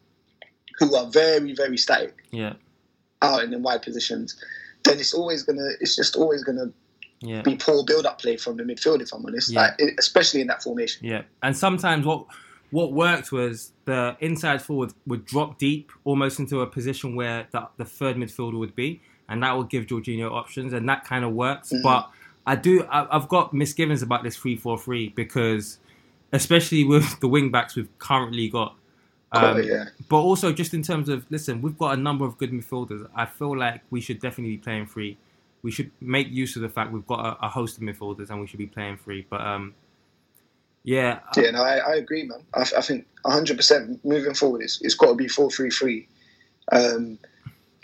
who 0.79 0.95
are 0.95 1.05
very 1.09 1.53
very 1.53 1.77
static 1.77 2.15
yeah, 2.31 2.53
out 3.21 3.43
in 3.43 3.51
the 3.51 3.59
wide 3.59 3.81
positions, 3.83 4.35
then 4.85 4.99
it's 4.99 5.13
always 5.13 5.43
gonna 5.43 5.67
it's 5.81 5.95
just 5.95 6.15
always 6.15 6.43
gonna 6.43 6.71
yeah. 7.21 7.41
be 7.41 7.55
poor 7.55 7.83
build 7.83 8.05
up 8.05 8.19
play 8.19 8.37
from 8.37 8.57
the 8.57 8.63
midfield. 8.63 9.01
If 9.01 9.13
I'm 9.13 9.25
honest, 9.25 9.51
Yeah. 9.51 9.73
like, 9.79 9.95
especially 9.97 10.41
in 10.41 10.47
that 10.47 10.63
formation. 10.63 11.05
Yeah, 11.05 11.23
and 11.43 11.55
sometimes 11.55 12.05
what 12.05 12.25
what 12.71 12.93
worked 12.93 13.31
was 13.31 13.71
the 13.85 14.17
inside 14.19 14.61
forward 14.61 14.93
would 15.07 15.25
drop 15.25 15.57
deep, 15.57 15.91
almost 16.03 16.39
into 16.39 16.61
a 16.61 16.67
position 16.67 17.15
where 17.15 17.47
the, 17.51 17.67
the 17.77 17.85
third 17.85 18.17
midfielder 18.17 18.57
would 18.57 18.75
be, 18.75 19.01
and 19.29 19.43
that 19.43 19.55
would 19.57 19.69
give 19.69 19.85
Jorginho 19.85 20.31
options, 20.31 20.73
and 20.73 20.87
that 20.89 21.05
kind 21.05 21.23
of 21.23 21.31
works. 21.33 21.69
Mm-hmm. 21.69 21.83
But 21.83 22.09
I 22.45 22.55
do, 22.55 22.83
I, 22.85 23.15
I've 23.15 23.27
got 23.29 23.53
misgivings 23.53 24.01
about 24.01 24.23
this 24.23 24.35
three 24.35 24.55
four 24.55 24.77
three 24.77 25.09
because, 25.09 25.77
especially 26.33 26.83
with 26.83 27.19
the 27.19 27.27
wing 27.27 27.51
backs 27.51 27.75
we've 27.75 27.97
currently 27.99 28.49
got. 28.49 28.75
Um, 29.35 29.63
yeah. 29.63 29.85
But 30.09 30.17
also, 30.17 30.51
just 30.51 30.73
in 30.73 30.81
terms 30.81 31.09
of 31.09 31.25
listen, 31.29 31.61
we've 31.61 31.77
got 31.77 31.97
a 31.97 32.01
number 32.01 32.25
of 32.25 32.37
good 32.37 32.51
midfielders. 32.51 33.07
I 33.15 33.25
feel 33.25 33.57
like 33.57 33.81
we 33.89 34.01
should 34.01 34.19
definitely 34.19 34.55
be 34.55 34.61
playing 34.61 34.87
free. 34.87 35.17
We 35.61 35.71
should 35.71 35.91
make 35.99 36.29
use 36.29 36.55
of 36.55 36.61
the 36.61 36.69
fact 36.69 36.91
we've 36.91 37.07
got 37.07 37.25
a, 37.25 37.45
a 37.45 37.49
host 37.49 37.77
of 37.77 37.83
midfielders 37.83 38.29
and 38.29 38.39
we 38.39 38.47
should 38.47 38.59
be 38.59 38.67
playing 38.67 38.97
free. 38.97 39.25
But 39.29 39.41
um, 39.41 39.73
yeah, 40.83 41.19
Yeah, 41.35 41.51
no, 41.51 41.63
I, 41.63 41.77
I 41.77 41.95
agree, 41.95 42.23
man. 42.23 42.43
I, 42.53 42.61
I 42.77 42.81
think 42.81 43.07
100% 43.25 43.99
moving 44.05 44.35
forward, 44.35 44.61
is 44.61 44.79
it's 44.83 44.93
got 44.93 45.07
to 45.07 45.15
be 45.15 45.27
4 45.27 45.49
3 45.49 45.69
3. 45.71 46.07
Um, 46.71 47.17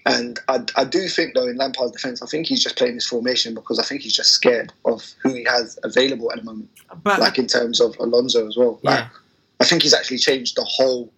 and 0.06 0.40
I, 0.48 0.60
I 0.76 0.86
do 0.86 1.08
think, 1.08 1.34
though, 1.34 1.48
in 1.48 1.58
Lampard's 1.58 1.92
defence, 1.92 2.22
I 2.22 2.26
think 2.28 2.48
he's 2.48 2.64
just 2.64 2.76
playing 2.78 2.96
this 2.96 3.08
formation 3.08 3.54
because 3.56 3.80
I 3.80 3.84
think 3.84 4.02
he's 4.02 4.16
just 4.16 4.32
scared 4.32 4.72
of 4.86 5.04
who 5.22 5.34
he 5.34 5.44
has 5.46 5.78
available 5.84 6.32
at 6.32 6.38
the 6.38 6.44
moment. 6.44 6.70
but 7.04 7.20
Like 7.20 7.38
in 7.38 7.48
terms 7.48 7.80
of 7.80 7.96
Alonso 8.00 8.48
as 8.48 8.58
well. 8.58 8.80
Like, 8.84 9.00
Yeah. 9.00 9.10
I 9.60 9.64
think 9.64 9.84
he's 9.84 9.94
actually 9.94 10.18
changed 10.18 10.56
the 10.56 10.64
whole 10.64 11.12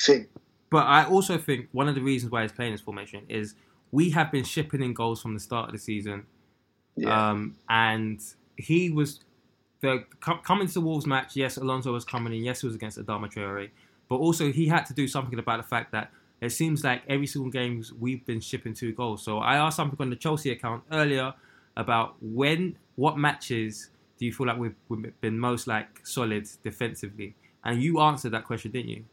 thing. 0.00 0.26
But 0.70 0.86
I 0.86 1.04
also 1.04 1.36
think 1.38 1.68
one 1.72 1.88
of 1.88 1.94
the 1.94 2.00
reasons 2.00 2.30
why 2.30 2.42
he's 2.42 2.52
playing 2.52 2.72
this 2.72 2.80
formation 2.80 3.24
is 3.28 3.54
we 3.92 4.10
have 4.10 4.30
been 4.30 4.44
shipping 4.44 4.82
in 4.82 4.94
goals 4.94 5.20
from 5.20 5.34
the 5.34 5.40
start 5.40 5.66
of 5.68 5.72
the 5.72 5.78
season, 5.78 6.26
Yeah. 6.96 7.30
um, 7.30 7.56
and 7.68 8.20
he 8.56 8.90
was 8.90 9.20
the 9.80 10.04
coming 10.44 10.66
to 10.68 10.74
the 10.74 10.80
Wolves 10.80 11.06
match. 11.06 11.34
Yes, 11.34 11.56
Alonso 11.56 11.92
was 11.92 12.04
coming 12.04 12.32
in. 12.34 12.44
Yes, 12.44 12.62
it 12.62 12.66
was 12.66 12.74
against 12.76 12.98
Adama 12.98 13.32
Traore, 13.32 13.70
but 14.08 14.16
also 14.16 14.52
he 14.52 14.66
had 14.66 14.84
to 14.86 14.94
do 14.94 15.08
something 15.08 15.38
about 15.38 15.56
the 15.56 15.66
fact 15.66 15.90
that 15.92 16.10
it 16.40 16.50
seems 16.50 16.84
like 16.84 17.02
every 17.08 17.26
single 17.26 17.50
game 17.50 17.82
we've 17.98 18.24
been 18.24 18.40
shipping 18.40 18.74
two 18.74 18.92
goals. 18.92 19.22
So 19.22 19.38
I 19.38 19.56
asked 19.56 19.76
something 19.76 19.96
on 20.00 20.10
the 20.10 20.16
Chelsea 20.16 20.50
account 20.52 20.84
earlier 20.92 21.34
about 21.76 22.14
when, 22.20 22.76
what 22.96 23.18
matches 23.18 23.90
do 24.18 24.26
you 24.26 24.32
feel 24.32 24.46
like 24.46 24.58
we've, 24.58 24.74
we've 24.88 25.20
been 25.20 25.38
most 25.38 25.66
like 25.66 26.06
solid 26.06 26.46
defensively, 26.62 27.34
and 27.64 27.82
you 27.82 28.00
answered 28.00 28.30
that 28.32 28.44
question, 28.44 28.70
didn't 28.70 28.90
you? 28.90 29.04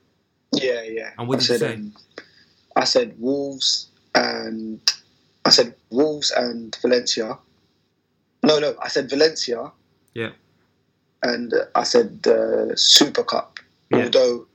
Yeah, 0.62 0.82
yeah. 0.84 1.12
And 1.18 1.28
what 1.28 1.38
I 1.38 1.40
did 1.40 1.50
you 1.50 1.58
said, 1.58 1.60
say? 1.60 1.74
Um, 1.76 1.94
I 2.76 2.84
said 2.84 3.16
Wolves 3.20 3.88
and 4.16 4.80
I 5.46 5.50
said 5.50 5.76
Wolves 5.90 6.32
and 6.32 6.76
Valencia. 6.82 7.38
No, 8.44 8.60
no, 8.60 8.76
I 8.82 8.88
said 8.88 9.10
Valencia 9.10 9.72
Yeah. 10.14 10.30
and 11.24 11.54
uh, 11.54 11.66
I 11.76 11.84
said 11.84 12.26
uh, 12.28 12.76
Super 12.76 13.24
Cup. 13.24 13.60
Yeah. 13.90 14.04
Although 14.04 14.48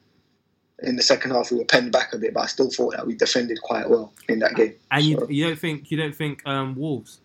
in 0.82 0.96
the 0.96 1.02
second 1.02 1.30
half 1.32 1.50
we 1.50 1.58
were 1.58 1.64
penned 1.64 1.92
back 1.92 2.12
a 2.12 2.18
bit, 2.18 2.34
but 2.34 2.40
I 2.44 2.46
still 2.46 2.70
thought 2.70 2.94
that 2.96 3.06
we 3.06 3.14
defended 3.14 3.60
quite 3.62 3.88
well 3.88 4.12
in 4.28 4.38
that 4.40 4.54
game. 4.54 4.74
And 4.90 5.04
you, 5.04 5.16
So- 5.18 5.28
you 5.28 5.46
don't 5.46 5.58
think 5.58 5.90
you 5.90 5.96
don't 5.96 6.14
think 6.14 6.46
um, 6.46 6.74
Wolves? 6.76 7.20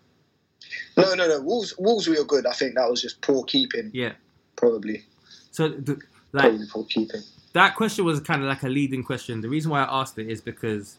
no, 0.98 1.14
no, 1.14 1.28
no. 1.28 1.42
Wolves, 1.42 1.74
Wolves, 1.78 2.08
we 2.08 2.18
were 2.18 2.26
good. 2.26 2.46
I 2.46 2.54
think 2.54 2.76
that 2.76 2.90
was 2.90 3.02
just 3.02 3.22
poor 3.22 3.44
keeping, 3.44 3.92
Yeah. 3.94 4.14
probably. 4.56 5.06
So 5.52 5.70
the, 5.70 6.00
like 6.34 6.44
Probably 6.50 6.68
poor 6.72 6.86
keeping. 6.86 7.22
That 7.54 7.76
question 7.76 8.06
was 8.06 8.20
kind 8.20 8.42
of 8.42 8.48
like 8.48 8.64
a 8.64 8.70
leading 8.70 9.04
question. 9.04 9.42
The 9.42 9.50
reason 9.50 9.72
why 9.72 9.84
I 9.84 10.02
asked 10.02 10.18
it 10.20 10.30
is 10.30 10.42
because 10.42 10.98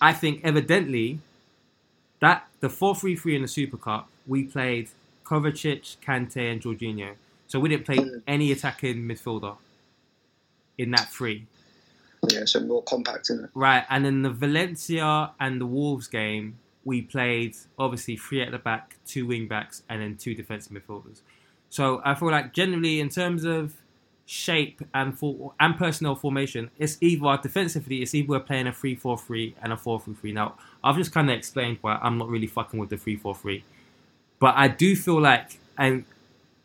I 0.00 0.12
think 0.12 0.40
evidently 0.44 1.20
that 2.20 2.48
the 2.60 2.68
four 2.68 2.94
three 2.94 3.16
three 3.16 3.36
in 3.36 3.42
the 3.42 3.48
Super 3.48 3.76
Cup 3.76 4.08
we 4.26 4.44
played 4.44 4.88
Kovacic, 5.24 5.96
Kante, 6.04 6.50
and 6.50 6.60
Jorginho. 6.60 7.14
So 7.46 7.60
we 7.60 7.68
didn't 7.68 7.84
play 7.84 7.98
any 8.26 8.52
attacking 8.52 9.02
midfielder 9.02 9.56
in 10.78 10.90
that 10.92 11.08
three. 11.10 11.46
Yeah, 12.28 12.44
so 12.44 12.60
more 12.60 12.82
compact 12.82 13.30
in 13.30 13.44
it. 13.44 13.50
Right, 13.54 13.84
and 13.90 14.06
in 14.06 14.22
the 14.22 14.30
Valencia 14.30 15.32
and 15.40 15.60
the 15.60 15.66
Wolves 15.66 16.06
game, 16.06 16.58
we 16.84 17.02
played 17.02 17.56
obviously 17.78 18.16
three 18.16 18.42
at 18.42 18.52
the 18.52 18.58
back, 18.58 18.96
two 19.06 19.26
wing 19.26 19.48
backs, 19.48 19.82
and 19.88 20.00
then 20.00 20.16
two 20.16 20.34
defensive 20.34 20.72
midfielders. 20.72 21.20
So 21.68 22.00
I 22.04 22.14
feel 22.14 22.30
like 22.30 22.52
generally, 22.52 23.00
in 23.00 23.08
terms 23.08 23.44
of 23.44 23.74
shape 24.26 24.80
and 24.94 25.18
for, 25.18 25.52
and 25.60 25.76
personnel 25.76 26.14
formation, 26.14 26.70
it's 26.78 26.96
either 27.00 27.38
defensively, 27.42 28.02
it's 28.02 28.14
either 28.14 28.28
we're 28.28 28.40
playing 28.40 28.66
a 28.66 28.72
3 28.72 28.94
4 28.94 29.18
3 29.18 29.56
and 29.62 29.72
a 29.72 29.76
4 29.76 30.00
3 30.00 30.14
3. 30.14 30.32
Now, 30.32 30.54
I've 30.82 30.96
just 30.96 31.12
kind 31.12 31.30
of 31.30 31.36
explained 31.36 31.78
why 31.80 31.98
I'm 32.02 32.18
not 32.18 32.28
really 32.28 32.46
fucking 32.46 32.78
with 32.78 32.90
the 32.90 32.96
3 32.96 33.16
4 33.16 33.34
3. 33.34 33.64
But 34.38 34.54
I 34.56 34.68
do 34.68 34.96
feel 34.96 35.20
like, 35.20 35.58
and 35.78 36.04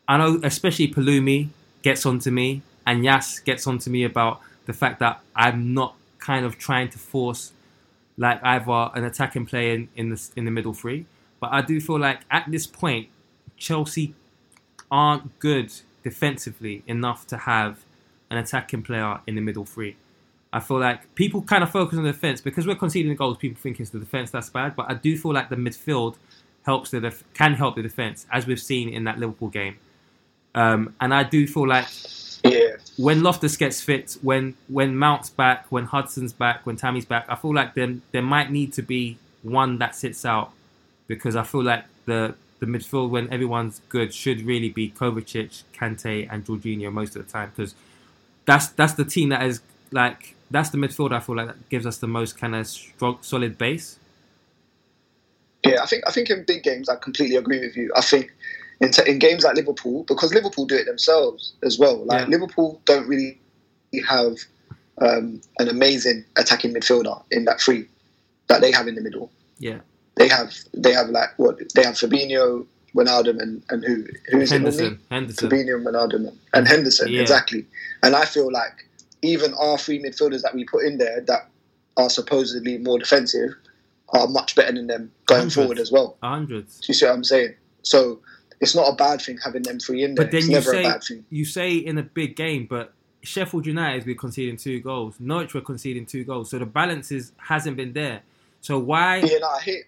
I 0.07 0.17
know 0.17 0.39
especially 0.43 0.87
Palumi 0.87 1.49
gets 1.83 2.05
onto 2.05 2.31
me, 2.31 2.61
and 2.85 3.03
Yas 3.03 3.39
gets 3.39 3.67
onto 3.67 3.89
me 3.89 4.03
about 4.03 4.41
the 4.65 4.73
fact 4.73 4.99
that 4.99 5.21
I'm 5.35 5.73
not 5.73 5.95
kind 6.19 6.45
of 6.45 6.57
trying 6.57 6.89
to 6.89 6.97
force 6.97 7.51
like 8.17 8.43
either 8.43 8.89
an 8.95 9.03
attacking 9.03 9.45
player 9.45 9.75
in, 9.75 9.89
in 9.95 10.09
the 10.09 10.29
in 10.35 10.45
the 10.45 10.51
middle 10.51 10.73
three. 10.73 11.05
But 11.39 11.51
I 11.53 11.61
do 11.61 11.79
feel 11.79 11.99
like 11.99 12.21
at 12.31 12.45
this 12.49 12.65
point, 12.65 13.09
Chelsea 13.57 14.15
aren't 14.89 15.37
good 15.39 15.71
defensively 16.09 16.83
enough 16.87 17.21
to 17.27 17.37
have 17.37 17.73
an 18.31 18.37
attacking 18.37 18.83
player 18.83 19.19
in 19.27 19.35
the 19.35 19.41
middle 19.41 19.65
three. 19.65 19.97
I 20.53 20.59
feel 20.61 20.79
like 20.79 21.13
people 21.15 21.41
kind 21.43 21.63
of 21.63 21.71
focus 21.71 21.97
on 21.97 22.03
the 22.05 22.13
defense 22.13 22.41
because 22.41 22.65
we're 22.67 22.75
conceding 22.85 23.15
goals. 23.15 23.37
People 23.37 23.59
think 23.61 23.79
it's 23.79 23.91
the 23.91 23.99
defense 23.99 24.31
that's 24.31 24.49
bad, 24.49 24.75
but 24.75 24.85
I 24.89 24.95
do 24.95 25.17
feel 25.17 25.33
like 25.33 25.49
the 25.49 25.57
midfield 25.67 26.15
helps 26.63 26.91
the 26.91 27.01
def- 27.01 27.23
can 27.33 27.53
help 27.55 27.75
the 27.75 27.83
defense, 27.83 28.25
as 28.31 28.47
we've 28.47 28.61
seen 28.61 28.89
in 28.89 29.03
that 29.05 29.19
Liverpool 29.19 29.49
game. 29.49 29.75
Um, 30.55 30.95
and 31.01 31.13
I 31.13 31.23
do 31.23 31.47
feel 31.47 31.67
like 31.67 31.87
Yeah, 32.43 32.77
when 32.97 33.23
Loftus 33.23 33.57
gets 33.57 33.81
fit, 33.81 34.17
when 34.21 34.55
when 34.67 34.95
Mount's 34.97 35.29
back, 35.29 35.67
when 35.69 35.85
Hudson's 35.85 36.33
back, 36.33 36.65
when 36.65 36.77
Tammy's 36.77 37.05
back, 37.05 37.25
I 37.29 37.35
feel 37.35 37.53
like 37.53 37.75
there 37.75 37.95
there 38.11 38.23
might 38.23 38.51
need 38.51 38.73
to 38.73 38.81
be 38.81 39.19
one 39.43 39.79
that 39.79 39.95
sits 39.95 40.25
out 40.25 40.53
because 41.07 41.35
I 41.35 41.43
feel 41.43 41.63
like 41.63 41.85
the 42.05 42.35
the 42.59 42.65
midfield 42.65 43.09
when 43.09 43.31
everyone's 43.31 43.81
good 43.89 44.13
should 44.13 44.41
really 44.41 44.69
be 44.69 44.89
Kovacic, 44.89 45.63
Kante, 45.73 46.27
and 46.31 46.45
Jorginho 46.45 46.91
most 46.91 47.15
of 47.15 47.25
the 47.25 47.31
time 47.31 47.51
because 47.55 47.75
that's 48.45 48.67
that's 48.69 48.93
the 48.93 49.05
team 49.05 49.29
that 49.29 49.43
is 49.43 49.61
like 49.91 50.35
that's 50.49 50.69
the 50.69 50.77
midfield 50.77 51.13
I 51.13 51.19
feel 51.19 51.35
like 51.35 51.47
that 51.47 51.69
gives 51.69 51.85
us 51.85 51.97
the 51.97 52.07
most 52.07 52.37
kind 52.37 52.55
of 52.55 52.65
strong 52.67 53.19
solid 53.21 53.57
base. 53.57 53.99
Yeah, 55.65 55.81
I 55.83 55.85
think 55.85 56.03
I 56.07 56.11
think 56.11 56.29
in 56.29 56.45
big 56.45 56.63
games 56.63 56.89
I 56.89 56.95
completely 56.95 57.35
agree 57.35 57.59
with 57.59 57.75
you. 57.75 57.91
I 57.95 58.01
think 58.01 58.33
in, 58.79 58.91
t- 58.91 59.09
in 59.09 59.19
games 59.19 59.43
like 59.43 59.55
Liverpool, 59.55 60.03
because 60.03 60.33
Liverpool 60.33 60.65
do 60.65 60.75
it 60.75 60.85
themselves 60.85 61.53
as 61.63 61.79
well. 61.79 62.05
Like 62.05 62.21
Yeah. 62.21 62.27
Liverpool 62.37 62.81
don't 62.85 63.07
really 63.07 63.39
have 64.07 64.35
um, 65.01 65.41
an 65.59 65.67
amazing 65.69 66.25
attacking 66.37 66.73
midfielder 66.73 67.21
in 67.31 67.45
that 67.45 67.59
three 67.59 67.87
that 68.47 68.61
they 68.61 68.71
have 68.71 68.87
in 68.87 68.95
the 68.95 69.01
middle. 69.01 69.31
Yeah, 69.59 69.79
They 70.17 70.27
have 70.27 70.53
they 70.73 70.93
have 70.93 71.09
like 71.09 71.29
what 71.37 71.57
they 71.75 71.83
have 71.83 71.95
Fabinho, 71.95 72.65
Wijnaldum, 72.95 73.39
and 73.41 73.63
and 73.69 73.83
who 73.83 74.05
who's 74.31 74.51
Henderson, 74.51 74.99
Henderson. 75.11 75.49
Fabinho, 75.49 75.83
Wijnaldum, 75.83 76.35
and 76.53 76.67
Henderson 76.67 77.09
Yeah. 77.09 77.21
exactly. 77.21 77.65
And 78.03 78.15
I 78.15 78.25
feel 78.25 78.51
like 78.51 78.87
even 79.21 79.53
our 79.55 79.77
three 79.77 80.01
midfielders 80.01 80.41
that 80.43 80.53
we 80.55 80.63
put 80.65 80.85
in 80.85 80.97
there 80.97 81.21
that 81.21 81.49
are 81.97 82.09
supposedly 82.09 82.77
more 82.77 82.99
defensive 82.99 83.51
are 84.09 84.27
much 84.27 84.55
better 84.55 84.71
than 84.71 84.87
them 84.87 85.11
going 85.25 85.39
Hundreds. 85.39 85.55
forward 85.55 85.79
as 85.79 85.91
well. 85.91 86.17
hundreds. 86.23 86.79
Do 86.79 86.85
you 86.89 86.93
see 86.93 87.05
what 87.05 87.15
I'm 87.15 87.23
saying? 87.23 87.55
So 87.81 88.19
it's 88.61 88.75
not 88.75 88.87
a 88.91 88.95
bad 88.95 89.21
thing 89.21 89.37
having 89.43 89.63
them 89.63 89.79
three 89.79 90.03
in 90.03 90.15
there. 90.15 90.25
But 90.25 90.31
then 90.31 90.39
it's 90.39 90.47
you 90.47 90.53
never 90.53 90.71
say 90.71 90.79
a 90.85 90.89
bad 90.89 91.03
thing. 91.03 91.25
you 91.29 91.45
say 91.45 91.75
in 91.75 91.97
a 91.97 92.03
big 92.03 92.35
game, 92.35 92.67
but 92.69 92.93
Sheffield 93.21 93.65
United 93.65 94.05
we're 94.05 94.15
conceding 94.15 94.57
two 94.57 94.79
goals. 94.79 95.15
Norwich 95.19 95.53
we're 95.53 95.61
conceding 95.61 96.05
two 96.05 96.23
goals. 96.23 96.49
So 96.51 96.59
the 96.59 96.65
balance 96.65 97.11
is 97.11 97.33
hasn't 97.37 97.75
been 97.77 97.93
there. 97.93 98.21
So 98.61 98.79
why? 98.79 99.17
Yeah, 99.17 99.39
no, 99.39 99.47
I 99.49 99.61
hit. 99.61 99.85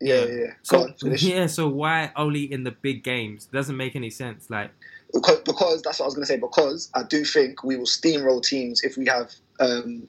Yeah, 0.00 0.24
yeah. 0.24 0.24
yeah. 0.24 0.52
So 0.62 0.82
on, 0.82 0.94
yeah, 1.02 1.46
so 1.46 1.68
why 1.68 2.12
only 2.16 2.50
in 2.52 2.64
the 2.64 2.70
big 2.70 3.02
games? 3.02 3.46
Doesn't 3.46 3.76
make 3.76 3.96
any 3.96 4.10
sense. 4.10 4.50
Like 4.50 4.70
Because, 5.12 5.40
because 5.40 5.82
that's 5.82 5.98
what 5.98 6.04
I 6.04 6.08
was 6.08 6.14
going 6.14 6.26
to 6.26 6.32
say. 6.32 6.38
Because 6.38 6.90
I 6.94 7.02
do 7.02 7.24
think 7.24 7.64
we 7.64 7.76
will 7.76 7.86
steamroll 7.86 8.42
teams 8.42 8.82
if 8.82 8.96
we 8.96 9.06
have 9.06 9.32
um, 9.60 10.06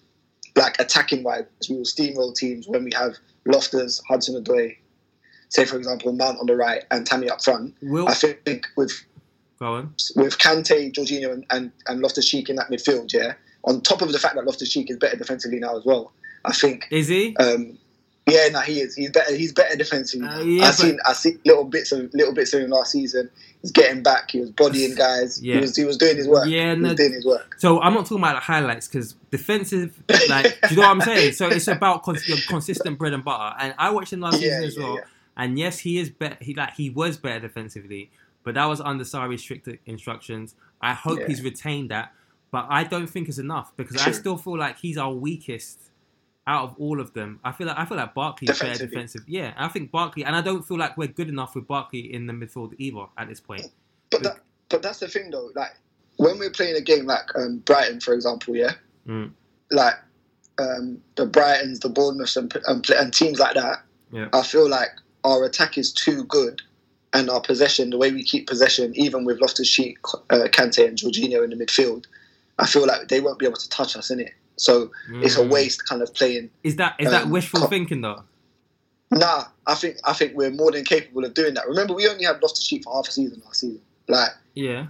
like 0.55 0.79
attacking 0.79 1.23
wise. 1.23 1.45
We 1.69 1.77
will 1.77 1.83
steamroll 1.83 2.35
teams 2.35 2.67
when 2.67 2.83
we 2.83 2.91
have 2.95 3.15
Loftus, 3.45 4.01
Hudson 4.07 4.43
Odoi, 4.43 4.75
say 5.49 5.65
for 5.65 5.77
example 5.77 6.11
Mount 6.11 6.39
on 6.39 6.47
the 6.47 6.55
right 6.55 6.83
and 6.91 7.05
Tammy 7.05 7.29
up 7.29 7.41
front. 7.41 7.75
Will 7.81 8.07
I 8.07 8.13
think 8.13 8.67
with 8.75 8.91
go 9.59 9.75
on. 9.75 9.93
with 10.15 10.37
Kante, 10.37 10.91
Jorginho, 10.93 11.31
and, 11.31 11.45
and, 11.49 11.71
and 11.87 12.01
Loftus 12.01 12.27
Cheek 12.27 12.49
in 12.49 12.57
that 12.57 12.69
midfield, 12.69 13.13
yeah. 13.13 13.33
On 13.63 13.81
top 13.81 14.01
of 14.01 14.11
the 14.11 14.19
fact 14.19 14.35
that 14.35 14.45
Loftus 14.45 14.71
Cheek 14.71 14.89
is 14.89 14.97
better 14.97 15.17
defensively 15.17 15.59
now 15.59 15.77
as 15.77 15.85
well, 15.85 16.11
I 16.45 16.53
think. 16.53 16.87
Is 16.91 17.07
he? 17.07 17.35
Um, 17.37 17.77
yeah, 18.27 18.49
no, 18.49 18.59
he 18.61 18.81
is. 18.81 18.95
He's 18.95 19.09
better. 19.11 19.35
He's 19.35 19.53
better 19.53 19.75
defensively. 19.75 20.27
Uh, 20.27 20.41
yeah, 20.41 20.65
I 20.65 20.71
seen. 20.71 20.99
I 21.05 21.13
see 21.13 21.37
little 21.45 21.63
bits 21.63 21.91
of 21.91 22.13
little 22.13 22.33
bits 22.33 22.53
of 22.53 22.61
him 22.61 22.69
last 22.71 22.91
season. 22.91 23.29
He's 23.61 23.71
getting 23.71 24.03
back. 24.03 24.31
He 24.31 24.39
was 24.39 24.51
bodying 24.51 24.95
guys. 24.95 25.41
Yeah. 25.41 25.55
He 25.55 25.61
was. 25.61 25.75
He 25.75 25.85
was 25.85 25.97
doing 25.97 26.17
his 26.17 26.27
work. 26.27 26.47
Yeah, 26.47 26.75
he 26.75 26.81
no- 26.81 26.93
doing 26.93 27.13
his 27.13 27.25
work. 27.25 27.55
So 27.57 27.81
I'm 27.81 27.93
not 27.93 28.05
talking 28.05 28.19
about 28.19 28.35
the 28.35 28.41
highlights 28.41 28.87
because 28.87 29.13
defensive, 29.31 29.97
like, 30.29 30.59
do 30.67 30.75
you 30.75 30.81
know 30.81 30.87
what 30.87 30.91
I'm 30.91 31.01
saying? 31.01 31.33
So 31.33 31.47
it's 31.47 31.67
about 31.67 32.03
cons- 32.03 32.45
consistent 32.47 32.97
bread 32.99 33.13
and 33.13 33.23
butter. 33.23 33.55
And 33.59 33.73
I 33.77 33.89
watched 33.91 34.13
him 34.13 34.19
last 34.19 34.41
Yeah, 34.41 34.59
season 34.59 34.63
as 34.65 34.77
well. 34.77 34.99
And 35.35 35.57
yes, 35.57 35.79
he 35.79 35.97
is 35.99 36.09
better. 36.09 36.37
He 36.41 36.53
like 36.53 36.73
he 36.73 36.89
was 36.89 37.17
better 37.17 37.39
defensively, 37.39 38.09
but 38.43 38.55
that 38.55 38.65
was 38.65 38.81
under 38.81 39.03
Sarri's 39.03 39.41
strict 39.41 39.69
instructions. 39.85 40.55
I 40.81 40.93
hope 40.93 41.19
he's 41.27 41.41
retained 41.41 41.91
that, 41.91 42.11
but 42.51 42.65
I 42.69 42.83
don't 42.83 43.07
think 43.07 43.29
it's 43.29 43.37
enough 43.37 43.71
because 43.77 43.97
I 44.05 44.11
still 44.11 44.37
feel 44.37 44.57
like 44.57 44.79
he's 44.79 44.97
our 44.97 45.11
weakest 45.13 45.79
out 46.47 46.63
of 46.63 46.75
all 46.79 46.99
of 46.99 47.13
them. 47.13 47.39
I 47.43 47.51
feel 47.51 47.67
like 47.67 47.77
I 47.77 47.85
feel 47.85 47.97
like 47.97 48.13
Barkley 48.13 48.47
is 48.47 48.57
better 48.59 48.87
defensive. 48.87 49.21
Yeah, 49.27 49.53
I 49.57 49.67
think 49.67 49.91
Barkley, 49.91 50.23
and 50.23 50.35
I 50.35 50.41
don't 50.41 50.63
feel 50.65 50.77
like 50.77 50.97
we're 50.97 51.07
good 51.09 51.29
enough 51.29 51.53
with 51.55 51.67
Barkley 51.67 52.11
in 52.13 52.25
the 52.25 52.33
midfield 52.33 52.73
either 52.77 53.05
at 53.17 53.27
this 53.27 53.39
point. 53.39 53.63
But 54.09 54.23
that, 54.23 54.39
but 54.69 54.81
that's 54.81 54.99
the 54.99 55.07
thing 55.09 55.29
though. 55.29 55.49
Like 55.55 55.71
when 56.15 56.39
we're 56.39 56.49
playing 56.49 56.75
a 56.77 56.81
game 56.81 57.05
like 57.05 57.25
um, 57.35 57.57
Brighton, 57.59 57.99
for 57.99 58.13
example, 58.13 58.55
yeah, 58.55 58.71
Mm. 59.07 59.31
like 59.71 59.93
um, 60.59 60.99
the 61.15 61.27
Brightons, 61.27 61.81
the 61.81 61.89
Bournemouths, 61.89 62.35
and, 62.35 62.51
and, 62.67 62.89
and 62.89 63.13
teams 63.13 63.39
like 63.39 63.53
that. 63.53 63.83
Yeah. 64.11 64.29
I 64.33 64.41
feel 64.41 64.67
like 64.69 64.89
our 65.23 65.43
attack 65.45 65.77
is 65.77 65.91
too 65.93 66.23
good, 66.25 66.61
and 67.13 67.29
our 67.29 67.41
possession, 67.41 67.89
the 67.89 67.97
way 67.97 68.11
we 68.11 68.23
keep 68.23 68.47
possession, 68.47 68.93
even 68.95 69.23
with 69.25 69.39
Loftus 69.41 69.69
Cheek, 69.69 69.97
uh, 70.29 70.47
Kante, 70.51 70.87
and 70.87 70.97
Jorginho 70.97 71.43
in 71.43 71.51
the 71.51 71.55
midfield, 71.63 72.05
I 72.57 72.65
feel 72.65 72.87
like 72.87 73.07
they 73.09 73.19
won't 73.21 73.37
be 73.37 73.45
able 73.45 73.57
to 73.57 73.69
touch 73.69 73.95
us 73.95 74.09
in 74.09 74.19
it. 74.21 74.31
So 74.57 74.91
it's 75.09 75.37
a 75.37 75.41
Mm. 75.43 75.49
waste, 75.51 75.87
kind 75.87 76.01
of 76.01 76.13
playing. 76.13 76.49
Is 76.63 76.75
that 76.77 76.95
is 76.99 77.09
that 77.11 77.23
Um, 77.23 77.29
wishful 77.31 77.61
co- 77.61 77.67
thinking 77.67 78.01
though? 78.01 78.23
Nah, 79.11 79.45
I 79.65 79.75
think 79.75 79.97
I 80.03 80.13
think 80.13 80.33
we're 80.35 80.49
more 80.51 80.71
than 80.71 80.83
capable 80.83 81.23
of 81.25 81.33
doing 81.33 81.53
that. 81.53 81.67
Remember, 81.67 81.93
we 81.93 82.07
only 82.07 82.25
had 82.25 82.41
Loftus 82.41 82.67
Cheek 82.67 82.83
for 82.83 82.93
half 82.95 83.07
a 83.07 83.11
season 83.11 83.41
last 83.45 83.59
season. 83.61 83.81
Like, 84.07 84.31
Yeah. 84.55 84.87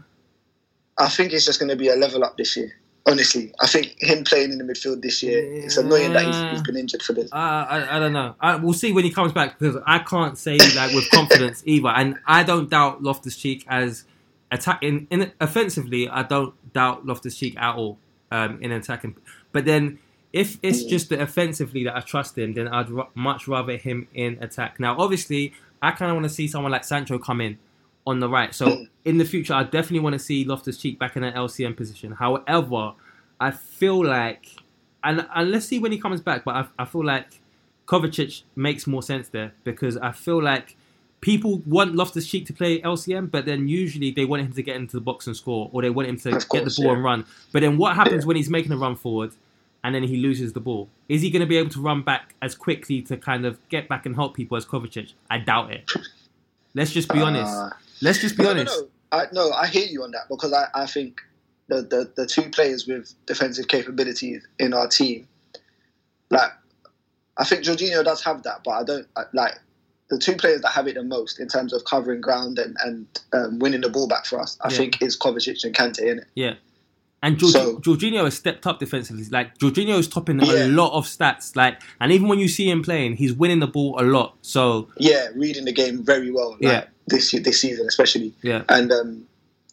I 0.98 1.10
think 1.10 1.34
it's 1.34 1.46
just 1.46 1.60
going 1.60 1.70
to 1.70 1.76
be 1.76 1.90
a 1.90 1.96
level 1.96 2.24
up 2.24 2.38
this 2.38 2.58
year. 2.58 2.72
Honestly, 3.06 3.54
I 3.62 3.68
think 3.68 3.96
him 4.00 4.24
playing 4.24 4.52
in 4.52 4.58
the 4.58 4.64
midfield 4.64 5.02
this 5.02 5.22
year, 5.24 5.42
it's 5.64 5.78
annoying 5.78 6.12
that 6.14 6.26
he's, 6.26 6.52
he's 6.52 6.62
been 6.64 6.76
injured 6.76 7.02
for 7.04 7.14
this. 7.14 7.32
Uh, 7.32 7.36
I, 7.36 7.98
I 7.98 8.00
don't 8.00 8.12
know. 8.14 8.36
I, 8.42 8.56
we'll 8.56 8.74
see 8.74 8.92
when 8.92 9.04
he 9.06 9.12
comes 9.12 9.32
back 9.32 9.58
because 9.60 9.82
I 9.86 10.00
can't 10.00 10.38
say 10.38 10.58
like 10.76 10.94
with 10.94 11.10
confidence 11.12 11.62
either. 11.66 11.88
And 11.90 12.16
I 12.26 12.44
don't 12.44 12.70
doubt 12.70 13.02
Loftus 13.04 13.38
Cheek 13.38 13.64
as 13.70 14.04
attacking. 14.52 15.08
in 15.10 15.32
offensively. 15.40 16.10
I 16.10 16.24
don't 16.24 16.54
doubt 16.74 17.06
Loftus 17.06 17.38
Cheek 17.38 17.56
at 17.58 17.76
all 17.76 17.98
um, 18.32 18.58
in 18.62 18.72
attacking. 18.74 19.16
But 19.52 19.66
then 19.66 20.00
if 20.34 20.58
it's 20.62 20.84
mm. 20.84 20.90
just 20.90 21.10
the 21.10 21.22
offensively 21.22 21.84
that 21.86 21.96
I 21.96 22.02
trust 22.02 22.38
him, 22.38 22.54
then 22.54 22.68
I'd 22.68 22.92
r- 22.92 23.10
much 23.16 23.48
rather 23.48 23.78
him 23.78 24.08
in 24.14 24.38
attack. 24.42 24.80
Now, 24.80 24.96
obviously, 24.98 25.54
I 25.82 25.92
kind 25.92 26.12
of 26.12 26.16
want 26.16 26.26
to 26.26 26.34
see 26.34 26.48
someone 26.48 26.72
like 26.72 26.84
Sancho 26.84 27.18
come 27.18 27.42
in 27.42 27.58
on 28.06 28.20
the 28.20 28.30
right. 28.30 28.54
So 28.54 28.68
mm. 28.68 28.90
in 29.06 29.18
the 29.18 29.26
future, 29.26 29.54
I 29.54 29.64
definitely 29.64 30.00
want 30.00 30.14
to 30.14 30.20
see 30.20 30.46
Loftus 30.46 30.78
Cheek 30.78 31.00
back 31.00 31.16
in 31.18 31.24
an 31.24 31.34
LCM 31.34 31.76
position. 31.76 32.14
However, 32.14 32.94
I 33.40 33.52
feel 33.52 34.06
like, 34.06 34.48
and, 35.04 35.28
and 35.36 35.52
let's 35.52 35.66
see 35.66 35.80
when 35.80 35.92
he 35.92 35.98
comes 36.00 36.22
back, 36.22 36.46
but 36.46 36.56
I, 36.56 36.66
I 36.80 36.86
feel 36.86 37.06
like 37.06 37.42
Kovacic 37.86 38.44
makes 38.56 38.88
more 38.88 39.04
sense 39.04 39.30
there 39.30 39.54
because 39.64 39.98
I 39.98 40.12
feel 40.12 40.42
like 40.42 40.77
people 41.22 41.60
want 41.66 41.96
Loftus 41.96 42.28
Cheek 42.28 42.46
to 42.48 42.54
play 42.54 42.80
LCM, 42.82 43.32
but 43.32 43.46
then 43.46 43.68
usually 43.68 44.12
they 44.12 44.26
want 44.26 44.44
him 44.44 44.54
to 44.54 44.64
get 44.64 44.76
into 44.76 44.96
the 44.98 45.02
box 45.02 45.28
and 45.28 45.36
score, 45.36 45.70
or 45.74 45.82
they 45.82 45.90
want 45.90 46.08
him 46.08 46.18
to 46.20 46.36
Of 46.36 46.50
get 46.50 46.66
the 46.66 46.74
ball 46.78 46.86
yeah. 46.88 46.94
and 46.94 47.04
run. 47.04 47.26
But 47.52 47.62
then 47.62 47.78
what 47.78 47.96
happens 47.96 48.24
Yeah. 48.24 48.28
when 48.28 48.36
he's 48.38 48.50
making 48.50 48.72
a 48.72 48.78
run 48.78 48.96
forward 48.96 49.32
and 49.84 49.96
then 49.96 50.04
he 50.04 50.18
loses 50.18 50.54
the 50.54 50.60
ball? 50.60 50.90
Is 51.10 51.22
he 51.22 51.30
going 51.30 51.40
to 51.42 51.46
be 51.48 51.58
able 51.58 51.70
to 51.72 51.82
run 51.82 52.02
back 52.04 52.36
as 52.42 52.56
quickly 52.56 53.02
to 53.04 53.18
kind 53.18 53.46
of 53.46 53.58
get 53.70 53.88
back 53.90 54.06
and 54.06 54.16
help 54.16 54.36
people 54.36 54.58
as 54.58 54.66
Kovacic? 54.66 55.14
I 55.30 55.40
doubt 55.40 55.72
it. 55.72 55.90
Let's 56.74 56.92
just 56.92 57.12
be 57.12 57.22
honest. 57.22 57.52
Uh, 57.54 57.70
Let's 58.02 58.20
just 58.20 58.38
be 58.38 58.44
no, 58.44 58.54
no, 58.54 58.60
honest. 58.62 58.80
no. 58.80 58.88
I, 59.12 59.26
no, 59.32 59.52
I 59.52 59.68
hear 59.68 59.86
you 59.88 60.04
on 60.04 60.12
that 60.12 60.28
because 60.30 60.54
I, 60.54 60.66
I 60.76 60.86
think 60.86 61.22
the, 61.68 61.82
the, 61.82 62.12
the 62.16 62.26
two 62.28 62.44
players 62.52 62.86
with 62.86 63.14
defensive 63.26 63.68
capabilities 63.70 64.46
in 64.60 64.74
our 64.74 64.88
team, 64.88 65.28
like, 66.30 66.52
I 67.38 67.46
think 67.46 67.64
Jorginho 67.64 68.04
does 68.04 68.24
have 68.24 68.44
that, 68.44 68.64
but 68.64 68.72
I 68.72 68.84
don't 68.84 69.08
like 69.34 69.54
the 70.10 70.18
two 70.18 70.36
players 70.36 70.62
that 70.62 70.70
have 70.70 70.88
it 70.88 70.96
the 70.96 71.04
most 71.04 71.40
in 71.40 71.48
terms 71.48 71.74
of 71.74 71.84
covering 71.86 72.22
ground 72.22 72.60
and, 72.60 72.78
and 72.84 73.06
um, 73.34 73.60
winning 73.60 73.82
the 73.82 73.90
ball 73.90 74.08
back 74.08 74.26
for 74.26 74.40
us. 74.40 74.58
I 74.62 74.70
Yeah. 74.72 74.78
think 74.78 75.02
is 75.02 75.18
Kovacic 75.18 75.64
and 75.66 75.76
Kante 75.76 76.00
in 76.02 76.20
it. 76.20 76.28
Yeah. 76.36 76.54
And 77.24 77.38
Jorg- 77.38 77.52
So- 77.52 77.78
Jorginho 77.80 78.24
has 78.24 78.36
stepped 78.36 78.66
up 78.68 78.80
defensively. 78.80 79.26
Like 79.30 79.58
Jorginho 79.58 79.98
is 80.00 80.08
topping 80.08 80.40
Yeah. 80.40 80.66
a 80.66 80.68
lot 80.68 80.94
of 80.94 81.06
stats. 81.08 81.56
Like, 81.56 81.82
and 82.00 82.12
even 82.12 82.28
when 82.28 82.40
you 82.40 82.48
see 82.48 82.70
him 82.70 82.84
playing, 82.84 83.18
he's 83.18 83.34
winning 83.34 83.60
the 83.60 83.68
ball 83.68 83.98
a 84.00 84.04
lot. 84.06 84.36
So 84.42 84.88
Yeah, 84.98 85.28
reading 85.36 85.66
the 85.66 85.74
game 85.74 86.04
very 86.06 86.32
well. 86.32 86.52
Like, 86.52 86.62
Yeah. 86.62 86.84
this 87.08 87.32
this 87.32 87.60
season 87.62 87.88
especially. 87.88 88.34
yeah, 88.44 88.64
And 88.70 88.92
um, 88.92 89.26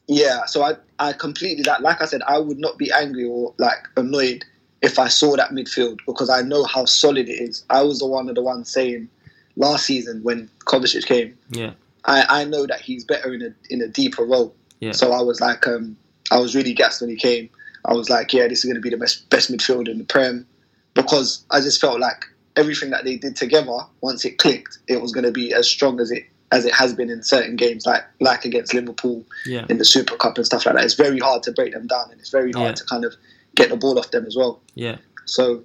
yeah, 0.08 0.46
so 0.46 0.62
I 0.62 0.76
I 0.98 1.12
completely 1.12 1.62
that 1.64 1.82
like 1.82 2.00
I 2.00 2.06
said, 2.06 2.22
I 2.26 2.38
would 2.38 2.58
not 2.58 2.78
be 2.78 2.90
angry 2.90 3.24
or 3.24 3.54
like 3.58 3.78
annoyed 3.96 4.44
if 4.82 4.98
I 4.98 5.08
saw 5.08 5.36
that 5.36 5.50
midfield 5.50 5.98
because 6.06 6.30
I 6.30 6.40
know 6.42 6.64
how 6.64 6.84
solid 6.86 7.28
it 7.28 7.40
is. 7.40 7.64
I 7.70 7.82
was 7.82 7.98
the 8.00 8.06
one 8.06 8.28
of 8.28 8.34
the 8.34 8.42
ones 8.42 8.70
saying 8.70 9.08
last 9.56 9.86
season 9.86 10.22
when 10.22 10.48
Kovacic 10.66 11.06
came, 11.06 11.36
yeah, 11.50 11.72
I, 12.04 12.42
I 12.42 12.44
know 12.44 12.66
that 12.66 12.80
he's 12.80 13.04
better 13.04 13.32
in 13.34 13.42
a 13.42 13.54
in 13.70 13.80
a 13.82 13.88
deeper 13.88 14.24
role. 14.24 14.54
Yeah. 14.80 14.92
So 14.92 15.12
I 15.12 15.22
was 15.22 15.40
like, 15.40 15.66
um, 15.66 15.96
I 16.30 16.38
was 16.38 16.54
really 16.54 16.72
gassed 16.74 17.00
when 17.00 17.10
he 17.10 17.16
came. 17.16 17.48
I 17.86 17.92
was 17.94 18.08
like, 18.10 18.32
yeah, 18.32 18.48
this 18.48 18.58
is 18.58 18.64
going 18.64 18.74
to 18.76 18.80
be 18.80 18.90
the 18.90 18.96
best 18.96 19.28
best 19.30 19.50
midfield 19.52 19.88
in 19.88 19.98
the 19.98 20.04
Prem 20.04 20.46
because 20.94 21.44
I 21.50 21.60
just 21.60 21.80
felt 21.80 22.00
like 22.00 22.24
everything 22.56 22.90
that 22.90 23.04
they 23.04 23.16
did 23.16 23.36
together, 23.36 23.78
once 24.00 24.24
it 24.24 24.38
clicked, 24.38 24.78
it 24.88 25.00
was 25.02 25.12
going 25.12 25.24
to 25.24 25.32
be 25.32 25.52
as 25.52 25.68
strong 25.68 26.00
as 26.00 26.10
it 26.10 26.24
as 26.52 26.64
it 26.64 26.72
has 26.74 26.94
been 26.94 27.10
in 27.10 27.22
certain 27.22 27.56
games, 27.56 27.84
like 27.86 28.02
like 28.20 28.44
against 28.44 28.74
Liverpool 28.74 29.24
yeah, 29.46 29.66
in 29.68 29.78
the 29.78 29.84
Super 29.84 30.16
Cup 30.16 30.36
and 30.36 30.46
stuff 30.46 30.66
like 30.66 30.74
that. 30.76 30.84
It's 30.84 30.94
very 30.94 31.18
hard 31.18 31.42
to 31.44 31.52
break 31.52 31.72
them 31.72 31.86
down, 31.86 32.10
and 32.10 32.20
it's 32.20 32.30
very 32.30 32.52
hard 32.52 32.68
Yeah. 32.70 32.74
to 32.74 32.84
kind 32.84 33.04
of 33.04 33.14
get 33.56 33.70
the 33.70 33.76
ball 33.76 33.98
off 33.98 34.10
them 34.10 34.26
as 34.26 34.36
well. 34.36 34.60
yeah. 34.74 34.96
So. 35.26 35.64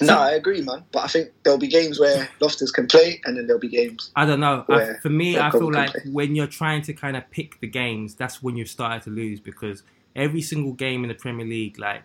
No, 0.00 0.18
I 0.18 0.32
agree, 0.32 0.62
man. 0.62 0.84
But 0.92 1.04
I 1.04 1.08
think 1.08 1.30
there'll 1.42 1.58
be 1.58 1.68
games 1.68 1.98
where 1.98 2.28
Loftus 2.40 2.70
can 2.70 2.86
play, 2.86 3.20
and 3.24 3.36
then 3.36 3.46
there'll 3.46 3.60
be 3.60 3.68
games. 3.68 4.10
I 4.16 4.24
don't 4.26 4.40
know. 4.40 4.64
I, 4.68 4.94
for 5.02 5.10
me, 5.10 5.38
I 5.38 5.50
feel 5.50 5.72
like 5.72 5.92
play. 5.92 6.02
when 6.10 6.34
you're 6.34 6.46
trying 6.46 6.82
to 6.82 6.92
kind 6.92 7.16
of 7.16 7.30
pick 7.30 7.60
the 7.60 7.66
games, 7.66 8.14
that's 8.14 8.42
when 8.42 8.56
you've 8.56 8.68
started 8.68 9.02
to 9.04 9.10
lose 9.10 9.40
because 9.40 9.82
every 10.16 10.42
single 10.42 10.72
game 10.72 11.04
in 11.04 11.08
the 11.08 11.14
Premier 11.14 11.46
League, 11.46 11.78
like 11.78 12.04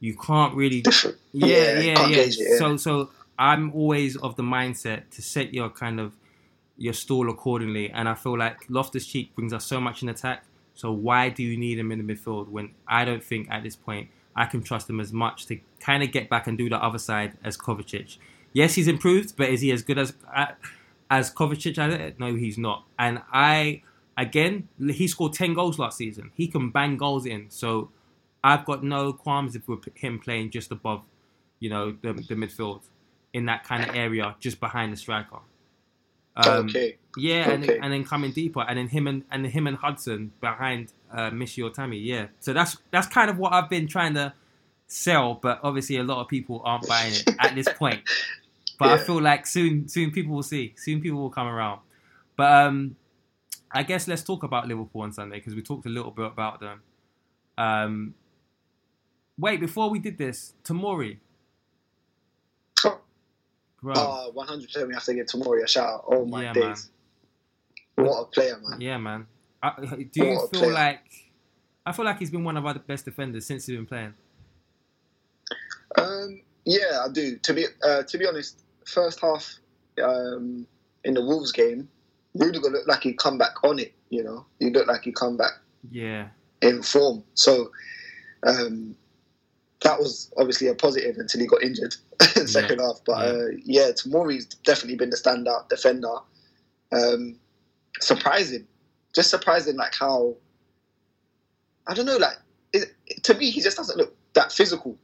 you 0.00 0.16
can't 0.16 0.54
really 0.54 0.80
Different. 0.80 1.16
Yeah, 1.32 1.46
Yeah, 1.46 1.78
yeah, 1.78 2.06
yeah. 2.08 2.16
it, 2.18 2.36
yeah. 2.38 2.58
So, 2.58 2.76
so 2.76 3.10
I'm 3.38 3.72
always 3.74 4.16
of 4.16 4.36
the 4.36 4.42
mindset 4.42 5.10
to 5.10 5.22
set 5.22 5.54
your 5.54 5.70
kind 5.70 6.00
of 6.00 6.14
your 6.76 6.92
stall 6.92 7.30
accordingly, 7.30 7.90
and 7.90 8.08
I 8.08 8.14
feel 8.14 8.36
like 8.36 8.58
Loftus 8.68 9.06
Cheek 9.06 9.34
brings 9.34 9.52
us 9.52 9.64
so 9.64 9.80
much 9.80 10.02
in 10.02 10.08
attack. 10.08 10.44
So 10.74 10.90
why 10.90 11.28
do 11.28 11.42
you 11.42 11.56
need 11.56 11.78
him 11.78 11.92
in 11.92 12.04
the 12.04 12.14
midfield 12.14 12.48
when 12.48 12.74
I 12.86 13.04
don't 13.04 13.22
think 13.22 13.48
at 13.50 13.62
this 13.62 13.76
point 13.76 14.08
I 14.36 14.46
can 14.46 14.62
trust 14.62 14.88
him 14.90 15.00
as 15.00 15.12
much 15.12 15.46
to 15.46 15.58
kind 15.80 16.02
of 16.02 16.10
get 16.12 16.28
back 16.28 16.46
and 16.46 16.58
do 16.58 16.68
the 16.68 16.76
other 16.82 16.98
side 16.98 17.36
as 17.44 17.56
Kovacic? 17.56 18.18
Yes, 18.52 18.74
he's 18.74 18.88
improved, 18.88 19.36
but 19.36 19.48
is 19.48 19.60
he 19.60 19.70
as 19.72 19.82
good 19.82 19.98
as 19.98 20.14
uh, 20.34 20.46
as 21.10 21.32
Kovacic 21.32 21.76
at 21.78 21.90
it? 21.90 22.18
No, 22.20 22.34
he's 22.34 22.58
not. 22.58 22.84
And 22.98 23.22
I 23.32 23.82
again, 24.16 24.68
he 24.78 25.08
scored 25.08 25.32
ten 25.32 25.54
goals 25.54 25.78
last 25.78 25.98
season. 25.98 26.30
He 26.34 26.46
can 26.48 26.70
bang 26.70 26.96
goals 26.96 27.26
in. 27.26 27.50
So 27.50 27.90
I've 28.42 28.64
got 28.64 28.84
no 28.84 29.12
qualms 29.12 29.56
with 29.66 29.88
him 29.96 30.18
playing 30.18 30.50
just 30.50 30.70
above, 30.70 31.02
you 31.60 31.70
know, 31.70 31.96
the, 32.02 32.12
the 32.12 32.34
midfield 32.34 32.82
in 33.32 33.46
that 33.46 33.64
kind 33.64 33.82
of 33.88 33.94
area, 33.96 34.36
just 34.38 34.60
behind 34.60 34.92
the 34.92 34.96
striker. 34.96 35.38
Um, 36.36 36.66
okay. 36.66 36.96
Yeah, 37.16 37.50
and, 37.50 37.62
Okay. 37.62 37.74
then, 37.74 37.84
and 37.84 37.92
then 37.92 38.04
coming 38.04 38.32
deeper, 38.32 38.60
and 38.62 38.76
then 38.78 38.88
him 38.88 39.06
and 39.06 39.24
and 39.30 39.46
him 39.46 39.66
and 39.66 39.76
Hudson 39.76 40.32
behind 40.40 40.92
uh, 41.14 41.30
Michy 41.30 41.62
Otami. 41.62 42.04
Yeah, 42.04 42.26
so 42.40 42.52
that's 42.52 42.76
that's 42.90 43.06
kind 43.06 43.30
of 43.30 43.38
what 43.38 43.52
I've 43.52 43.70
been 43.70 43.86
trying 43.88 44.14
to 44.14 44.34
sell, 44.86 45.34
but 45.34 45.60
obviously 45.62 45.96
a 45.96 46.02
lot 46.04 46.20
of 46.20 46.28
people 46.28 46.60
aren't 46.64 46.86
buying 46.86 47.14
it 47.14 47.28
at 47.38 47.54
this 47.54 47.68
point. 47.68 48.02
But 48.76 48.88
I 48.90 48.96
feel 48.96 49.22
like 49.22 49.46
soon 49.46 49.86
soon 49.86 50.10
people 50.10 50.34
will 50.34 50.42
see, 50.42 50.74
soon 50.76 51.00
people 51.00 51.20
will 51.20 51.30
come 51.30 51.46
around. 51.46 51.80
But 52.36 52.50
um, 52.50 52.96
I 53.70 53.84
guess 53.84 54.08
let's 54.08 54.22
talk 54.22 54.42
about 54.42 54.66
Liverpool 54.66 55.02
on 55.02 55.12
Sunday 55.12 55.36
because 55.36 55.54
we 55.54 55.62
talked 55.62 55.86
a 55.86 55.88
little 55.88 56.10
bit 56.10 56.26
about 56.26 56.58
them. 56.58 56.82
Um, 57.56 58.14
wait, 59.38 59.60
before 59.60 59.90
we 59.90 60.00
did 60.00 60.18
this, 60.18 60.54
Tomori, 60.64 61.18
bro. 63.80 63.94
Oh, 63.94 64.32
100% 64.34 64.88
we 64.88 64.94
have 64.94 65.04
to 65.04 65.14
give 65.14 65.26
Tomori 65.26 65.62
a 65.62 65.68
shout 65.68 65.86
out. 65.86 66.04
Oh 66.08 66.24
my 66.24 66.42
Yeah, 66.42 66.52
days. 66.52 66.90
What 67.94 68.22
a 68.22 68.24
player, 68.26 68.58
man. 68.60 68.80
Yeah, 68.80 68.98
man. 68.98 69.26
I, 69.64 70.04
do 70.12 70.24
you 70.26 70.48
feel 70.52 70.70
like? 70.72 71.00
I 71.86 71.92
feel 71.92 72.04
like 72.04 72.18
he's 72.18 72.30
been 72.30 72.44
one 72.44 72.56
of 72.56 72.64
our 72.66 72.74
best 72.74 73.04
defenders 73.04 73.46
since 73.46 73.66
he's 73.66 73.76
been 73.76 73.86
playing. 73.86 74.14
Um, 75.96 76.42
yeah, 76.64 77.02
I 77.04 77.08
do. 77.12 77.36
To 77.38 77.54
be 77.54 77.66
uh, 77.86 78.02
to 78.02 78.18
be 78.18 78.26
honest, 78.26 78.62
first 78.86 79.20
half, 79.20 79.54
um, 80.02 80.66
in 81.04 81.14
the 81.14 81.22
Wolves 81.24 81.52
game, 81.52 81.88
Rudiger 82.34 82.70
looked 82.70 82.88
like 82.88 83.02
he'd 83.02 83.18
come 83.18 83.38
back 83.38 83.62
on 83.64 83.78
it. 83.78 83.92
You 84.10 84.24
know, 84.24 84.46
he 84.58 84.70
looked 84.70 84.88
like 84.88 85.02
he'd 85.04 85.14
come 85.16 85.36
back 85.36 85.52
Yeah. 85.90 86.28
in 86.62 86.82
form. 86.82 87.24
So 87.34 87.70
um, 88.46 88.96
that 89.82 89.98
was 89.98 90.32
obviously 90.36 90.68
a 90.68 90.74
positive 90.74 91.16
until 91.18 91.40
he 91.40 91.46
got 91.46 91.62
injured 91.62 91.94
in 92.36 92.46
second 92.46 92.78
half. 92.80 93.00
But 93.04 93.18
Yeah. 93.24 93.32
uh, 93.32 93.46
yeah, 93.64 93.90
Tomori's 93.92 94.46
definitely 94.46 94.96
been 94.96 95.10
the 95.10 95.16
standout 95.16 95.68
defender. 95.68 96.14
Um, 96.92 97.36
surprising, 98.00 98.66
just 99.14 99.30
surprising, 99.30 99.76
like 99.76 99.94
how 99.94 100.34
I 101.86 101.94
don't 101.94 102.06
know, 102.06 102.16
like 102.16 102.36
it, 102.72 102.94
to 103.24 103.34
me 103.34 103.50
he 103.50 103.60
just 103.60 103.76
doesn't 103.76 103.96
look 103.98 104.14
that 104.34 104.52
physical, 104.52 104.96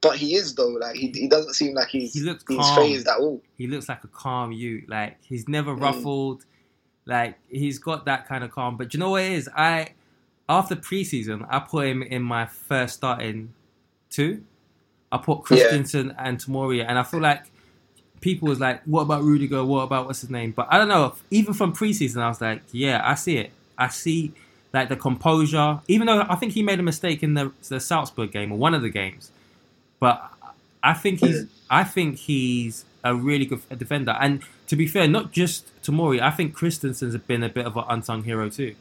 but 0.00 0.16
he 0.16 0.34
is 0.34 0.54
though. 0.54 0.68
Like 0.68 0.96
he, 0.96 1.08
he 1.14 1.28
doesn't 1.28 1.54
seem 1.54 1.74
like 1.74 1.88
he's 1.88 2.14
He 2.14 2.20
looks 2.20 2.44
he's 2.48 2.56
calm. 2.58 2.76
phased 2.76 3.08
at 3.08 3.18
all. 3.18 3.42
He 3.56 3.66
looks 3.66 3.88
like 3.88 4.04
a 4.04 4.08
calm 4.08 4.52
you. 4.52 4.82
Like 4.88 5.18
he's 5.22 5.48
never 5.48 5.74
Mm. 5.74 5.80
ruffled. 5.80 6.44
Like 7.04 7.38
he's 7.48 7.78
got 7.78 8.04
that 8.06 8.28
kind 8.28 8.44
of 8.44 8.52
calm. 8.52 8.76
But 8.76 8.90
do 8.90 8.98
you 8.98 9.00
know 9.00 9.10
what 9.10 9.22
it 9.24 9.32
is? 9.32 9.48
I 9.56 9.88
after 10.48 10.76
preseason, 10.76 11.46
I 11.50 11.58
put 11.60 11.86
him 11.86 12.02
in 12.02 12.22
my 12.22 12.46
first 12.46 12.94
starting 12.94 13.52
two. 14.10 14.44
I 15.10 15.18
put 15.18 15.38
Yeah. 15.38 15.44
Christensen 15.44 16.14
and 16.18 16.38
Tomori, 16.38 16.84
and 16.86 16.98
I 16.98 17.02
feel 17.02 17.20
like 17.20 17.51
people 18.22 18.48
was 18.48 18.60
like, 18.60 18.82
"What 18.84 19.02
about 19.02 19.22
Rudiger? 19.24 19.64
What 19.64 19.82
about 19.82 20.06
what's 20.06 20.22
his 20.22 20.30
name?" 20.30 20.52
But 20.52 20.68
I 20.70 20.78
don't 20.78 20.88
know. 20.88 21.16
Even 21.30 21.54
from 21.54 21.74
preseason, 21.74 22.22
I 22.22 22.28
was 22.28 22.40
like, 22.40 22.62
"Yeah, 22.72 23.02
I 23.04 23.16
see 23.16 23.36
it. 23.38 23.52
I 23.78 23.88
see 23.88 24.32
like 24.72 24.88
the 24.88 24.96
composure." 24.96 25.80
Even 25.88 26.06
though 26.06 26.26
I 26.28 26.36
think 26.36 26.54
he 26.54 26.62
made 26.62 26.80
a 26.80 26.84
mistake 26.84 27.22
in 27.22 27.34
the 27.34 27.52
the 27.68 27.80
Salzburg 27.80 28.32
game 28.32 28.52
or 28.52 28.58
one 28.58 28.74
of 28.74 28.82
the 28.82 28.90
games, 28.90 29.32
but 30.00 30.22
I 30.82 30.94
think 30.94 31.20
he's 31.20 31.46
I 31.70 31.84
think 31.84 32.18
he's 32.18 32.86
a 33.04 33.14
really 33.14 33.46
good 33.46 33.62
defender. 33.78 34.16
And 34.20 34.42
to 34.68 34.76
be 34.76 34.86
fair, 34.86 35.08
not 35.08 35.32
just 35.32 35.70
Tomori, 35.82 36.20
I 36.20 36.30
think 36.30 36.54
Christensen's 36.54 37.16
been 37.18 37.42
a 37.42 37.50
bit 37.50 37.66
of 37.66 37.76
an 37.76 37.84
unsung 37.88 38.24
hero 38.24 38.48
too. 38.48 38.76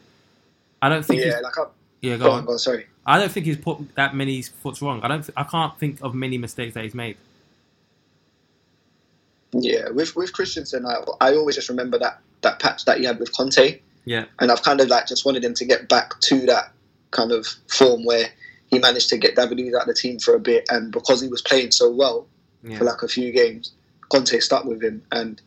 I 0.82 0.90
don't 0.90 1.06
think 1.06 1.22
Yeah, 1.22 1.26
he's, 1.26 1.42
like 1.42 1.58
I, 1.58 1.64
yeah, 2.02 2.18
go 2.18 2.26
go 2.26 2.32
on, 2.32 2.40
on. 2.40 2.46
go 2.46 2.58
sorry. 2.58 2.88
I 3.06 3.20
don't 3.20 3.32
think 3.32 3.46
he's 3.48 3.58
put 3.58 3.96
that 3.96 4.16
many 4.16 4.42
foots 4.44 4.82
wrong. 4.82 5.02
I 5.04 5.08
don't. 5.08 5.30
I 5.36 5.44
can't 5.44 5.78
think 5.80 6.00
of 6.02 6.14
many 6.16 6.38
mistakes 6.38 6.74
that 6.76 6.84
he's 6.84 6.96
made. 6.96 7.18
Yeah, 9.54 9.90
with 9.90 10.16
with 10.16 10.34
Christensen, 10.34 10.86
I, 10.86 11.04
I 11.20 11.36
always 11.36 11.56
just 11.56 11.70
remember 11.70 11.98
that 12.00 12.20
that 12.42 12.60
patch 12.60 12.86
that 12.86 13.00
he 13.00 13.06
had 13.06 13.20
with 13.20 13.36
Conte. 13.36 13.80
Yeah, 14.06 14.26
and 14.40 14.52
I've 14.52 14.64
kind 14.64 14.82
of 14.82 14.88
like 14.88 15.08
just 15.08 15.26
wanted 15.26 15.44
him 15.44 15.54
to 15.56 15.66
get 15.66 15.90
back 15.90 16.20
to 16.22 16.46
that 16.48 16.74
kind 17.12 17.32
of 17.32 17.46
form 17.68 18.06
where 18.06 18.30
he 18.68 18.80
managed 18.80 19.10
to 19.10 19.18
get 19.18 19.36
David 19.36 19.60
Luiz 19.60 19.76
out 19.76 19.82
of 19.82 19.88
the 19.88 19.94
team 19.94 20.20
for 20.20 20.34
a 20.34 20.40
bit, 20.40 20.66
and 20.70 20.92
because 20.92 21.22
he 21.22 21.28
was 21.28 21.42
playing 21.42 21.72
so 21.72 21.92
well 21.92 22.28
yeah, 22.64 22.78
for 22.78 22.86
like 22.86 23.02
a 23.04 23.08
few 23.08 23.32
games, 23.32 23.74
Conte 24.10 24.40
stuck 24.40 24.66
with 24.66 24.82
him, 24.82 25.04
and 25.12 25.42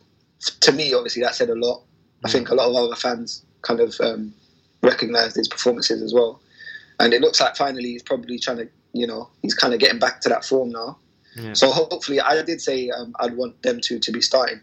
to 0.61 0.71
me, 0.71 0.93
obviously, 0.93 1.23
that 1.23 1.35
said 1.35 1.49
a 1.49 1.55
lot. 1.55 1.81
I 2.23 2.29
think 2.29 2.49
a 2.49 2.55
lot 2.55 2.69
of 2.69 2.75
other 2.75 2.95
fans 2.95 3.45
kind 3.61 3.79
of 3.79 3.95
um, 3.99 4.33
recognised 4.81 5.35
his 5.35 5.47
performances 5.47 6.01
as 6.01 6.13
well, 6.13 6.41
and 6.99 7.13
it 7.13 7.21
looks 7.21 7.39
like 7.39 7.55
finally 7.55 7.91
he's 7.91 8.03
probably 8.03 8.39
trying 8.39 8.57
to, 8.57 8.69
you 8.93 9.05
know, 9.05 9.29
he's 9.41 9.53
kind 9.53 9.73
of 9.73 9.79
getting 9.79 9.99
back 9.99 10.21
to 10.21 10.29
that 10.29 10.45
form 10.45 10.71
now. 10.71 10.97
Yeah. 11.35 11.53
So 11.53 11.71
hopefully, 11.71 12.19
I 12.19 12.41
did 12.41 12.61
say 12.61 12.89
um, 12.89 13.15
I'd 13.19 13.35
want 13.35 13.61
them 13.61 13.79
two 13.81 13.99
to 13.99 14.11
be 14.11 14.21
starting 14.21 14.61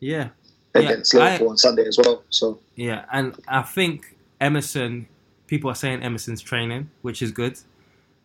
yeah. 0.00 0.28
Yeah, 0.74 0.82
against 0.82 1.14
I- 1.14 1.38
on 1.38 1.56
Sunday 1.58 1.86
as 1.86 1.98
well. 1.98 2.22
So 2.30 2.58
Yeah, 2.76 3.04
and 3.12 3.34
I 3.48 3.62
think 3.62 4.16
Emerson. 4.40 5.06
People 5.46 5.68
are 5.68 5.74
saying 5.74 6.04
Emerson's 6.04 6.40
training, 6.40 6.90
which 7.02 7.22
is 7.22 7.32
good. 7.32 7.58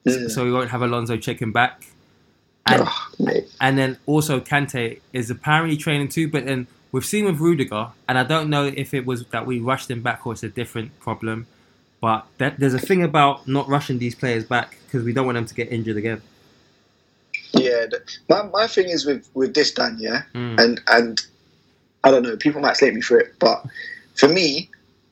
Mm. 0.05 0.29
So 0.29 0.45
we 0.45 0.51
won't 0.51 0.69
have 0.69 0.83
Alonso 0.83 1.17
checking 1.17 1.51
back. 1.51 1.87
And 2.67 2.87
mate. 3.19 3.47
And 3.59 3.77
then 3.77 3.97
also 4.05 4.39
Kante 4.39 4.99
is 5.11 5.31
apparently 5.31 5.77
training 5.77 6.09
too, 6.09 6.29
but 6.29 6.45
then 6.45 6.67
we've 6.91 7.05
seen 7.05 7.25
with 7.25 7.39
Rudiger, 7.39 7.89
and 8.07 8.17
I 8.17 8.23
don't 8.23 8.49
know 8.49 8.65
if 8.65 8.93
it 8.93 9.05
was 9.05 9.25
that 9.25 9.45
we 9.45 9.59
rushed 9.59 9.89
him 9.89 10.01
back 10.01 10.25
or 10.25 10.33
it's 10.33 10.43
a 10.43 10.49
different 10.49 10.99
problem, 10.99 11.47
but 11.99 12.27
that, 12.37 12.59
there's 12.59 12.73
a 12.73 12.79
thing 12.79 13.03
about 13.03 13.47
not 13.47 13.67
rushing 13.67 13.97
these 13.97 14.15
players 14.15 14.45
back 14.45 14.77
because 14.85 15.03
we 15.03 15.13
don't 15.13 15.25
want 15.25 15.35
them 15.35 15.45
to 15.45 15.53
get 15.55 15.71
injured 15.71 15.97
again. 15.97 16.21
Yeah, 17.57 17.85
my 18.29 18.43
my 18.43 18.67
thing 18.67 18.89
is 18.89 19.05
with 19.05 19.29
with 19.33 19.53
this 19.53 19.71
Dan, 19.71 19.97
yeah, 19.99 20.23
Mm. 20.33 20.59
and 20.61 20.81
and 20.87 21.25
I 22.03 22.11
don't 22.11 22.23
know, 22.23 22.35
people 22.37 22.61
might 22.61 22.77
slate 22.77 22.93
me 22.93 23.01
for 23.01 23.17
it, 23.19 23.33
but 23.39 23.63
for 24.15 24.27
me, 24.27 24.69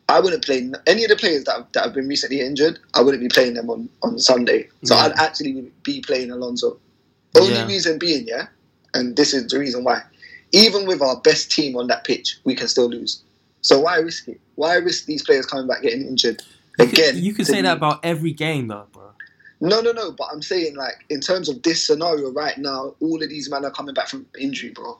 I 0.10 0.20
wouldn't 0.20 0.44
play 0.46 0.70
any 0.86 1.04
of 1.06 1.10
the 1.10 1.16
players 1.16 1.44
that 1.46 1.56
have, 1.56 1.68
that 1.74 1.84
have 1.86 1.94
been 1.94 2.08
recently 2.08 2.40
injured. 2.42 2.80
I 2.94 3.02
wouldn't 3.02 3.22
be 3.24 3.30
playing 3.30 3.54
them 3.56 3.70
on 3.70 3.90
on 4.04 4.20
Sunday, 4.20 4.70
so 4.84 4.96
Yeah. 4.96 5.04
I'd 5.06 5.14
actually 5.14 5.72
be 5.84 6.02
playing 6.02 6.32
Alonso. 6.32 6.78
Only 7.36 7.54
Yeah. 7.54 7.68
reason 7.68 7.98
being, 7.98 8.28
yeah, 8.28 8.48
and 8.94 9.16
this 9.16 9.34
is 9.34 9.48
the 9.48 9.58
reason 9.60 9.84
why. 9.84 10.02
Even 10.52 10.86
with 10.86 11.02
our 11.02 11.20
best 11.22 11.50
team 11.52 11.76
on 11.76 11.88
that 11.88 12.04
pitch, 12.04 12.38
we 12.44 12.54
can 12.54 12.68
still 12.68 12.88
lose. 12.90 13.22
So 13.62 13.80
why 13.80 13.96
risk 13.98 14.28
it? 14.28 14.40
Why 14.56 14.76
risk 14.76 15.06
these 15.06 15.24
players 15.24 15.48
coming 15.48 15.66
back 15.68 15.82
getting 15.82 16.06
injured 16.06 16.44
You 16.78 16.86
could- 16.86 16.94
again? 17.00 17.24
you 17.24 17.34
could 17.34 17.46
to 17.48 17.52
say 17.52 17.62
that 17.62 17.78
about 17.78 18.02
every 18.06 18.34
game 18.34 18.68
though, 18.68 18.86
bro. 18.92 19.03
No, 19.64 19.82
no, 19.82 19.92
no. 19.94 20.12
But 20.12 20.28
I'm 20.32 20.42
saying, 20.42 20.76
like, 20.76 21.06
in 21.10 21.22
terms 21.22 21.48
of 21.50 21.62
this 21.64 21.86
scenario 21.88 22.32
right 22.32 22.58
now, 22.58 22.96
all 23.00 23.24
of 23.24 23.30
these 23.30 23.50
men 23.50 23.64
are 23.66 23.72
coming 23.72 23.94
back 23.94 24.08
from 24.10 24.26
injury, 24.40 24.70
bro. 24.72 25.00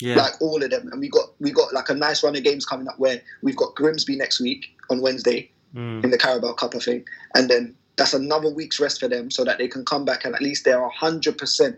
Yeah, 0.00 0.14
Like 0.16 0.40
all 0.40 0.62
of 0.62 0.70
them, 0.70 0.88
and 0.92 1.00
we 1.00 1.08
got 1.08 1.30
we 1.40 1.50
got 1.50 1.72
like 1.74 1.88
a 1.88 1.94
nice 1.94 2.22
run 2.22 2.36
of 2.36 2.44
games 2.44 2.64
coming 2.64 2.86
up 2.86 2.98
where 3.00 3.20
we've 3.42 3.56
got 3.56 3.74
Grimsby 3.74 4.14
next 4.16 4.40
week 4.40 4.66
on 4.90 5.00
Wednesday 5.00 5.50
Mm. 5.76 6.02
in 6.02 6.10
the 6.10 6.16
Carabao 6.16 6.54
Cup, 6.54 6.74
I 6.74 6.78
think, 6.78 7.06
and 7.34 7.50
then 7.50 7.74
that's 7.96 8.14
another 8.14 8.48
week's 8.48 8.80
rest 8.80 9.00
for 9.00 9.08
them, 9.08 9.30
so 9.30 9.44
that 9.44 9.58
they 9.58 9.68
can 9.68 9.84
come 9.84 10.06
back 10.06 10.24
and 10.24 10.34
at 10.34 10.40
least 10.40 10.64
they're 10.64 10.88
hundred 10.88 11.36
percent 11.36 11.76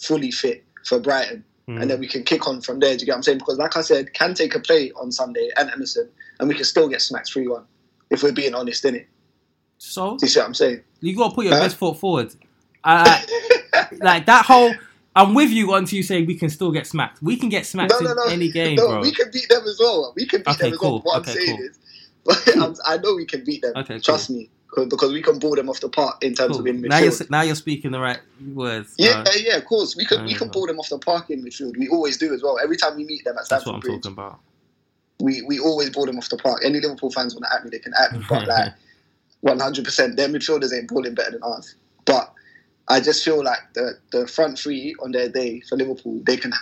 fully 0.00 0.30
fit 0.30 0.64
for 0.84 1.00
Brighton, 1.00 1.42
Mm. 1.68 1.80
and 1.80 1.90
then 1.90 1.98
we 1.98 2.06
can 2.06 2.22
kick 2.24 2.46
on 2.46 2.60
from 2.60 2.78
there. 2.78 2.94
Do 2.94 3.00
you 3.00 3.06
get 3.06 3.12
what 3.12 3.16
I'm 3.16 3.22
saying? 3.24 3.38
Because 3.38 3.58
like 3.58 3.76
I 3.76 3.80
said, 3.80 4.12
can 4.12 4.34
take 4.34 4.54
a 4.54 4.60
play 4.60 4.92
on 4.92 5.10
Sunday 5.10 5.48
and 5.56 5.70
Emerson, 5.70 6.08
and 6.38 6.48
we 6.48 6.54
can 6.54 6.64
still 6.64 6.88
get 6.88 7.00
smacked 7.02 7.32
three 7.32 7.48
one 7.48 7.64
if 8.10 8.22
we're 8.22 8.32
being 8.32 8.54
honest, 8.54 8.84
innit? 8.84 9.06
So 9.84 10.16
you 10.22 10.28
see 10.28 10.38
what 10.38 10.46
I'm 10.46 10.54
saying? 10.54 10.80
you 11.00 11.16
got 11.16 11.30
to 11.30 11.34
put 11.34 11.44
your 11.44 11.54
Huh? 11.54 11.60
best 11.60 11.76
foot 11.76 11.98
forward. 11.98 12.32
I, 12.84 13.24
like 14.00 14.26
that 14.26 14.44
whole. 14.46 14.72
I'm 15.14 15.34
with 15.34 15.50
you 15.50 15.74
until 15.74 15.96
you 15.96 16.02
say 16.02 16.22
we 16.22 16.36
can 16.36 16.48
still 16.48 16.70
get 16.72 16.86
smacked. 16.86 17.20
We 17.22 17.36
can 17.36 17.48
get 17.50 17.66
smacked 17.66 17.90
No, 17.92 17.98
no, 18.00 18.14
no. 18.14 18.24
in 18.26 18.32
any 18.32 18.48
game, 18.48 18.76
no, 18.76 18.86
bro. 18.88 19.00
we 19.00 19.12
can 19.12 19.30
beat 19.32 19.48
them 19.48 19.62
as 19.64 19.76
well. 19.78 20.12
We 20.16 20.24
can 20.26 20.40
beat 20.42 20.54
Okay, 20.54 20.64
them 20.64 20.72
as 20.74 20.78
cool. 20.78 20.92
well. 20.92 21.00
What 21.02 21.20
Okay, 21.28 21.32
I'm 21.32 21.36
saying 21.36 21.56
cool. 21.56 21.66
is, 21.66 21.78
but 22.24 22.56
I'm, 22.62 22.74
I 22.86 22.96
know 23.02 23.14
we 23.16 23.26
can 23.26 23.44
beat 23.44 23.60
them. 23.62 23.72
Okay, 23.76 23.94
cool. 23.94 24.00
Trust 24.00 24.30
me, 24.30 24.48
'cause- 24.74 24.86
because 24.88 25.12
we 25.12 25.20
can 25.20 25.38
ball 25.38 25.54
them 25.56 25.68
off 25.68 25.80
the 25.80 25.88
park 25.90 26.22
in 26.24 26.34
terms 26.34 26.52
Cool. 26.56 26.60
of 26.60 26.66
in 26.68 26.80
Now 26.80 26.98
you're 26.98 27.10
midfield. 27.12 27.30
now 27.30 27.42
you're 27.42 27.54
speaking 27.56 27.90
the 27.90 28.00
right 28.00 28.20
words. 28.54 28.94
Yeah, 28.98 29.24
Uh, 29.26 29.30
yeah, 29.36 29.56
of 29.56 29.64
course. 29.66 29.96
We 29.96 30.06
can 30.06 30.24
we 30.24 30.34
Uh, 30.34 30.38
can 30.38 30.48
ball 30.48 30.66
them 30.66 30.78
off 30.78 30.88
the 30.88 30.98
park 30.98 31.28
in 31.30 31.44
midfield. 31.44 31.76
We 31.76 31.88
always 31.88 32.16
do 32.16 32.32
as 32.32 32.42
well. 32.42 32.58
Every 32.62 32.76
time 32.76 32.96
we 32.96 33.04
meet 33.04 33.24
them 33.24 33.34
at 33.36 33.48
that's 33.48 33.64
Stamford 33.64 33.66
what 33.66 33.74
I'm 33.74 33.80
Bridge, 33.80 33.94
talking 34.02 34.12
about. 34.12 34.40
we, 35.20 35.42
we 35.42 35.58
always 35.58 35.90
ball 35.90 36.06
them 36.06 36.16
off 36.16 36.28
the 36.30 36.36
park. 36.38 36.62
Any 36.64 36.80
Liverpool 36.80 37.10
fans 37.10 37.34
want 37.34 37.44
to 37.44 37.54
at 37.54 37.64
me, 37.64 37.70
they 37.70 37.78
can 37.80 37.92
at 38.00 38.12
me. 38.16 38.24
But 38.28 38.46
like, 38.48 38.72
100, 39.42 39.84
percent 39.84 40.16
their 40.16 40.28
midfielders 40.28 40.72
ain't 40.76 40.88
balling 40.88 41.14
better 41.14 41.32
than 41.32 41.42
us. 41.42 41.74
But 42.04 42.32
I 42.88 43.00
just 43.00 43.24
feel 43.24 43.44
like 43.44 43.60
the 43.74 43.98
the 44.10 44.26
front 44.26 44.58
three 44.58 44.94
on 45.02 45.12
their 45.12 45.28
day 45.28 45.60
for 45.68 45.76
Liverpool, 45.76 46.20
they 46.24 46.36
can 46.36 46.52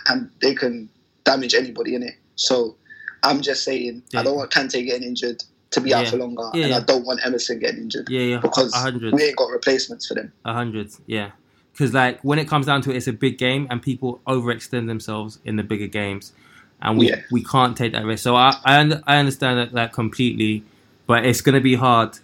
they 0.41 0.53
can 0.53 0.89
damage 1.23 1.53
anybody 1.53 1.95
in 1.95 2.03
it. 2.03 2.15
So 2.35 2.75
I'm 3.23 3.41
just 3.41 3.63
saying, 3.63 4.03
Yeah. 4.11 4.21
I 4.21 4.23
don't 4.23 4.35
want 4.35 4.51
Kante 4.51 4.83
getting 4.85 5.03
injured 5.07 5.43
to 5.71 5.79
be 5.81 5.93
out 5.93 6.05
Yeah. 6.05 6.09
for 6.11 6.17
longer, 6.17 6.49
Yeah, 6.53 6.65
and. 6.65 6.73
I 6.75 6.79
don't 6.81 7.05
want 7.05 7.19
Emerson 7.25 7.59
getting 7.59 7.81
injured 7.83 8.09
Yeah, 8.09 8.21
yeah, 8.21 8.37
because 8.39 8.73
hundred. 8.73 9.13
we 9.13 9.23
ain't 9.23 9.37
got 9.37 9.49
replacements 9.51 10.07
for 10.07 10.15
them. 10.15 10.33
A 10.43 10.53
hundred, 10.53 10.91
yeah. 11.05 11.31
Because 11.71 11.93
like 11.93 12.19
when 12.23 12.39
it 12.39 12.47
comes 12.47 12.65
down 12.65 12.81
to 12.83 12.91
it, 12.91 12.97
it's 12.97 13.07
a 13.07 13.13
big 13.13 13.37
game, 13.37 13.67
and 13.69 13.81
people 13.81 14.21
overextend 14.27 14.87
themselves 14.87 15.39
in 15.45 15.55
the 15.55 15.63
bigger 15.63 15.87
games, 15.87 16.33
and 16.81 16.97
we 16.97 17.13
we 17.31 17.43
can't 17.43 17.77
take 17.77 17.93
that 17.93 18.05
risk. 18.05 18.23
So 18.23 18.35
I 18.35 18.57
I, 18.65 18.99
I 19.07 19.17
understand 19.17 19.59
that, 19.59 19.71
that 19.73 19.93
completely, 19.93 20.63
but 21.07 21.25
it's 21.25 21.41
going 21.41 21.55
to 21.55 21.61
be 21.61 21.75
hard 21.75 22.17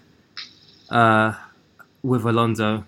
uh, 0.89 1.33
with 2.03 2.25
Alonso. 2.25 2.85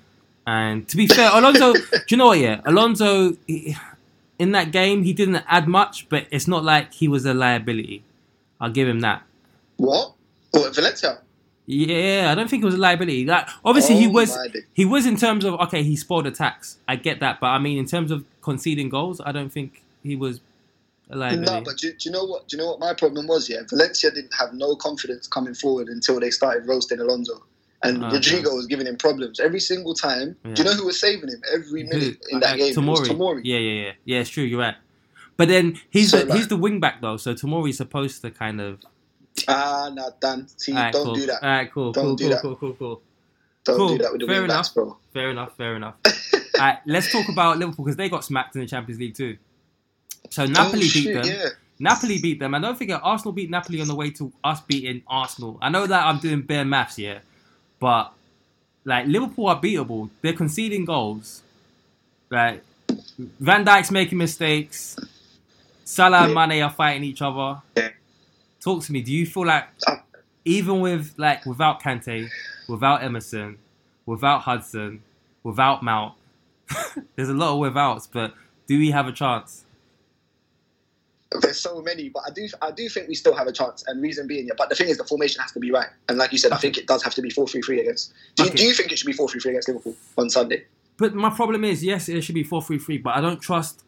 And 0.48 0.88
to 0.88 0.98
be 0.98 1.08
fair, 1.08 1.30
Alonso, 1.34 1.74
do 1.74 1.80
you 2.10 2.18
know 2.18 2.28
what? 2.28 2.40
Yeah, 2.40 2.62
Alonso 2.66 3.38
he- 3.46 3.76
in 4.40 4.52
that 4.54 4.72
game 4.72 5.04
he 5.04 5.14
didn't 5.14 5.44
add 5.48 5.68
much, 5.68 6.08
but 6.10 6.26
it's 6.32 6.48
not 6.48 6.64
like 6.64 6.94
he 6.94 7.08
was 7.08 7.26
a 7.26 7.34
liability. 7.34 8.04
I'll 8.60 8.72
give 8.72 8.88
him 8.88 9.02
that. 9.02 9.24
What? 9.78 10.14
Oh, 10.54 10.72
Valencia. 10.74 11.20
Yeah, 11.66 12.30
I 12.32 12.36
don't 12.36 12.50
think 12.50 12.64
it 12.64 12.66
was 12.66 12.74
a 12.76 12.80
liability. 12.80 13.26
Like 13.26 13.48
obviously 13.64 13.96
he 13.96 14.08
Oh 14.08 14.12
was 14.12 14.36
he 14.74 14.86
was 14.86 15.06
in 15.06 15.18
terms 15.18 15.46
of 15.46 15.54
okay, 15.62 15.84
he 15.84 15.96
spoiled 15.96 16.26
attacks. 16.26 16.78
I 16.88 16.96
get 16.96 17.20
that, 17.20 17.40
but 17.40 17.48
I 17.48 17.60
mean 17.60 17.78
in 17.78 17.86
terms 17.86 18.10
of 18.10 18.26
conceding 18.42 18.90
goals, 18.90 19.22
I 19.24 19.32
don't 19.32 19.52
think 19.52 19.84
he 20.02 20.16
was 20.16 20.40
a 21.12 21.16
liability. 21.16 21.52
No, 21.52 21.62
but 21.62 21.78
do, 21.78 21.92
do 21.92 21.98
you 22.10 22.12
know 22.12 22.24
what? 22.24 22.48
Do 22.48 22.58
you 22.58 22.64
know 22.64 22.70
what 22.72 22.80
my 22.80 22.96
problem 22.96 23.28
was? 23.28 23.48
Yeah, 23.50 23.62
Valencia 23.70 24.10
didn't 24.10 24.34
have 24.34 24.54
no 24.54 24.76
confidence 24.76 25.28
coming 25.28 25.54
forward 25.54 25.90
until 25.90 26.20
they 26.20 26.32
started 26.32 26.68
roasting 26.68 27.00
Alonso, 27.02 27.44
and 27.84 28.04
Ah, 28.04 28.10
Rodrigo 28.12 28.54
was 28.56 28.66
giving 28.68 28.88
him 28.88 28.98
problems 28.98 29.40
every 29.40 29.60
single 29.60 29.94
time. 29.94 30.36
Do 30.44 30.54
you 30.62 30.64
know 30.64 30.74
who 30.76 30.86
was 30.86 31.00
saving 31.00 31.30
him 31.30 31.42
every 31.54 31.84
Who? 31.84 31.90
minute 31.90 32.18
in 32.30 32.40
that 32.42 32.54
Uh, 32.54 32.58
game? 32.58 32.76
Tomori. 32.76 33.06
Tomori. 33.08 33.42
Yeah, 33.44 33.58
yeah, 33.58 33.82
yeah. 33.86 33.92
Yeah, 34.06 34.20
it's 34.20 34.30
true. 34.30 34.44
You're 34.44 34.60
right. 34.60 34.76
But 35.38 35.48
then 35.48 35.80
he's 35.90 36.10
So, 36.12 36.24
the, 36.24 36.36
he's 36.36 36.48
the 36.50 36.58
wing 36.58 36.80
back 36.82 37.02
though, 37.02 37.16
so 37.18 37.34
Tomori's 37.34 37.78
supposed 37.78 38.22
to 38.24 38.32
kind 38.32 38.60
of. 38.60 38.80
Ah, 39.48 39.90
nah, 39.94 40.10
Dan. 40.20 40.48
See, 40.58 40.74
Alright, 40.74 40.92
don't 40.94 41.06
cool. 41.06 41.16
do 41.16 41.26
that. 41.28 41.42
Alright, 41.42 41.72
cool, 41.72 41.92
Don't 41.94 42.04
cool, 42.04 42.16
do 42.16 42.24
cool, 42.26 42.32
that. 42.34 42.42
cool, 42.42 42.56
cool, 42.56 42.74
cool. 42.74 43.02
Don't 43.64 43.78
cool. 43.78 43.88
do 43.90 43.98
that 44.04 44.12
with 44.12 44.22
the 44.22 44.28
Fair 44.28 44.42
wing 44.42 44.48
backs, 44.50 44.68
enough. 44.70 44.74
bro. 44.74 44.98
Fair 45.14 45.30
enough. 45.30 45.56
Fair 45.58 45.76
enough. 45.78 45.96
Alright, 46.56 46.80
let's 46.86 47.12
talk 47.12 47.30
about 47.30 47.58
Liverpool 47.58 47.86
because 47.86 47.96
they 47.96 48.10
got 48.10 48.26
smacked 48.26 48.56
in 48.56 48.62
the 48.62 48.68
Champions 48.68 49.00
League 49.00 49.16
too. 49.16 49.38
So 50.30 50.46
Napoli 50.46 50.88
oh, 50.88 50.92
beat 50.94 51.14
them. 51.14 51.24
Yeah. 51.26 51.46
Napoli 51.80 52.20
beat 52.20 52.40
them. 52.40 52.54
And 52.54 52.64
don't 52.64 52.78
forget, 52.78 53.00
Arsenal 53.02 53.32
beat 53.32 53.50
Napoli 53.50 53.80
on 53.80 53.88
the 53.88 53.96
way 53.96 54.10
to 54.12 54.34
us 54.44 54.60
beating 54.62 55.02
Arsenal. 55.08 55.58
I 55.62 55.70
know 55.70 55.88
that 55.88 56.06
I'm 56.06 56.20
doing 56.20 56.42
bare 56.42 56.66
maths 56.66 56.98
here, 56.98 57.22
but 57.80 58.14
like 58.86 59.08
Liverpool 59.08 59.48
are 59.48 59.60
beatable. 59.60 60.10
They're 60.22 60.34
conceding 60.34 60.86
goals. 60.86 61.42
Like 62.30 62.64
Van 63.40 63.66
Dijk's 63.66 63.92
making 63.92 64.18
mistakes. 64.18 64.98
Salah 65.84 66.26
and 66.26 66.34
Mane 66.34 66.62
are 66.62 66.70
fighting 66.70 67.04
each 67.04 67.22
other. 67.22 67.62
Talk 68.62 68.84
to 68.84 68.92
me. 68.92 69.02
Do 69.02 69.12
you 69.12 69.26
feel 69.26 69.46
like 69.46 69.66
even 70.46 70.82
with 70.82 71.14
like 71.18 71.46
without 71.46 71.82
Kante, 71.82 72.30
without 72.68 73.04
Emerson, 73.04 73.58
without 74.06 74.42
Hudson, 74.42 75.02
without 75.44 75.82
Mount, 75.84 76.14
there's 77.16 77.30
a 77.30 77.34
lot 77.34 77.54
of 77.54 77.74
withouts, 77.74 78.08
but 78.12 78.34
do 78.68 78.78
we 78.78 78.92
have 78.92 79.08
a 79.08 79.12
chance? 79.12 79.66
There's 81.42 81.60
so 81.60 81.82
many, 81.82 82.10
but 82.10 82.24
I 82.26 82.32
do 82.32 82.48
I 82.62 82.72
do 82.72 82.90
think 82.90 83.08
we 83.08 83.14
still 83.14 83.36
have 83.36 83.46
a 83.46 83.52
chance. 83.52 83.84
And 83.88 84.02
reason 84.02 84.26
being, 84.26 84.48
yeah. 84.48 84.54
But 84.58 84.70
the 84.70 84.76
thing 84.76 84.90
is, 84.90 84.98
the 84.98 85.04
formation 85.04 85.42
has 85.42 85.52
to 85.52 85.60
be 85.60 85.70
right. 85.72 85.88
And 86.08 86.18
like 86.18 86.32
you 86.32 86.40
said, 86.40 86.52
I 86.52 86.58
think 86.58 86.78
it 86.78 86.88
does 86.88 87.04
have 87.04 87.14
to 87.16 87.22
be 87.22 87.30
four 87.30 87.48
three 87.48 87.62
three 87.62 87.80
against. 87.82 88.14
Do, 88.36 88.44
you 88.44 88.50
Okay. 88.50 88.58
do 88.58 88.64
you 88.66 88.74
think 88.74 88.92
it 88.92 88.98
should 88.98 89.06
be 89.06 89.14
four 89.14 89.30
three 89.30 89.40
three 89.40 89.52
against 89.52 89.68
Liverpool 89.68 89.96
on 90.18 90.30
Sunday? 90.32 90.66
But 90.98 91.14
my 91.14 91.30
problem 91.30 91.64
is, 91.64 91.84
yes, 91.84 92.10
it 92.10 92.22
should 92.22 92.36
be 92.36 92.44
four 92.44 92.62
three 92.64 92.80
three, 92.80 92.98
but 92.98 93.16
I 93.16 93.22
don't 93.22 93.40
trust 93.40 93.84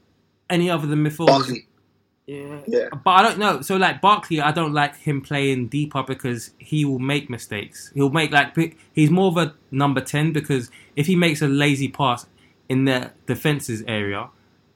any 0.51 0.69
other 0.69 0.85
than 0.85 1.03
midfielders. 1.03 1.27
Barkley. 1.27 1.67
Yeah. 2.27 2.59
Yeah. 2.67 2.89
But 3.03 3.09
I 3.11 3.21
don't 3.23 3.39
know. 3.39 3.61
So 3.61 3.75
like 3.75 4.01
Barkley, 4.01 4.39
I 4.39 4.51
don't 4.51 4.73
like 4.73 4.95
him 4.97 5.21
playing 5.21 5.69
deeper 5.69 6.03
because 6.03 6.51
he 6.59 6.85
will 6.85 6.99
make 6.99 7.27
mistakes. 7.29 7.91
He'll 7.95 8.11
make 8.11 8.31
like 8.31 8.55
he's 8.93 9.09
more 9.09 9.29
of 9.29 9.37
a 9.37 9.55
number 9.71 10.01
ten 10.01 10.31
because 10.31 10.69
if 10.95 11.07
he 11.07 11.15
makes 11.15 11.41
a 11.41 11.47
lazy 11.47 11.87
pass 11.87 12.27
in 12.69 12.85
the 12.85 13.11
defense's 13.25 13.83
area, 13.87 14.29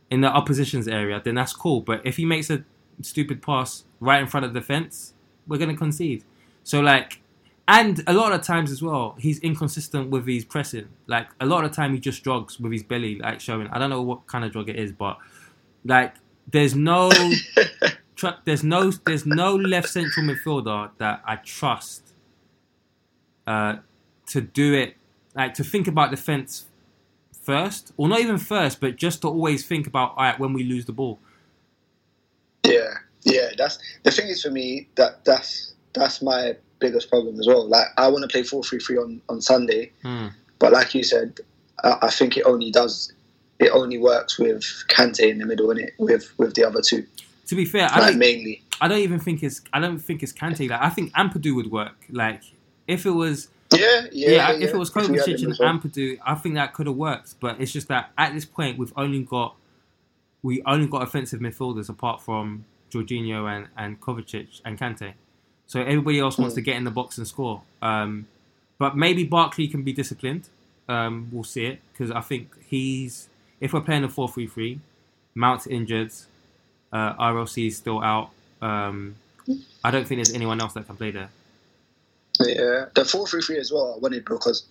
in 0.09 0.21
the 0.21 0.27
opposition's 0.27 0.87
area, 0.87 1.21
then 1.23 1.35
that's 1.35 1.53
cool. 1.53 1.81
But 1.81 2.01
if 2.05 2.17
he 2.17 2.25
makes 2.25 2.49
a 2.49 2.63
stupid 3.01 3.41
pass 3.41 3.83
right 3.99 4.21
in 4.21 4.27
front 4.27 4.45
of 4.45 4.53
the 4.53 4.59
defense, 4.59 5.13
we're 5.47 5.57
gonna 5.57 5.75
concede. 5.75 6.23
So 6.63 6.79
like, 6.81 7.21
and 7.67 8.03
a 8.07 8.13
lot 8.13 8.31
of 8.31 8.41
times 8.41 8.71
as 8.71 8.81
well, 8.81 9.15
he's 9.17 9.39
inconsistent 9.39 10.09
with 10.09 10.27
his 10.27 10.45
pressing. 10.45 10.89
Like 11.07 11.27
a 11.39 11.45
lot 11.45 11.63
of 11.63 11.71
the 11.71 11.75
time, 11.75 11.93
he 11.93 11.99
just 11.99 12.23
jogs 12.23 12.59
with 12.59 12.71
his 12.71 12.83
belly, 12.83 13.19
like 13.19 13.39
showing. 13.39 13.67
I 13.67 13.79
don't 13.79 13.89
know 13.89 14.01
what 14.01 14.27
kind 14.27 14.45
of 14.45 14.53
jog 14.53 14.69
it 14.69 14.75
is, 14.75 14.91
but 14.91 15.17
like 15.83 16.15
there's 16.51 16.75
no 16.75 17.11
there's 18.45 18.63
no 18.63 18.91
there's 19.05 19.25
no 19.25 19.55
left 19.55 19.89
central 19.89 20.25
midfielder 20.25 20.91
that 20.97 21.21
I 21.25 21.37
trust 21.37 22.13
uh, 23.47 23.77
to 24.27 24.41
do 24.41 24.73
it 24.73 24.95
like 25.35 25.53
to 25.55 25.63
think 25.63 25.87
about 25.87 26.11
defense 26.11 26.65
first 27.45 27.91
or 27.97 28.07
not 28.07 28.19
even 28.19 28.37
first 28.37 28.79
but 28.81 28.95
just 28.95 29.21
to 29.21 29.27
always 29.27 29.65
think 29.65 29.85
about 29.87 30.09
all 30.17 30.23
right 30.23 30.39
when 30.39 30.51
we 30.53 30.63
lose 30.63 30.85
the 30.85 30.91
ball 30.91 31.19
Yeah, 32.63 32.93
yeah. 33.23 33.49
That's 33.57 33.77
the 34.03 34.11
thing 34.11 34.27
is 34.27 34.41
for 34.41 34.51
me 34.51 34.87
that 34.95 35.23
that's 35.25 35.73
that's 35.93 36.21
my 36.21 36.55
biggest 36.79 37.09
problem 37.09 37.39
as 37.39 37.47
well. 37.47 37.67
Like 37.67 37.87
I 37.97 38.07
want 38.07 38.23
to 38.23 38.27
play 38.27 38.43
four 38.43 38.63
three 38.63 38.79
three 38.79 38.97
on 38.97 39.21
on 39.29 39.41
Sunday, 39.41 39.91
Hmm. 40.03 40.27
but 40.59 40.71
like 40.73 40.95
you 40.95 41.03
said, 41.03 41.39
I, 41.83 41.97
I 42.03 42.09
think 42.09 42.37
it 42.37 42.43
only 42.45 42.71
does 42.71 43.13
it 43.59 43.69
only 43.69 43.97
works 43.97 44.37
with 44.39 44.63
Kante 44.89 45.29
in 45.29 45.37
the 45.37 45.45
middle, 45.45 45.69
and 45.71 45.79
it 45.79 45.93
with 45.99 46.33
with 46.37 46.55
the 46.55 46.63
other 46.65 46.81
two, 46.81 47.05
to 47.47 47.55
be 47.55 47.65
fair 47.65 47.87
I 47.91 47.99
like 47.99 48.09
don't 48.11 48.19
mainly. 48.19 48.63
I 48.81 48.87
don't 48.89 48.99
even 48.99 49.19
think 49.19 49.43
it's 49.43 49.61
I 49.71 49.79
don't 49.79 49.99
think 49.99 50.23
it's 50.23 50.33
Kante 50.33 50.67
like 50.69 50.81
I 50.81 50.89
think 50.89 51.13
Ampadu 51.13 51.55
would 51.55 51.71
work 51.71 51.97
like 52.09 52.41
if 52.87 53.05
it 53.05 53.11
was 53.11 53.47
Yeah, 53.73 53.79
yeah. 54.11 54.29
yeah, 54.29 54.51
yeah, 54.51 54.51
if 54.65 54.73
it 54.73 54.77
was 54.77 54.91
Kovacic 54.91 55.43
and. 55.43 55.53
Ampadu, 55.57 56.17
I 56.25 56.35
think 56.35 56.55
that 56.55 56.73
could 56.73 56.87
have 56.87 56.95
worked. 56.95 57.39
But 57.39 57.59
it's 57.59 57.71
just 57.71 57.87
that 57.87 58.11
at 58.17 58.33
this 58.33 58.45
point, 58.45 58.77
we've 58.77 58.93
only 58.95 59.23
got 59.23 59.55
we 60.43 60.61
only 60.65 60.87
got 60.87 61.01
offensive 61.01 61.39
midfielders 61.39 61.89
apart 61.89 62.21
from 62.21 62.65
Jorginho 62.91 63.49
and 63.49 63.67
and 63.75 63.99
Kovacic 63.99 64.61
and 64.63 64.79
Kante. 64.79 65.13
So 65.67 65.81
everybody 65.81 66.19
else 66.19 66.37
wants 66.37 66.55
to 66.55 66.61
get 66.61 66.75
in 66.75 66.83
the 66.83 66.91
box 66.91 67.17
and 67.17 67.27
score. 67.27 67.61
Um, 67.81 68.27
but 68.77 68.95
maybe 68.95 69.23
Barkley 69.23 69.67
can 69.67 69.81
be 69.83 69.93
disciplined. 69.93 70.49
Um, 70.87 71.29
we'll 71.31 71.43
see 71.43 71.65
it 71.65 71.79
because 71.91 72.11
I 72.11 72.21
think 72.21 72.55
he's 72.67 73.29
if 73.59 73.73
we're 73.73 73.81
playing 73.81 74.03
a 74.03 74.07
4-3-3, 74.07 74.79
Mount's 75.33 75.65
injured, 75.65 76.11
uh, 76.91 77.13
RLC 77.15 77.67
is 77.67 77.77
still 77.77 78.03
out. 78.03 78.29
Um, 78.61 79.15
I 79.83 79.91
don't 79.91 80.07
think 80.07 80.19
there's 80.19 80.33
anyone 80.33 80.61
else 80.61 80.73
that 80.73 80.85
can 80.87 80.97
play 80.97 81.11
there. 81.11 81.29
Yeah, 82.41 82.85
the 82.95 83.05
four 83.05 83.27
three 83.27 83.41
three 83.41 83.59
as 83.59 83.71
well. 83.71 83.95
I 83.95 83.99
wanted 83.99 84.25
because 84.25 84.67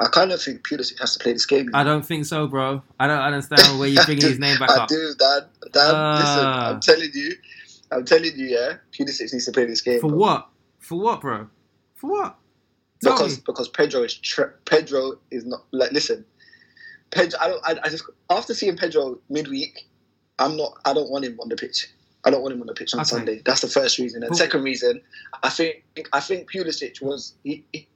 I 0.00 0.06
kind 0.08 0.32
of 0.32 0.42
think 0.42 0.66
Pulisic 0.68 1.00
has 1.00 1.16
to 1.16 1.22
play 1.22 1.32
this 1.34 1.46
game. 1.46 1.70
I 1.72 1.84
don't 1.84 2.04
think 2.06 2.26
so, 2.26 2.46
bro. 2.48 2.82
I 3.00 3.06
don't 3.08 3.20
understand 3.20 3.78
where 3.78 3.88
you're 3.88 4.02
bringing 4.02 4.26
his 4.26 4.38
name 4.40 4.58
back 4.58 4.76
I 4.76 4.78
up. 4.78 4.88
do, 4.88 5.14
Dad. 5.18 5.44
Dad, 5.72 6.04
listen, 6.14 6.50
Ah. 6.50 6.66
I'm 6.66 6.80
telling 6.80 7.10
you, 7.14 7.34
I'm 7.92 8.04
telling 8.06 8.36
you, 8.36 8.46
yeah, 8.46 8.74
Pulisic 8.92 9.32
needs 9.32 9.46
to 9.46 9.52
play 9.52 9.66
this 9.66 9.82
game 9.82 10.02
For 10.02 10.08
bro. 10.08 10.18
what? 10.18 10.48
For 10.80 10.98
what, 11.00 11.20
bro? 11.22 11.48
For 11.96 12.10
what? 12.10 12.36
Tell 13.02 13.18
Because 13.18 13.20
me. 13.20 13.42
because 13.46 13.68
Pedro 13.68 14.02
is 14.04 14.14
tra- 14.14 14.54
Pedro 14.66 15.14
is 15.30 15.46
not 15.46 15.64
like 15.72 15.92
listen. 15.92 16.24
Pedro, 17.10 17.38
I 17.40 17.48
don't. 17.48 17.64
I, 17.66 17.80
I 17.84 17.88
just 17.90 18.04
after 18.30 18.54
seeing 18.54 18.76
Pedro 18.76 19.20
midweek, 19.30 19.88
I'm 20.38 20.56
not. 20.56 20.74
I 20.84 20.94
don't 20.94 21.10
want 21.10 21.24
him 21.26 21.38
on 21.40 21.48
the 21.50 21.56
pitch. 21.56 21.88
I 22.24 22.30
don't 22.30 22.42
want 22.42 22.54
him 22.54 22.60
on 22.60 22.66
the 22.66 22.74
pitch 22.74 22.92
on 22.94 23.00
Okay. 23.00 23.08
Sunday. 23.08 23.42
That's 23.44 23.60
the 23.62 23.68
first 23.68 23.98
reason. 23.98 24.22
And 24.22 24.28
But- 24.30 24.36
second 24.38 24.62
reason, 24.62 25.00
I 25.42 25.48
think 25.48 25.84
I 26.12 26.20
think 26.20 26.50
Pulisic 26.50 27.00
was 27.00 27.34
he, 27.44 27.64
he, 27.72 27.88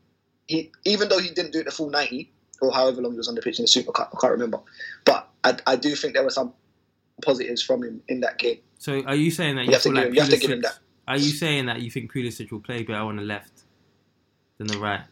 he 0.47 0.73
even 0.85 1.09
though 1.09 1.19
he 1.19 1.31
didn't 1.31 1.53
do 1.53 1.61
it 1.61 1.65
the 1.67 1.71
full 1.71 1.91
ninety 1.91 2.33
or 2.61 2.73
however 2.73 3.03
long 3.03 3.13
he 3.13 3.19
was 3.19 3.29
on 3.29 3.35
the 3.35 3.43
pitch 3.43 3.59
in 3.59 3.65
the 3.65 3.69
Super 3.69 3.93
Cup, 3.93 4.13
I 4.17 4.21
can't 4.21 4.33
remember. 4.33 4.61
But 5.05 5.29
I, 5.45 5.57
I 5.67 5.77
do 5.77 5.95
think 5.95 6.15
there 6.15 6.23
were 6.25 6.31
some 6.31 6.55
positives 7.23 7.63
from 7.63 7.83
him 7.85 8.03
in 8.09 8.21
that 8.21 8.39
game. 8.39 8.59
So 8.79 9.03
are 9.05 9.15
you 9.15 9.31
saying 9.31 9.57
that 9.57 9.63
you, 9.67 9.69
You 9.69 9.73
have 9.75 9.83
to 9.83 9.89
give 9.91 9.97
like 9.97 10.07
him- 10.09 10.15
you 10.15 10.21
have 10.21 10.31
to 10.31 10.37
give 10.39 10.51
him 10.51 10.61
that. 10.63 10.79
Are 11.07 11.19
you 11.19 11.31
saying 11.31 11.67
that 11.67 11.83
you 11.83 11.91
think 11.91 12.11
Pulisic 12.13 12.51
will 12.51 12.61
play 12.61 12.83
better 12.83 13.01
on 13.01 13.17
the 13.17 13.23
left 13.23 13.65
than 14.59 14.69
the 14.69 14.79
right? 14.79 15.03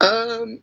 Um, 0.00 0.60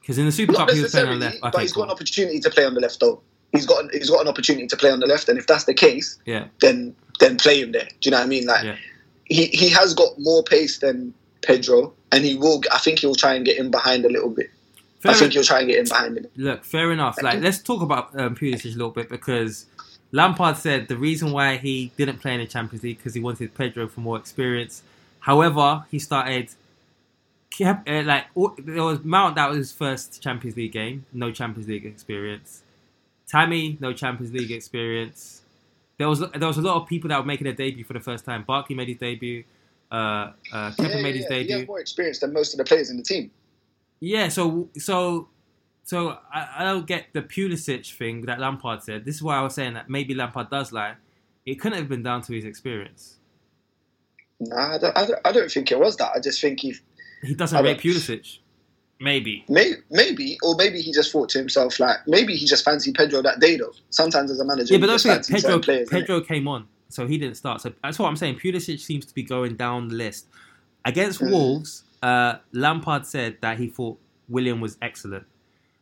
Because 0.00 0.18
in 0.18 0.26
the 0.26 0.32
Super 0.32 0.52
Cup 0.54 0.70
he 0.70 0.80
was 0.80 0.90
playing 0.92 1.08
on 1.08 1.18
the 1.18 1.26
left. 1.26 1.40
but 1.40 1.54
Okay, 1.54 1.62
he's 1.62 1.72
cool. 1.72 1.82
got 1.84 1.90
an 1.90 1.94
opportunity 1.94 2.40
to 2.40 2.50
play 2.50 2.64
on 2.64 2.74
the 2.74 2.80
left 2.80 2.98
though. 3.00 3.22
He's 3.52 3.66
got 3.66 3.90
he's 3.92 4.10
got 4.10 4.20
an 4.20 4.28
opportunity 4.28 4.66
to 4.66 4.76
play 4.76 4.90
on 4.90 5.00
the 5.00 5.06
left, 5.06 5.28
and 5.28 5.38
if 5.38 5.46
that's 5.46 5.64
the 5.64 5.74
case, 5.74 6.18
Yeah, 6.26 6.46
then 6.60 6.94
then 7.20 7.36
play 7.38 7.60
him 7.60 7.72
there. 7.72 7.84
Do 7.84 7.96
you 8.02 8.10
know 8.10 8.18
what 8.18 8.24
I 8.24 8.28
mean? 8.28 8.46
Like 8.46 8.64
yeah. 8.64 8.76
he 9.24 9.46
he 9.46 9.68
has 9.70 9.94
got 9.94 10.18
more 10.18 10.42
pace 10.42 10.78
than 10.78 11.14
Pedro, 11.42 11.94
and 12.12 12.24
he 12.24 12.34
will. 12.36 12.60
I 12.72 12.78
think 12.78 12.98
he'll 12.98 13.14
try 13.14 13.34
and 13.34 13.44
get 13.44 13.58
in 13.58 13.70
behind 13.70 14.04
a 14.04 14.08
little 14.10 14.30
bit. 14.30 14.50
Fair 15.00 15.12
I 15.12 15.14
think 15.14 15.26
en- 15.26 15.32
he'll 15.32 15.44
try 15.44 15.60
and 15.60 15.68
get 15.68 15.78
in 15.78 15.88
behind 15.88 16.16
him. 16.18 16.26
Look, 16.36 16.64
fair 16.64 16.90
enough. 16.92 17.22
Like, 17.22 17.40
let's 17.40 17.58
talk 17.62 17.82
about 17.82 18.18
um, 18.18 18.34
Pulisic 18.34 18.66
a 18.66 18.68
little 18.76 18.90
bit 18.90 19.08
because 19.08 19.66
Lampard 20.12 20.56
said 20.56 20.88
the 20.88 20.96
reason 20.96 21.32
why 21.32 21.56
he 21.56 21.92
didn't 21.96 22.18
play 22.18 22.34
in 22.34 22.40
the 22.40 22.46
Champions 22.46 22.82
League 22.82 22.98
because 22.98 23.14
he 23.14 23.20
wanted 23.20 23.54
Pedro 23.54 23.88
for 23.88 24.00
more 24.00 24.16
experience. 24.16 24.82
However, 25.20 25.84
he 25.90 25.98
started 25.98 26.50
kept, 27.50 27.88
uh, 27.88 28.02
like 28.02 28.24
all- 28.34 28.54
there 28.58 28.82
was 28.82 29.04
Mount 29.04 29.34
that 29.36 29.48
was 29.48 29.58
his 29.58 29.72
first 29.72 30.22
Champions 30.22 30.56
League 30.56 30.72
game, 30.72 31.06
no 31.12 31.30
Champions 31.30 31.68
League 31.68 31.86
experience. 31.86 32.62
Tammy, 33.26 33.76
no 33.80 33.92
Champions 33.92 34.32
League 34.32 34.50
experience. 34.50 35.42
There 35.98 36.08
was 36.08 36.20
there 36.20 36.46
was 36.48 36.58
a 36.58 36.62
lot 36.62 36.80
of 36.80 36.88
people 36.88 37.08
that 37.08 37.18
were 37.18 37.24
making 37.24 37.44
their 37.44 37.54
debut 37.54 37.84
for 37.84 37.94
the 37.94 38.00
first 38.00 38.24
time. 38.24 38.44
Barkley 38.44 38.76
made 38.76 38.88
his 38.88 38.98
debut. 38.98 39.44
Uh, 39.90 39.94
uh, 40.52 40.70
Kepa 40.72 40.96
Yeah, 40.96 41.02
made 41.02 41.14
his 41.16 41.26
yeah, 41.30 41.36
yeah. 41.36 41.42
He 41.42 41.48
debut. 41.48 41.66
more 41.66 41.80
experience 41.80 42.18
than 42.20 42.32
most 42.32 42.52
of 42.54 42.58
the 42.58 42.64
players 42.64 42.90
in 42.90 42.96
the 42.96 43.02
team. 43.02 43.30
Yeah, 44.00 44.28
so 44.28 44.68
so 44.76 45.28
so 45.84 46.18
I, 46.32 46.48
I 46.58 46.64
don't 46.64 46.86
get 46.86 47.06
the 47.12 47.22
Pulisic 47.22 47.96
thing 47.96 48.22
that 48.22 48.38
Lampard 48.40 48.82
said. 48.82 49.04
This 49.04 49.14
is 49.16 49.22
why 49.22 49.36
I 49.38 49.42
was 49.42 49.54
saying 49.54 49.74
that 49.74 49.88
maybe 49.88 50.14
Lampard 50.14 50.50
does 50.50 50.72
lie. 50.72 50.94
It 51.46 51.56
couldn't 51.60 51.78
have 51.78 51.88
been 51.88 52.02
down 52.02 52.22
to 52.22 52.32
his 52.34 52.44
experience. 52.44 53.16
Nah, 54.40 54.74
I 54.74 54.78
don't, 54.78 54.98
I 54.98 55.06
don't, 55.06 55.20
I 55.24 55.32
don't 55.32 55.50
think 55.50 55.72
it 55.72 55.78
was 55.78 55.96
that. 55.96 56.12
I 56.14 56.20
just 56.20 56.40
think 56.40 56.60
he 56.60 56.74
He 57.22 57.34
doesn't 57.34 57.62
rate 57.64 57.78
Pulisic. 57.78 58.38
Maybe. 58.98 59.44
may, 59.48 59.74
maybe 59.90 60.38
or 60.42 60.54
maybe 60.56 60.80
he 60.80 60.90
just 60.92 61.12
thought 61.12 61.28
to 61.30 61.38
himself 61.38 61.78
like 61.78 61.98
maybe 62.06 62.34
he 62.34 62.46
just 62.46 62.64
fancied 62.64 62.94
Pedro 62.94 63.20
that 63.22 63.40
day 63.40 63.56
though. 63.58 63.72
Sometimes 63.90 64.30
as 64.30 64.40
a 64.40 64.44
manager, 64.44 64.72
Yeah, 64.74 64.80
but 64.80 64.86
don't 64.86 65.00
forget 65.00 65.26
Pedro. 65.28 65.58
players. 65.58 65.88
Pedro 65.90 66.20
came 66.22 66.48
on, 66.48 66.66
so 66.88 67.06
he 67.06 67.18
didn't 67.18 67.36
start. 67.36 67.60
So 67.60 67.72
that's 67.82 67.98
what 67.98 68.08
I'm 68.08 68.16
saying. 68.16 68.36
Pulisic 68.36 68.80
seems 68.80 69.04
to 69.06 69.14
be 69.14 69.22
going 69.22 69.56
down 69.56 69.88
the 69.88 69.94
list. 69.96 70.26
Against 70.84 71.20
Mm. 71.20 71.30
Wolves, 71.30 71.82
uh, 72.02 72.36
Lampard 72.52 73.04
said 73.06 73.36
that 73.42 73.58
he 73.58 73.66
thought 73.68 73.98
Willian 74.28 74.60
was 74.60 74.78
excellent. 74.80 75.24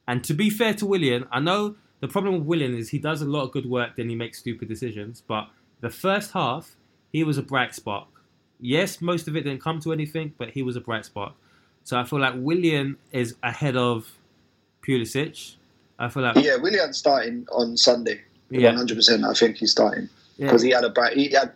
And 0.09 0.25
to 0.25 0.35
be 0.35 0.51
fair 0.51 0.75
to 0.75 0.87
Willian, 0.87 1.27
I 1.31 1.41
know 1.41 1.77
the 2.01 2.09
problem 2.09 2.35
with 2.39 2.45
Willian 2.45 2.75
is 2.77 2.89
he 2.89 2.99
does 2.99 3.23
a 3.23 3.27
lot 3.27 3.43
of 3.45 3.53
good 3.53 3.67
work, 3.67 3.97
then 3.97 4.09
he 4.09 4.15
makes 4.17 4.39
stupid 4.39 4.69
decisions. 4.69 5.23
But 5.27 5.49
the 5.81 5.91
first 5.91 6.33
half, 6.33 6.75
he 7.13 7.23
was 7.23 7.39
a 7.39 7.43
bright 7.43 7.75
spark. 7.75 8.09
Yes, 8.61 9.01
most 9.01 9.29
of 9.29 9.37
it 9.37 9.43
didn't 9.43 9.61
come 9.63 9.79
to 9.81 9.93
anything, 9.93 10.33
but 10.37 10.51
he 10.51 10.63
was 10.63 10.75
a 10.77 10.81
bright 10.81 11.05
spark. 11.05 11.35
So 11.85 11.99
I 11.99 12.05
feel 12.05 12.19
like 12.21 12.35
Willian 12.37 12.97
is 13.13 13.37
ahead 13.43 13.77
of 13.77 14.11
Pulisic. 14.87 15.55
I 15.99 16.09
feel 16.09 16.23
like 16.23 16.37
Yeah, 16.37 16.57
Willian's 16.57 16.99
starting 16.99 17.47
on 17.53 17.77
Sunday. 17.77 18.23
Yeah. 18.51 18.69
One 18.71 18.77
hundred 18.79 18.97
percent. 18.97 19.25
I 19.25 19.33
think 19.35 19.57
he's 19.57 19.71
starting 19.71 20.09
Yeah. 20.37 20.47
because 20.47 20.63
he 20.63 20.71
had 20.71 20.85
a 20.85 20.91
bright 20.91 21.17
he 21.17 21.31
had 21.31 21.53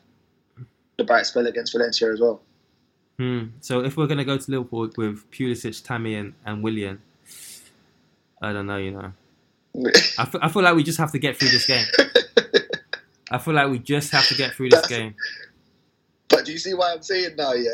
the 0.97 1.05
bright 1.05 1.27
spell 1.27 1.47
against 1.47 1.73
Valencia 1.73 2.13
as 2.13 2.21
well. 2.21 2.41
Hmm. 3.19 3.45
So 3.61 3.85
if 3.85 3.97
we're 3.97 4.07
gonna 4.07 4.25
go 4.25 4.37
to 4.39 4.51
Liverpool 4.51 4.91
with 4.97 5.31
Pulisic, 5.31 5.83
Tammy, 5.85 6.15
and, 6.15 6.35
and 6.45 6.63
Willian, 6.63 7.01
I 8.43 8.53
don't 8.53 8.67
know. 8.67 8.77
You 8.77 8.91
know, 8.93 9.13
I 10.19 10.25
feel, 10.25 10.41
I 10.43 10.49
feel 10.49 10.63
like 10.63 10.75
we 10.77 10.83
just 10.85 10.99
have 10.99 11.13
to 11.13 11.19
get 11.19 11.37
through 11.37 11.49
this 11.51 11.67
game. 11.67 11.85
I 13.31 13.39
feel 13.39 13.55
like 13.55 13.69
we 13.71 13.79
just 13.79 14.11
have 14.13 14.27
to 14.29 14.35
get 14.35 14.55
through 14.55 14.71
this 14.71 14.81
That's- 14.83 14.99
game. 14.99 15.15
But 16.29 16.45
do 16.45 16.53
you 16.53 16.59
see 16.59 16.75
why 16.75 16.93
I'm 16.93 17.03
saying 17.03 17.37
now? 17.37 17.53
Yeah, 17.55 17.71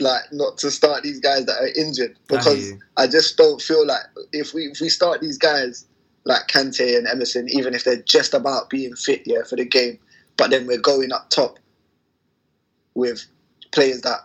like 0.00 0.22
not 0.32 0.58
to 0.58 0.70
start 0.70 1.02
these 1.02 1.20
guys 1.20 1.46
that 1.46 1.56
are 1.60 1.68
injured 1.80 2.16
because. 2.28 2.72
I, 2.96 3.06
just 3.06 3.38
don't 3.38 3.62
feel 3.62 3.86
like 3.86 4.02
if 4.32 4.52
we 4.52 4.64
if 4.66 4.80
we 4.80 4.90
start 4.90 5.22
these 5.22 5.38
guys 5.38 5.86
like 6.24 6.48
Kante 6.48 6.98
and 6.98 7.06
Emerson, 7.06 7.48
even 7.48 7.72
if 7.72 7.84
they're 7.84 8.02
just 8.02 8.34
about 8.34 8.68
being 8.68 8.94
fit, 8.94 9.22
yeah, 9.24 9.42
for 9.48 9.56
the 9.56 9.64
game, 9.64 9.98
but 10.36 10.50
then 10.50 10.66
we're 10.66 10.78
going 10.78 11.12
up 11.12 11.30
top 11.30 11.58
with 12.94 13.26
players 13.72 14.02
that 14.02 14.20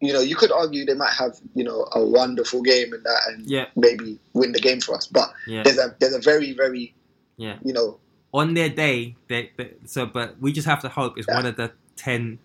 you 0.00 0.12
know 0.12 0.20
you 0.20 0.36
could 0.36 0.52
argue 0.52 0.84
they 0.84 0.94
might 0.94 1.12
have 1.14 1.38
you 1.54 1.64
know 1.64 1.88
a 1.92 2.04
wonderful 2.04 2.62
game 2.62 2.92
and 2.92 3.02
that 3.04 3.20
and 3.28 3.46
Yeah. 3.50 3.66
maybe 3.74 4.18
win 4.34 4.52
the 4.52 4.60
game 4.60 4.80
for 4.80 4.94
us, 4.94 5.06
but 5.06 5.32
Yeah. 5.46 5.62
there's 5.64 5.78
a 5.78 5.94
there's 5.98 6.14
a 6.14 6.20
very 6.20 6.52
very 6.52 6.94
Yeah. 7.36 7.58
you 7.64 7.72
know 7.72 7.98
on 8.34 8.54
their 8.54 8.68
day, 8.68 9.16
they, 9.28 9.50
they, 9.56 9.72
so 9.86 10.04
but 10.06 10.38
we 10.40 10.52
just 10.52 10.66
have 10.68 10.82
to 10.82 10.88
hope 10.88 11.16
it's 11.18 11.26
Yeah. 11.26 11.34
one 11.34 11.46
of 11.46 11.56
the 11.56 11.72
ten. 11.96 12.38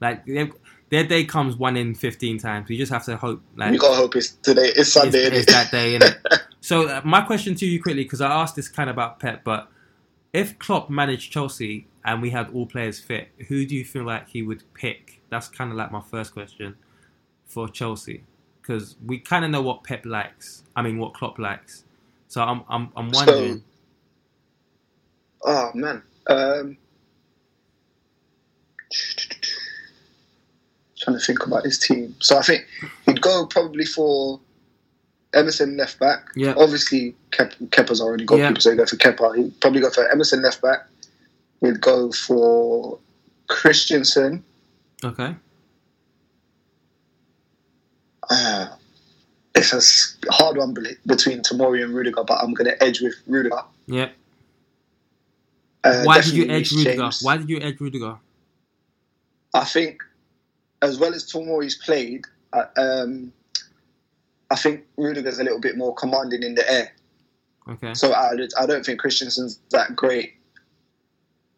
Like 0.00 0.24
their 0.90 1.04
day 1.04 1.24
comes 1.24 1.56
one 1.56 1.76
in 1.76 1.94
fifteen 1.94 2.38
times. 2.38 2.70
You 2.70 2.76
just 2.78 2.92
have 2.92 3.04
to 3.06 3.16
hope. 3.16 3.42
Like 3.56 3.70
we 3.72 3.78
gotta 3.78 3.96
hope 3.96 4.16
it's 4.16 4.32
today. 4.32 4.72
It's 4.76 4.92
Sunday. 4.92 5.24
it's, 5.24 5.36
it's 5.38 5.52
that 5.52 5.70
day. 5.70 5.98
Innit? 5.98 6.40
so 6.60 6.88
uh, 6.88 7.00
my 7.04 7.20
question 7.22 7.54
to 7.56 7.66
you 7.66 7.82
quickly, 7.82 8.04
because 8.04 8.20
I 8.20 8.30
asked 8.30 8.56
this 8.56 8.68
kind 8.68 8.88
of 8.90 8.94
about 8.96 9.18
Pep, 9.20 9.42
but 9.44 9.68
if 10.32 10.58
Klopp 10.58 10.90
managed 10.90 11.32
Chelsea 11.32 11.86
and 12.04 12.22
we 12.22 12.30
had 12.30 12.50
all 12.52 12.66
players 12.66 13.00
fit, 13.00 13.28
who 13.48 13.66
do 13.66 13.74
you 13.74 13.84
feel 13.84 14.04
like 14.04 14.28
he 14.28 14.42
would 14.42 14.62
pick? 14.74 15.20
That's 15.30 15.48
kind 15.48 15.70
of 15.70 15.76
like 15.76 15.90
my 15.90 16.00
first 16.02 16.32
question 16.32 16.76
for 17.46 17.68
Chelsea, 17.68 18.22
because 18.62 18.96
we 19.04 19.18
kind 19.18 19.44
of 19.44 19.50
know 19.50 19.62
what 19.62 19.82
Pep 19.84 20.04
likes. 20.06 20.62
I 20.76 20.82
mean, 20.82 20.98
what 20.98 21.14
Klopp 21.14 21.38
likes. 21.38 21.84
So 22.28 22.42
I'm 22.42 22.62
I'm 22.68 22.90
I'm 22.96 23.12
So- 23.12 23.26
wondering. 23.26 23.64
Oh 25.44 25.70
man. 25.74 26.02
Um, 26.28 26.76
trying 31.06 31.18
to 31.18 31.24
think 31.24 31.46
about 31.46 31.64
his 31.64 31.78
team. 31.78 32.14
So 32.20 32.36
I 32.36 32.42
think 32.42 32.66
he'd 33.06 33.20
go 33.20 33.46
probably 33.46 33.84
for 33.84 34.40
Emerson 35.34 35.76
left 35.76 36.00
back. 36.00 36.26
Yeah. 36.34 36.54
Obviously, 36.56 37.14
Kep- 37.30 37.54
Kepa's 37.70 38.00
already 38.00 38.24
got 38.24 38.38
Yeah. 38.38 38.48
people, 38.48 38.60
so 38.62 38.70
he'd 38.70 38.76
go 38.76 38.86
for 38.86 38.96
Kepa. 38.96 39.36
He'd 39.36 39.60
probably 39.60 39.80
go 39.80 39.90
for 39.90 40.10
Emerson 40.10 40.42
left 40.42 40.60
back. 40.62 40.88
He'd 41.60 41.80
go 41.80 42.10
for 42.10 42.98
Christensen. 43.48 44.42
okay. 45.04 45.36
Uh, 48.28 48.66
it's 49.54 49.72
a 49.72 50.32
hard 50.32 50.56
one 50.56 50.74
between 51.06 51.40
Tomori 51.42 51.84
and 51.84 51.94
Rudiger, 51.94 52.24
but 52.24 52.42
I'm 52.42 52.52
going 52.54 52.68
to 52.68 52.82
edge 52.82 53.00
with 53.00 53.14
Rudiger. 53.28 53.60
Yeah. 53.86 54.08
Uh, 55.84 56.02
Why 56.02 56.20
did 56.20 56.32
you 56.32 56.48
edge 56.50 56.72
Rudiger? 56.72 56.94
James. 56.96 57.22
Why 57.22 57.36
did 57.36 57.48
you 57.48 57.60
edge 57.60 57.78
Rudiger? 57.80 58.16
I 59.54 59.64
think, 59.64 60.02
as 60.82 60.98
well 60.98 61.14
as 61.14 61.30
Tomori's 61.30 61.74
played, 61.76 62.24
uh, 62.52 62.64
um, 62.76 63.32
I 64.50 64.56
think 64.56 64.84
Rudiger's 64.96 65.38
a 65.38 65.44
little 65.44 65.60
bit 65.60 65.76
more 65.76 65.94
commanding 65.94 66.42
in 66.42 66.54
the 66.54 66.70
air. 66.70 66.92
Okay. 67.68 67.94
So 67.94 68.12
I, 68.12 68.32
I 68.58 68.66
don't 68.66 68.84
think 68.86 69.00
Christensen's 69.00 69.58
that 69.70 69.96
great 69.96 70.34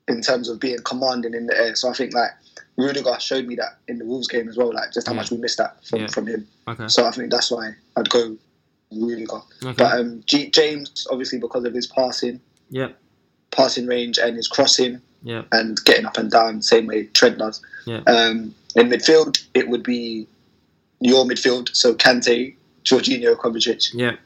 in 0.07 0.23
terms 0.23 0.49
of 0.49 0.59
being 0.59 0.79
commanding 0.85 1.35
in 1.35 1.47
the 1.47 1.57
air. 1.59 1.75
So 1.75 1.91
I 1.91 1.93
think 1.93 2.15
like 2.15 2.31
Rudiger 2.79 3.19
showed 3.21 3.47
me 3.47 3.57
that 3.57 3.79
in 3.89 3.99
the 3.99 4.07
Wolves 4.07 4.27
game 4.29 4.49
as 4.49 4.57
well, 4.57 4.73
like 4.73 4.93
just 4.93 5.07
how 5.07 5.13
Yeah. 5.13 5.21
much 5.21 5.31
we 5.31 5.37
missed 5.37 5.59
that 5.59 5.85
from, 5.85 6.01
Yeah. 6.01 6.07
from 6.07 6.27
him. 6.27 6.49
Okay. 6.67 6.89
So 6.89 7.07
I 7.07 7.11
think 7.11 7.31
that's 7.31 7.51
why 7.51 7.73
I'd 7.97 8.09
go 8.09 8.37
Rudiger. 8.91 9.41
Okay. 9.63 9.75
But 9.77 10.01
um, 10.01 10.23
G- 10.25 10.51
James, 10.51 11.07
obviously 11.11 11.39
because 11.39 11.65
of 11.65 11.75
his 11.75 11.87
passing, 11.87 12.41
yeah, 12.71 12.89
passing 13.51 13.87
range 13.87 14.19
and 14.19 14.35
his 14.35 14.49
crossing 14.49 15.03
Yep. 15.23 15.49
and 15.53 15.85
getting 15.85 16.07
up 16.07 16.17
and 16.17 16.31
down, 16.31 16.63
same 16.63 16.87
way 16.87 17.05
Trent 17.07 17.39
does. 17.39 17.61
Yeah. 17.87 18.03
Um, 18.07 18.55
in 18.77 18.89
midfield, 18.89 19.45
it 19.55 19.69
would 19.69 19.83
be 19.83 20.27
your 21.01 21.25
midfield, 21.25 21.75
so 21.75 21.95
Kante, 21.95 22.55
Jorginho, 22.85 23.37
Kovacic. 23.37 23.93
Yep. 23.95 24.19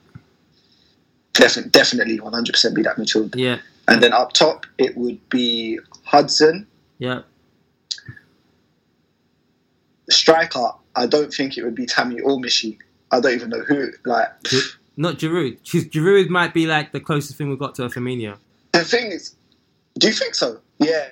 Definitely, 1.32 1.70
definitely, 1.70 2.18
100% 2.18 2.74
be 2.74 2.82
that 2.82 2.96
midfield. 2.96 3.34
Yeah. 3.34 3.58
And 3.88 4.02
then 4.02 4.12
up 4.12 4.32
top, 4.32 4.66
it 4.78 4.96
would 4.96 5.26
be 5.30 5.78
Hudson. 6.04 6.66
Yeah. 6.98 7.22
Striker, 10.10 10.72
I 10.94 11.06
don't 11.06 11.32
think 11.32 11.56
it 11.56 11.64
would 11.64 11.74
be 11.74 11.86
Tammy 11.86 12.20
or 12.20 12.38
Michy. 12.38 12.78
I 13.10 13.20
don't 13.20 13.32
even 13.34 13.50
know 13.50 13.60
who. 13.60 13.90
Like, 14.04 14.28
Not 14.96 15.16
Giroud. 15.18 15.60
Giroud 15.90 16.28
might 16.28 16.52
be 16.54 16.66
like 16.66 16.92
the 16.92 17.00
closest 17.00 17.38
thing 17.38 17.48
we've 17.48 17.58
got 17.58 17.74
to 17.76 17.84
a 17.84 17.88
Firmino. 17.88 18.36
the 18.72 18.84
thing 18.84 19.12
is, 19.12 19.36
do 19.98 20.06
you 20.08 20.12
think 20.12 20.34
so? 20.34 20.60
Yeah. 20.78 21.08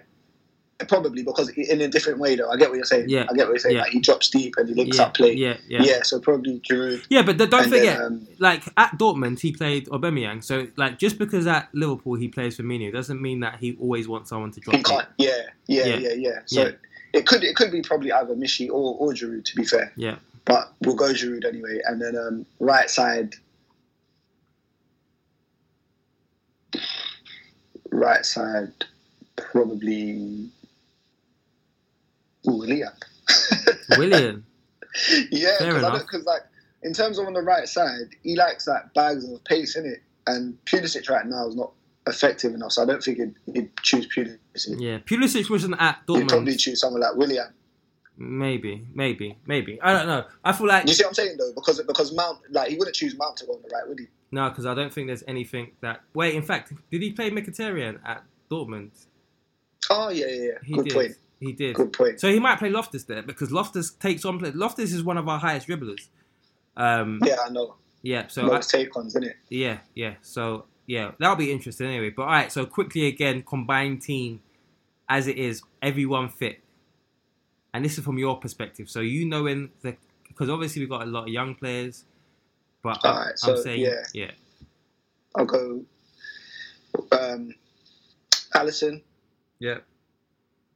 Probably 0.88 1.22
because 1.22 1.50
in 1.50 1.82
a 1.82 1.88
different 1.88 2.20
way, 2.20 2.36
though. 2.36 2.48
I 2.48 2.56
get 2.56 2.70
what 2.70 2.76
you're 2.76 2.86
saying. 2.86 3.10
Yeah. 3.10 3.26
I 3.28 3.34
get 3.34 3.44
what 3.46 3.48
you're 3.48 3.58
saying. 3.58 3.76
Yeah. 3.76 3.82
Like 3.82 3.92
he 3.92 4.00
drops 4.00 4.30
deep 4.30 4.54
and 4.56 4.66
he 4.66 4.74
links 4.74 4.96
Yeah. 4.96 5.02
up 5.04 5.14
play. 5.14 5.34
Yeah. 5.34 5.58
Yeah. 5.68 5.82
Yeah, 5.82 6.02
so 6.02 6.18
probably 6.20 6.58
Giroud. 6.60 7.04
Yeah, 7.10 7.20
but 7.20 7.36
th- 7.36 7.50
don't 7.50 7.64
And 7.64 7.72
then, 7.72 7.80
forget, 7.80 8.00
um, 8.00 8.26
like 8.38 8.62
at 8.78 8.98
Dortmund, 8.98 9.40
he 9.40 9.52
played 9.52 9.88
Aubameyang. 9.88 10.42
So, 10.42 10.68
like, 10.76 10.98
just 10.98 11.18
because 11.18 11.46
at 11.46 11.68
Liverpool 11.74 12.14
he 12.14 12.28
plays 12.28 12.56
Firmino 12.56 12.90
doesn't 12.90 13.20
mean 13.20 13.40
that 13.40 13.56
he 13.60 13.76
always 13.78 14.08
wants 14.08 14.30
someone 14.30 14.52
to 14.52 14.60
drop. 14.60 14.74
He 14.74 14.82
can't. 14.82 15.06
Yeah, 15.18 15.36
yeah, 15.66 15.84
Yeah. 15.84 15.96
yeah, 15.96 16.12
yeah. 16.14 16.38
So 16.46 16.62
Yeah. 16.64 16.70
it 17.12 17.26
could 17.26 17.44
it 17.44 17.56
could 17.56 17.70
be 17.70 17.82
probably 17.82 18.10
either 18.10 18.34
Michy 18.34 18.68
or 18.70 18.96
or 18.98 19.12
Giroud 19.12 19.44
to 19.44 19.56
be 19.56 19.64
fair, 19.66 19.92
Yeah. 19.96 20.16
but 20.46 20.72
we'll 20.80 20.94
go 20.96 21.12
Giroud 21.12 21.44
anyway. 21.44 21.78
And 21.84 22.00
then 22.00 22.16
um, 22.16 22.46
right 22.58 22.88
side, 22.88 23.34
right 27.90 28.24
side, 28.24 28.72
probably 29.36 30.48
Willian. 32.44 32.88
Willian. 33.98 34.44
yeah, 35.30 35.56
because 35.60 36.24
like 36.24 36.42
in 36.82 36.92
terms 36.92 37.18
of 37.18 37.26
on 37.26 37.34
the 37.34 37.42
right 37.42 37.68
side, 37.68 38.14
he 38.22 38.36
likes 38.36 38.66
like 38.66 38.92
bags 38.94 39.30
of 39.30 39.42
pace 39.44 39.76
in 39.76 39.86
it, 39.86 40.02
and 40.26 40.56
Pulisic 40.64 41.08
right 41.08 41.26
now 41.26 41.48
is 41.48 41.56
not 41.56 41.72
effective 42.06 42.54
enough. 42.54 42.72
So 42.72 42.82
I 42.82 42.86
don't 42.86 43.02
think 43.02 43.18
he'd, 43.18 43.34
he'd 43.54 43.76
choose 43.82 44.08
Pulisic. 44.08 44.80
Yeah. 44.80 44.98
Pulisic 44.98 45.50
wasn't 45.50 45.76
at 45.78 46.06
Dortmund. 46.06 46.18
He'd 46.18 46.28
probably 46.28 46.56
choose 46.56 46.80
someone 46.80 47.02
like 47.02 47.14
Willian. 47.16 47.52
Maybe. 48.16 48.86
Maybe. 48.94 49.38
Maybe. 49.46 49.80
I 49.80 49.92
don't 49.92 50.06
know. 50.06 50.24
I 50.44 50.52
feel 50.52 50.66
like 50.66 50.86
You 50.86 50.92
see 50.92 51.04
what 51.04 51.10
I'm 51.10 51.14
saying 51.14 51.36
though? 51.38 51.52
Because 51.54 51.80
because 51.82 52.14
Mount, 52.14 52.38
like 52.50 52.70
he 52.70 52.76
wouldn't 52.76 52.94
choose 52.94 53.16
Mount 53.16 53.36
to 53.38 53.46
go 53.46 53.52
on 53.52 53.62
the 53.62 53.68
right, 53.72 53.88
would 53.88 53.98
he? 53.98 54.06
No, 54.32 54.48
because 54.48 54.66
I 54.66 54.74
don't 54.74 54.92
think 54.92 55.06
there's 55.08 55.24
anything 55.26 55.72
that. 55.80 56.00
Wait. 56.14 56.34
In 56.34 56.42
fact, 56.42 56.72
did 56.90 57.02
he 57.02 57.12
play 57.12 57.30
Mkhitaryan 57.30 57.98
at 58.04 58.22
Dortmund? 58.50 58.90
Oh 59.90 60.10
yeah, 60.10 60.26
yeah, 60.26 60.42
yeah. 60.42 60.50
He 60.64 60.74
Good 60.74 60.84
did. 60.84 60.94
point. 60.94 61.12
He 61.40 61.52
did. 61.52 61.74
Good 61.74 61.92
point. 61.92 62.20
So 62.20 62.30
he 62.30 62.38
might 62.38 62.58
play 62.58 62.68
Loftus 62.70 63.04
there 63.04 63.22
because 63.22 63.50
Loftus 63.50 63.92
takes 63.92 64.24
on 64.24 64.38
play. 64.38 64.50
Loftus 64.52 64.92
is 64.92 65.02
one 65.02 65.16
of 65.16 65.28
our 65.28 65.38
highest 65.38 65.66
dribblers. 65.68 66.08
Um, 66.76 67.18
Yeah, 67.24 67.36
I 67.44 67.50
know. 67.50 67.76
yeah. 68.02 68.26
So 68.28 68.42
Most 68.42 68.70
take 68.70 68.94
ons, 68.96 69.08
isn't 69.16 69.24
it? 69.24 69.36
yeah, 69.48 69.78
yeah. 69.94 70.14
So 70.22 70.66
yeah, 70.86 71.12
that'll 71.18 71.36
be 71.36 71.50
interesting 71.50 71.86
anyway. 71.88 72.10
But 72.10 72.22
all 72.22 72.28
right. 72.28 72.52
So 72.52 72.66
quickly 72.66 73.06
again, 73.06 73.42
combined 73.42 74.02
team 74.02 74.40
as 75.08 75.26
it 75.26 75.38
is, 75.38 75.62
everyone 75.82 76.28
fit, 76.28 76.60
and 77.74 77.84
this 77.84 77.98
is 77.98 78.04
from 78.04 78.18
your 78.18 78.36
perspective. 78.38 78.88
So 78.90 79.00
you 79.00 79.24
knowing 79.26 79.70
the 79.82 79.96
because 80.28 80.48
obviously 80.50 80.82
we've 80.82 80.90
got 80.90 81.02
a 81.02 81.10
lot 81.10 81.22
of 81.22 81.28
young 81.28 81.54
players, 81.54 82.04
but 82.82 82.98
I, 83.04 83.08
All 83.08 83.16
right, 83.18 83.28
I'm 83.28 83.36
so, 83.36 83.56
saying 83.56 83.80
yeah. 83.80 84.02
yeah, 84.14 84.30
I'll 85.36 85.44
go. 85.46 85.84
Um, 87.12 87.54
Alisson, 88.54 89.02
yeah, 89.58 89.78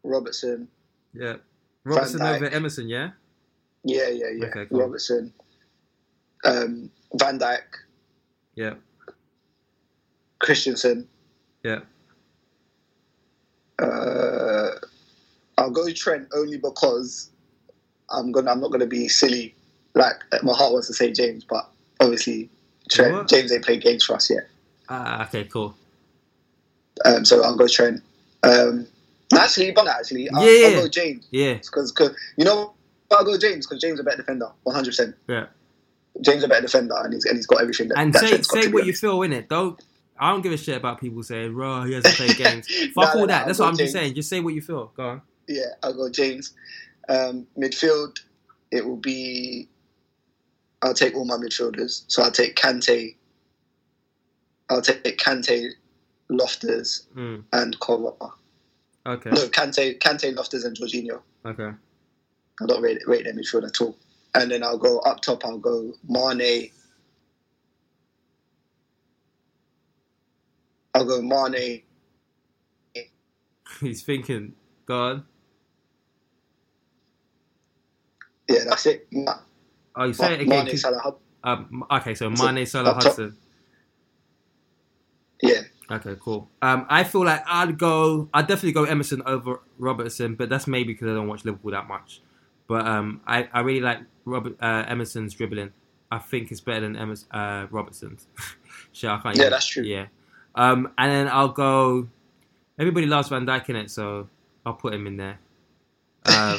Robertson. 0.02 0.68
yeah. 1.12 1.36
Robertson 1.84 2.22
over 2.22 2.46
Emerson, 2.46 2.88
yeah. 2.88 3.11
Yeah, 3.84 4.09
yeah, 4.09 4.28
yeah. 4.34 4.46
Okay, 4.46 4.66
cool. 4.66 4.80
Robertson. 4.80 5.32
Um, 6.44 6.90
Van 7.14 7.38
Dijk, 7.38 7.61
Yeah, 8.55 8.74
Christensen. 10.38 11.09
yeah. 11.62 11.80
Uh, 13.78 14.70
I'll 15.59 15.70
go 15.70 15.90
Trent 15.92 16.28
only 16.34 16.59
because 16.59 17.30
I'm 18.11 18.32
gonna. 18.32 18.50
I'm 18.52 18.61
not 18.61 18.70
gonna 18.70 18.86
be 18.86 19.09
silly. 19.09 19.55
Like 19.94 20.14
my 20.42 20.52
heart 20.55 20.72
wants 20.72 20.86
to 20.88 20.94
say 20.94 21.12
James, 21.12 21.44
but 21.44 21.68
obviously 22.05 22.48
Trent. 22.90 23.14
What? 23.14 23.28
James 23.28 23.50
ain't 23.52 23.64
played 23.64 23.82
games 23.82 24.05
for 24.05 24.14
us 24.14 24.30
yet. 24.30 24.46
Ah, 24.88 25.26
okay, 25.26 25.44
cool. 25.44 25.74
Um, 27.05 27.24
so 27.24 27.42
I'll 27.42 27.57
go 27.57 27.66
Trent. 27.66 28.02
Um, 28.42 28.86
actually, 29.34 29.72
but 29.72 29.88
actually, 29.88 30.28
I'll, 30.30 30.44
Yeah. 30.44 30.68
I'll 30.76 30.82
go 30.82 30.88
James 30.88 31.26
Yeah, 31.30 31.55
because 31.55 31.92
you 32.36 32.44
know 32.44 32.74
I'll 33.11 33.24
go 33.24 33.36
James 33.38 33.66
because 33.66 33.80
James 33.80 33.94
is 33.94 34.00
a 34.00 34.05
better 34.05 34.18
defender, 34.18 34.48
one 34.62 34.74
hundred 34.74 34.90
percent. 34.90 35.16
yeah. 35.28 35.46
James 36.20 36.38
is 36.38 36.44
a 36.44 36.48
better 36.48 36.62
defender, 36.62 36.94
and 36.98 37.12
he's 37.12 37.24
and 37.24 37.36
he's 37.36 37.46
got 37.46 37.61
everything. 37.61 37.88
That, 37.88 37.98
And 37.98 38.12
that 38.12 38.20
say 38.28 38.42
say 38.42 38.68
what 38.70 38.86
you 38.86 38.92
feel 38.92 39.22
in 39.22 39.32
it. 39.32 39.48
Don't 39.48 39.80
I 40.18 40.30
don't 40.30 40.42
give 40.42 40.52
a 40.52 40.57
shit 40.57 40.76
about 40.76 41.00
people 41.00 41.22
saying, 41.24 41.52
"Bro, 41.55 41.84
he 41.84 41.94
hasn't 41.94 42.14
played 42.14 42.36
games." 42.44 42.68
Fuck 42.94 43.14
No, 43.14 43.20
all 43.20 43.20
no, 43.20 43.26
that. 43.26 43.46
That's 43.46 43.59
what 43.59 43.68
I'm 43.68 43.76
just 43.76 43.92
saying. 43.92 44.14
Just 44.14 44.28
say 44.28 44.38
what 44.40 44.55
you 44.55 44.62
feel. 44.62 44.92
Go 44.96 45.09
on. 45.09 45.22
Yeah, 45.48 45.62
I'll 45.82 45.92
go 45.94 46.09
James. 46.09 46.52
Um, 47.09 47.46
midfield, 47.59 48.18
it 48.70 48.86
will 48.86 48.96
be. 48.96 49.68
I'll 50.85 50.95
take 50.95 51.14
all 51.16 51.24
my 51.24 51.37
midfielders. 51.37 52.05
So 52.09 52.22
I'll 52.22 52.30
take 52.30 52.55
Kante. 52.57 53.16
I'll 54.68 54.82
take 54.82 55.03
Kante, 55.18 55.70
Loftus, 56.28 57.07
Mm. 57.16 57.45
and 57.53 57.78
Kovacic. 57.80 58.32
Okay. 59.07 59.30
No, 59.30 59.49
Kante, 59.49 59.99
Kante, 59.99 60.35
Loftus, 60.37 60.64
and 60.64 60.76
Jorginho. 60.76 61.20
Okay. 61.47 61.70
I 62.62 62.66
don't 62.66 62.82
rate, 62.82 63.01
rate 63.07 63.24
their 63.24 63.35
midfield 63.35 63.66
at 63.66 63.80
all. 63.80 63.97
And 64.35 64.51
then 64.51 64.62
I'll 64.62 64.78
go 64.78 64.99
up 65.01 65.20
top. 65.20 65.45
I'll 65.45 65.59
go 65.59 65.93
Mane. 66.09 66.70
I'll 70.95 71.05
go 71.07 71.22
Mane. 71.22 71.82
He's 73.80 74.03
thinking. 74.03 74.55
Go 74.87 74.99
on. 75.01 75.24
Yeah, 78.49 78.64
that's 78.68 78.87
it. 78.87 79.09
Oh, 79.97 80.05
you 80.05 80.12
say 80.12 80.34
it 80.34 80.40
again. 80.40 80.64
Mane, 80.66 80.76
Salah, 80.76 81.14
um, 81.45 81.84
okay, 81.90 82.14
so 82.14 82.30
Mane, 82.30 82.66
Salah. 82.66 82.95
Hudson. 82.95 83.36
Yeah, 85.42 85.61
Okay, 85.90 86.16
cool. 86.20 86.49
Um, 86.62 86.86
I 86.88 87.05
feel 87.05 87.24
like 87.24 87.42
I'd 87.47 87.76
go. 87.78 88.28
I'd 88.32 88.47
definitely 88.47 88.72
go 88.72 88.84
Emerson 88.84 89.22
over 89.26 89.61
Robertson, 89.78 90.34
but 90.34 90.49
that's 90.49 90.66
maybe 90.66 90.92
because 90.95 91.09
I 91.09 91.14
don't 91.14 91.28
watch 91.28 91.45
Liverpool 91.45 91.72
that 91.72 91.86
much. 91.86 92.22
But 92.66 92.86
um, 92.86 93.20
I, 93.26 93.49
I 93.53 93.61
really 93.61 93.80
like 93.82 94.01
Robert 94.24 94.57
uh, 94.62 94.84
Emerson's 94.88 95.34
dribbling. 95.34 95.72
I 96.11 96.18
think 96.18 96.51
it's 96.51 96.61
better 96.62 96.80
than 96.80 96.97
Emerson, 96.97 97.28
uh, 97.32 97.66
Robertson's. 97.70 98.26
Shit, 98.92 99.11
I 99.11 99.18
can't. 99.18 99.36
Yeah, 99.36 99.42
even- 99.42 99.51
that's 99.51 99.66
true. 99.66 99.82
Yeah. 99.82 100.07
Um, 100.55 100.92
and 100.97 101.12
then 101.12 101.28
I'll 101.28 101.49
go. 101.49 102.09
Everybody 102.78 103.07
loves 103.07 103.28
Van 103.28 103.45
Dijk 103.47 103.68
in 103.68 103.76
it, 103.76 103.90
so 103.90 104.28
I'll 104.64 104.72
put 104.74 104.95
him 104.95 105.07
in 105.07 105.16
there. 105.18 105.38
Um, 106.26 106.59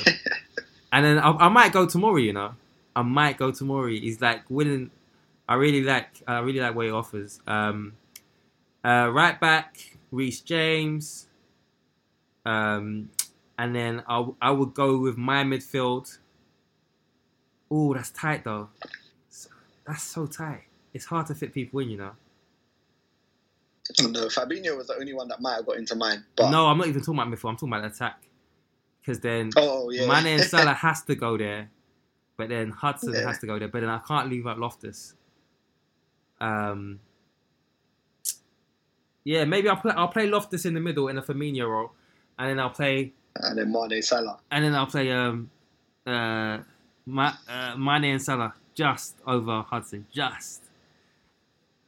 and 0.93 1.03
then 1.03 1.17
I, 1.17 1.31
I 1.31 1.49
might 1.49 1.73
go 1.73 1.87
Tomori. 1.87 2.23
You 2.25 2.33
know, 2.33 2.53
I 2.95 3.01
might 3.01 3.37
go 3.37 3.51
Tomori. 3.51 3.99
He's 4.01 4.21
like 4.21 4.49
winning. 4.49 4.91
I 5.47 5.55
really 5.55 5.83
like. 5.83 6.07
I 6.27 6.39
really 6.39 6.59
like 6.59 6.75
what 6.75 6.85
he 6.85 6.91
offers. 6.91 7.39
Um, 7.45 7.93
uh, 8.83 9.09
right 9.11 9.39
back, 9.39 9.97
Reece 10.11 10.41
James. 10.41 11.27
Um, 12.45 13.09
and 13.57 13.75
then 13.75 14.03
I 14.07 14.27
I 14.41 14.51
would 14.51 14.73
go 14.73 14.97
with 14.99 15.17
my 15.17 15.43
midfield. 15.43 16.17
Oh, 17.69 17.93
that's 17.93 18.11
tight 18.11 18.43
though. 18.43 18.69
That's 19.85 20.03
so 20.03 20.25
tight. 20.25 20.63
It's 20.93 21.05
hard 21.05 21.27
to 21.27 21.35
fit 21.35 21.53
people 21.53 21.79
in, 21.81 21.89
you 21.89 21.97
know. 21.97 22.11
no, 24.01 24.27
Fabinho 24.27 24.77
was 24.77 24.87
the 24.87 24.95
only 24.95 25.13
one 25.13 25.27
that 25.27 25.41
might 25.41 25.55
have 25.55 25.65
got 25.65 25.77
into 25.77 25.95
mine. 25.95 26.23
But 26.35 26.49
No, 26.49 26.67
I'm 26.67 26.77
not 26.77 26.87
even 26.87 27.01
talking 27.01 27.19
about 27.19 27.27
midfield. 27.27 27.49
I'm 27.49 27.55
talking 27.55 27.69
about 27.73 27.85
attack. 27.85 28.21
Because 29.01 29.19
then 29.19 29.51
oh 29.55 29.91
yeah, 29.91 30.07
Mane 30.07 30.39
and 30.39 30.43
Salah 30.43 30.73
has 30.85 31.03
to 31.03 31.15
go 31.15 31.37
there, 31.37 31.69
but 32.37 32.49
then 32.49 32.69
Hudson 32.71 33.13
Yeah. 33.13 33.21
has 33.27 33.39
to 33.39 33.45
go 33.47 33.57
there. 33.59 33.67
But 33.67 33.81
then 33.81 33.89
I 33.89 33.99
can't 33.99 34.29
leave 34.29 34.45
out 34.47 34.59
Loftus. 34.59 35.13
Um. 36.41 36.99
Yeah, 39.23 39.45
maybe 39.45 39.69
I'll 39.69 39.77
play. 39.77 39.93
I'll 39.95 40.07
play 40.09 40.27
Loftus 40.27 40.65
in 40.65 40.73
the 40.75 40.79
middle 40.79 41.07
in 41.07 41.17
a 41.17 41.21
Firmino 41.21 41.67
role, 41.67 41.91
and 42.37 42.49
then 42.49 42.59
I'll 42.59 42.69
play. 42.69 43.13
and 43.37 43.57
then 43.57 43.71
Mane, 43.71 44.01
Salah. 44.01 44.37
And 44.51 44.63
then 44.63 44.75
I'll 44.75 44.85
play 44.85 45.11
um, 45.11 45.49
uh, 46.05 46.59
Ma, 47.05 47.33
uh, 47.49 47.75
Mane 47.75 48.05
and 48.05 48.21
Salah 48.21 48.53
just 48.75 49.15
over 49.25 49.61
Hudson, 49.63 50.05
just. 50.13 50.61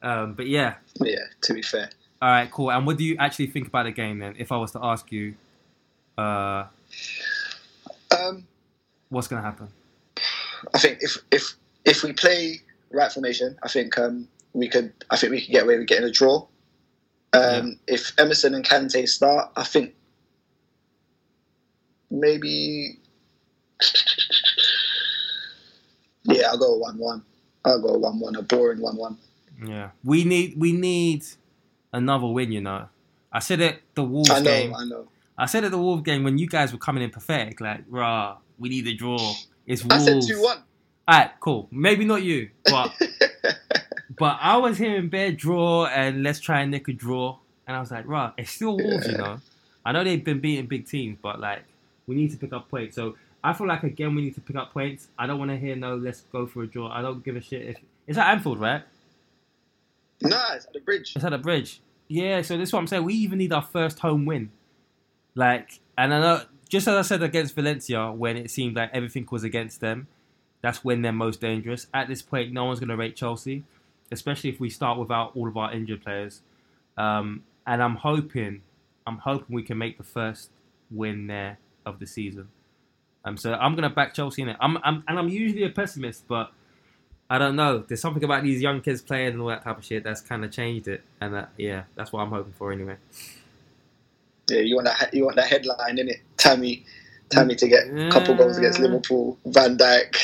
Um, 0.01 0.33
but 0.33 0.47
yeah, 0.47 0.75
Yeah, 0.99 1.19
to 1.41 1.53
be 1.53 1.61
fair. 1.61 1.89
all 2.21 2.29
right, 2.29 2.49
cool. 2.51 2.71
And 2.71 2.85
what 2.87 2.97
do 2.97 3.03
you 3.03 3.15
actually 3.19 3.47
think 3.47 3.67
about 3.67 3.83
the 3.83 3.91
game 3.91 4.19
then? 4.19 4.35
If 4.39 4.51
I 4.51 4.57
was 4.57 4.71
to 4.71 4.79
ask 4.83 5.11
you, 5.11 5.35
uh, 6.17 6.65
Um, 8.17 8.47
what's 9.09 9.27
gonna 9.27 9.41
happen? 9.43 9.67
I 10.73 10.79
think 10.79 10.99
if 11.01 11.17
if 11.31 11.55
if 11.85 12.03
we 12.03 12.13
play 12.13 12.61
right 12.91 13.11
formation, 13.11 13.57
I 13.63 13.67
think 13.67 13.97
um, 13.97 14.27
we 14.53 14.67
could. 14.69 14.93
I 15.09 15.17
think 15.17 15.31
we 15.31 15.41
could 15.41 15.51
get 15.51 15.63
away 15.63 15.77
with 15.77 15.87
getting 15.87 16.05
a 16.07 16.11
draw. 16.11 16.47
Um, 17.33 17.79
If 17.87 18.13
Emerson 18.17 18.55
and 18.55 18.65
Kante 18.65 19.07
start, 19.07 19.51
I 19.55 19.63
think 19.63 19.93
maybe. 22.09 22.99
Yeah, 26.23 26.47
I'll 26.49 26.57
go 26.57 26.77
one-one. 26.77 27.23
I'll 27.63 27.81
go 27.81 27.97
one-one. 27.97 28.35
A 28.35 28.41
boring 28.41 28.81
one-one. 28.81 29.17
Yeah, 29.65 29.91
we 30.03 30.23
need 30.23 30.55
we 30.57 30.71
need 30.71 31.23
another 31.93 32.27
win. 32.27 32.51
You 32.51 32.61
know, 32.61 32.89
I 33.31 33.39
said 33.39 33.61
it 33.61 33.81
the 33.95 34.03
Wolves 34.03 34.29
I 34.29 34.39
know. 34.39 34.43
game. 34.43 34.75
I 34.75 34.85
know. 34.85 35.07
I 35.37 35.45
said 35.45 35.63
at 35.63 35.71
the 35.71 35.77
Wolves 35.77 36.01
game 36.03 36.23
when 36.23 36.37
you 36.37 36.47
guys 36.47 36.71
were 36.73 36.79
coming 36.79 37.03
in 37.03 37.11
pathetic, 37.11 37.61
like, 37.61 37.83
rah, 37.87 38.37
we 38.57 38.69
need 38.69 38.87
a 38.87 38.95
draw. 38.95 39.33
It's 39.67 39.85
I 39.89 39.99
said 39.99 40.21
two-one. 40.25 40.63
Alright, 41.09 41.31
cool. 41.39 41.67
Maybe 41.71 42.05
not 42.05 42.23
you, 42.23 42.49
but 42.65 42.93
but 44.17 44.37
I 44.41 44.57
was 44.57 44.77
hearing 44.77 45.09
bare 45.09 45.31
draw 45.33 45.85
and 45.85 46.23
let's 46.23 46.39
try 46.39 46.61
and 46.61 46.71
nick 46.71 46.87
a 46.87 46.93
draw, 46.93 47.37
and 47.67 47.77
I 47.77 47.79
was 47.79 47.91
like, 47.91 48.07
rah, 48.07 48.31
it's 48.37 48.51
still 48.51 48.77
Wolves, 48.77 49.07
you 49.07 49.17
know. 49.17 49.39
I 49.85 49.91
know 49.91 50.03
they've 50.03 50.23
been 50.23 50.39
beating 50.39 50.65
big 50.65 50.87
teams, 50.87 51.17
but 51.21 51.39
like, 51.39 51.63
we 52.07 52.15
need 52.15 52.31
to 52.31 52.37
pick 52.37 52.51
up 52.53 52.69
points. 52.69 52.95
So 52.95 53.15
I 53.43 53.53
feel 53.53 53.67
like 53.67 53.83
again 53.83 54.15
we 54.15 54.21
need 54.21 54.35
to 54.35 54.41
pick 54.41 54.55
up 54.55 54.73
points. 54.73 55.09
I 55.19 55.27
don't 55.27 55.37
want 55.37 55.51
to 55.51 55.57
hear 55.57 55.75
no, 55.75 55.95
let's 55.95 56.21
go 56.31 56.47
for 56.47 56.63
a 56.63 56.67
draw. 56.67 56.89
I 56.89 57.01
don't 57.01 57.23
give 57.23 57.35
a 57.35 57.41
shit 57.41 57.67
if 57.67 57.77
it's 58.07 58.17
at 58.17 58.27
Anfield, 58.27 58.59
right? 58.59 58.83
Nah, 60.21 60.55
it's 60.55 60.65
at 60.65 60.73
the 60.73 60.79
bridge. 60.79 61.13
It's 61.15 61.23
at 61.23 61.31
the 61.31 61.37
bridge. 61.37 61.81
Yeah, 62.07 62.41
so 62.41 62.57
this 62.57 62.69
is 62.69 62.73
what 62.73 62.79
I'm 62.79 62.87
saying. 62.87 63.03
We 63.03 63.13
even 63.15 63.37
need 63.37 63.53
our 63.53 63.61
first 63.61 63.99
home 63.99 64.25
win. 64.25 64.49
Like, 65.35 65.79
and 65.97 66.13
I 66.13 66.19
know, 66.19 66.41
just 66.67 66.87
as 66.87 66.95
I 66.95 67.01
said 67.01 67.23
against 67.23 67.55
Valencia, 67.55 68.11
when 68.11 68.37
it 68.37 68.51
seemed 68.51 68.75
like 68.75 68.89
everything 68.93 69.27
was 69.31 69.43
against 69.43 69.81
them, 69.81 70.07
that's 70.61 70.83
when 70.83 71.01
they're 71.01 71.13
most 71.13 71.39
dangerous. 71.39 71.87
At 71.93 72.07
this 72.07 72.21
point, 72.21 72.51
no 72.51 72.65
one's 72.65 72.79
going 72.79 72.89
to 72.89 72.97
rate 72.97 73.15
Chelsea, 73.15 73.63
especially 74.11 74.49
if 74.49 74.59
we 74.59 74.69
start 74.69 74.97
without 74.97 75.35
all 75.35 75.47
of 75.47 75.57
our 75.57 75.71
injured 75.71 76.03
players. 76.03 76.41
Um, 76.97 77.43
and 77.65 77.81
I'm 77.81 77.95
hoping, 77.95 78.61
I'm 79.05 79.19
hoping 79.19 79.55
we 79.55 79.63
can 79.63 79.77
make 79.77 79.97
the 79.97 80.03
first 80.03 80.49
win 80.89 81.27
there 81.27 81.59
of 81.85 81.99
the 81.99 82.07
season. 82.07 82.49
Um, 83.23 83.37
so 83.37 83.53
I'm 83.53 83.75
going 83.75 83.87
to 83.87 83.93
back 83.93 84.13
Chelsea 84.13 84.41
in 84.41 84.49
it. 84.49 84.57
I'm, 84.59 84.77
I'm, 84.83 85.03
and 85.07 85.19
I'm 85.19 85.29
usually 85.29 85.63
a 85.63 85.69
pessimist, 85.69 86.27
but 86.27 86.51
I 87.29 87.37
don't 87.37 87.55
know. 87.55 87.79
There's 87.79 88.01
something 88.01 88.23
about 88.23 88.43
these 88.43 88.61
young 88.61 88.81
kids 88.81 89.01
playing 89.01 89.33
and 89.33 89.41
all 89.41 89.49
that 89.49 89.63
type 89.63 89.77
of 89.77 89.85
shit 89.85 90.03
that's 90.03 90.21
kind 90.21 90.45
of 90.45 90.51
changed 90.51 90.87
it. 90.87 91.03
And 91.19 91.33
that, 91.33 91.49
yeah, 91.57 91.83
that's 91.95 92.11
what 92.11 92.21
I'm 92.21 92.29
hoping 92.29 92.53
for 92.53 92.71
anyway. 92.71 92.95
Yeah, 94.49 94.59
you 94.59 94.75
want 94.75 94.85
that. 94.85 95.13
You 95.13 95.25
want 95.25 95.35
that 95.35 95.47
headline 95.47 95.97
in 95.97 96.09
it. 96.09 96.21
Tammy, 96.37 96.85
Tammy 97.29 97.55
to 97.55 97.67
get 97.67 97.87
a 97.87 98.09
couple 98.09 98.35
goals 98.35 98.57
against 98.57 98.79
Liverpool. 98.79 99.37
Van 99.45 99.77
Dijk. 99.77 100.15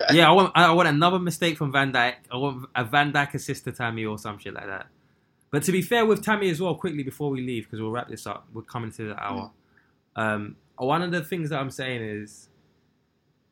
yeah, 0.12 0.28
I 0.28 0.32
want 0.32 0.52
I 0.54 0.70
want 0.72 0.88
another 0.88 1.18
mistake 1.18 1.56
from 1.56 1.72
Van 1.72 1.92
Dijk. 1.92 2.14
I 2.30 2.36
want 2.36 2.68
a 2.74 2.84
Van 2.84 3.12
Dijk 3.12 3.34
assist 3.34 3.64
to 3.64 3.72
Tammy 3.72 4.04
or 4.04 4.18
some 4.18 4.38
shit 4.38 4.54
like 4.54 4.66
that. 4.66 4.86
But 5.50 5.62
to 5.64 5.72
be 5.72 5.82
fair 5.82 6.06
with 6.06 6.24
Tammy 6.24 6.50
as 6.50 6.60
well, 6.60 6.74
quickly 6.74 7.02
before 7.02 7.30
we 7.30 7.42
leave, 7.42 7.64
because 7.64 7.80
we'll 7.80 7.90
wrap 7.90 8.08
this 8.08 8.26
up. 8.26 8.46
We're 8.52 8.62
coming 8.62 8.90
to 8.92 9.08
the 9.08 9.22
hour. 9.22 9.50
Um, 10.16 10.56
one 10.76 11.02
of 11.02 11.10
the 11.10 11.22
things 11.22 11.50
that 11.50 11.58
I'm 11.58 11.70
saying 11.70 12.02
is 12.02 12.48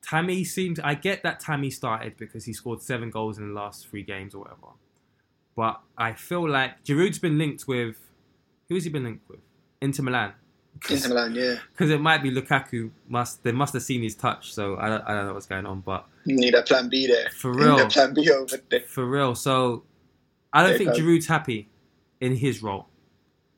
Tammy 0.02 0.44
seems. 0.44 0.80
I 0.80 0.94
get 0.94 1.22
that 1.22 1.40
Tammy 1.40 1.70
started 1.70 2.16
because 2.16 2.44
he 2.44 2.52
scored 2.52 2.82
seven 2.82 3.10
goals 3.10 3.38
in 3.38 3.48
the 3.48 3.54
last 3.54 3.88
three 3.88 4.02
games 4.02 4.34
or 4.34 4.40
whatever. 4.40 4.74
But 5.56 5.80
I 5.96 6.12
feel 6.12 6.48
like 6.48 6.84
Giroud's 6.84 7.18
been 7.18 7.38
linked 7.38 7.66
with. 7.66 7.96
Who 8.68 8.76
has 8.76 8.84
he 8.84 8.90
been 8.90 9.04
linked 9.04 9.28
with? 9.28 9.40
Inter 9.80 10.02
Milan. 10.02 10.32
Inter 10.88 11.08
Milan, 11.08 11.34
yeah. 11.34 11.56
Because 11.72 11.90
it 11.90 12.00
might 12.00 12.22
be 12.22 12.30
Lukaku. 12.30 12.90
Must 13.08 13.42
they 13.42 13.52
must 13.52 13.72
have 13.74 13.82
seen 13.82 14.02
his 14.02 14.14
touch? 14.14 14.52
So 14.54 14.76
I 14.78 14.88
don't, 14.88 15.02
I 15.02 15.14
don't 15.14 15.26
know 15.26 15.34
what's 15.34 15.46
going 15.46 15.66
on, 15.66 15.80
but 15.80 16.06
You 16.24 16.36
need 16.36 16.54
a 16.54 16.62
plan 16.62 16.88
B 16.88 17.06
there. 17.06 17.28
For 17.30 17.52
real. 17.52 17.76
need 17.76 17.82
a 17.82 17.88
plan 17.88 18.14
B 18.14 18.30
over 18.30 18.56
there. 18.70 18.80
For 18.80 19.04
real. 19.06 19.34
So 19.34 19.84
I 20.52 20.62
don't 20.62 20.72
Yeah, 20.72 20.78
think. 20.78 20.94
Giroud's 20.94 21.26
happy 21.26 21.68
in 22.20 22.36
his 22.36 22.62
role. 22.62 22.86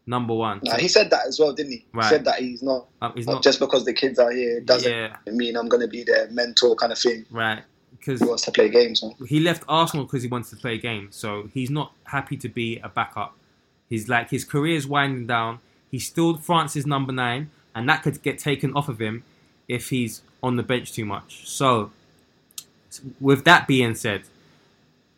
Number 0.05 0.35
one. 0.35 0.61
Nah, 0.65 0.77
he 0.79 0.89
said 0.89 1.11
that 1.11 1.27
as 1.29 1.39
well, 1.39 1.53
didn't 1.53 1.73
he? 1.73 1.87
Right. 1.93 2.05
He 2.05 2.09
said 2.11 2.25
that 2.25 2.41
he's 2.41 2.61
not, 2.63 2.89
Um, 3.01 3.13
he's 3.15 3.27
not 3.27 3.35
not 3.35 3.43
just 3.45 3.61
because 3.61 3.85
the 3.85 3.93
kids 3.93 4.19
are 4.19 4.33
here 4.33 4.61
doesn't 4.61 4.91
Yeah. 4.93 5.17
mean 5.27 5.57
I'm 5.57 5.69
going 5.69 5.81
to 5.83 5.87
be 5.89 6.03
their 6.03 6.29
mentor 6.31 6.75
kind 6.75 6.91
of 6.93 6.99
thing. 6.99 7.25
right 7.31 7.63
because 7.97 8.21
He 8.21 8.27
wants 8.27 8.43
to 8.47 8.51
play 8.51 8.69
games. 8.69 9.01
Man. 9.01 9.13
he 9.29 9.39
left 9.39 9.63
Arsenal 9.69 10.05
because 10.07 10.25
he 10.25 10.29
wants 10.29 10.51
to 10.51 10.57
play 10.57 10.77
games. 10.77 11.15
So 11.15 11.49
he's 11.55 11.71
not 11.71 11.93
happy 12.05 12.37
to 12.39 12.49
be 12.49 12.79
a 12.83 12.89
backup. 12.89 13.37
He's 13.89 14.09
like 14.09 14.29
his 14.31 14.45
career's 14.45 14.89
winding 14.89 15.29
down. 15.29 15.61
He's 15.93 16.07
still 16.07 16.39
France's 16.39 16.87
number 16.87 17.13
nine, 17.13 17.51
and 17.75 17.87
that 17.89 18.03
could 18.03 18.21
get 18.23 18.39
taken 18.39 18.75
off 18.75 18.89
of 18.89 18.99
him 18.99 19.23
if 19.69 19.91
he's 19.91 20.23
on 20.43 20.57
the 20.57 20.63
bench 20.63 20.93
too 20.93 21.05
much. 21.05 21.47
So, 21.47 21.93
with 23.21 23.45
that 23.45 23.69
being 23.69 23.95
said, 23.95 24.23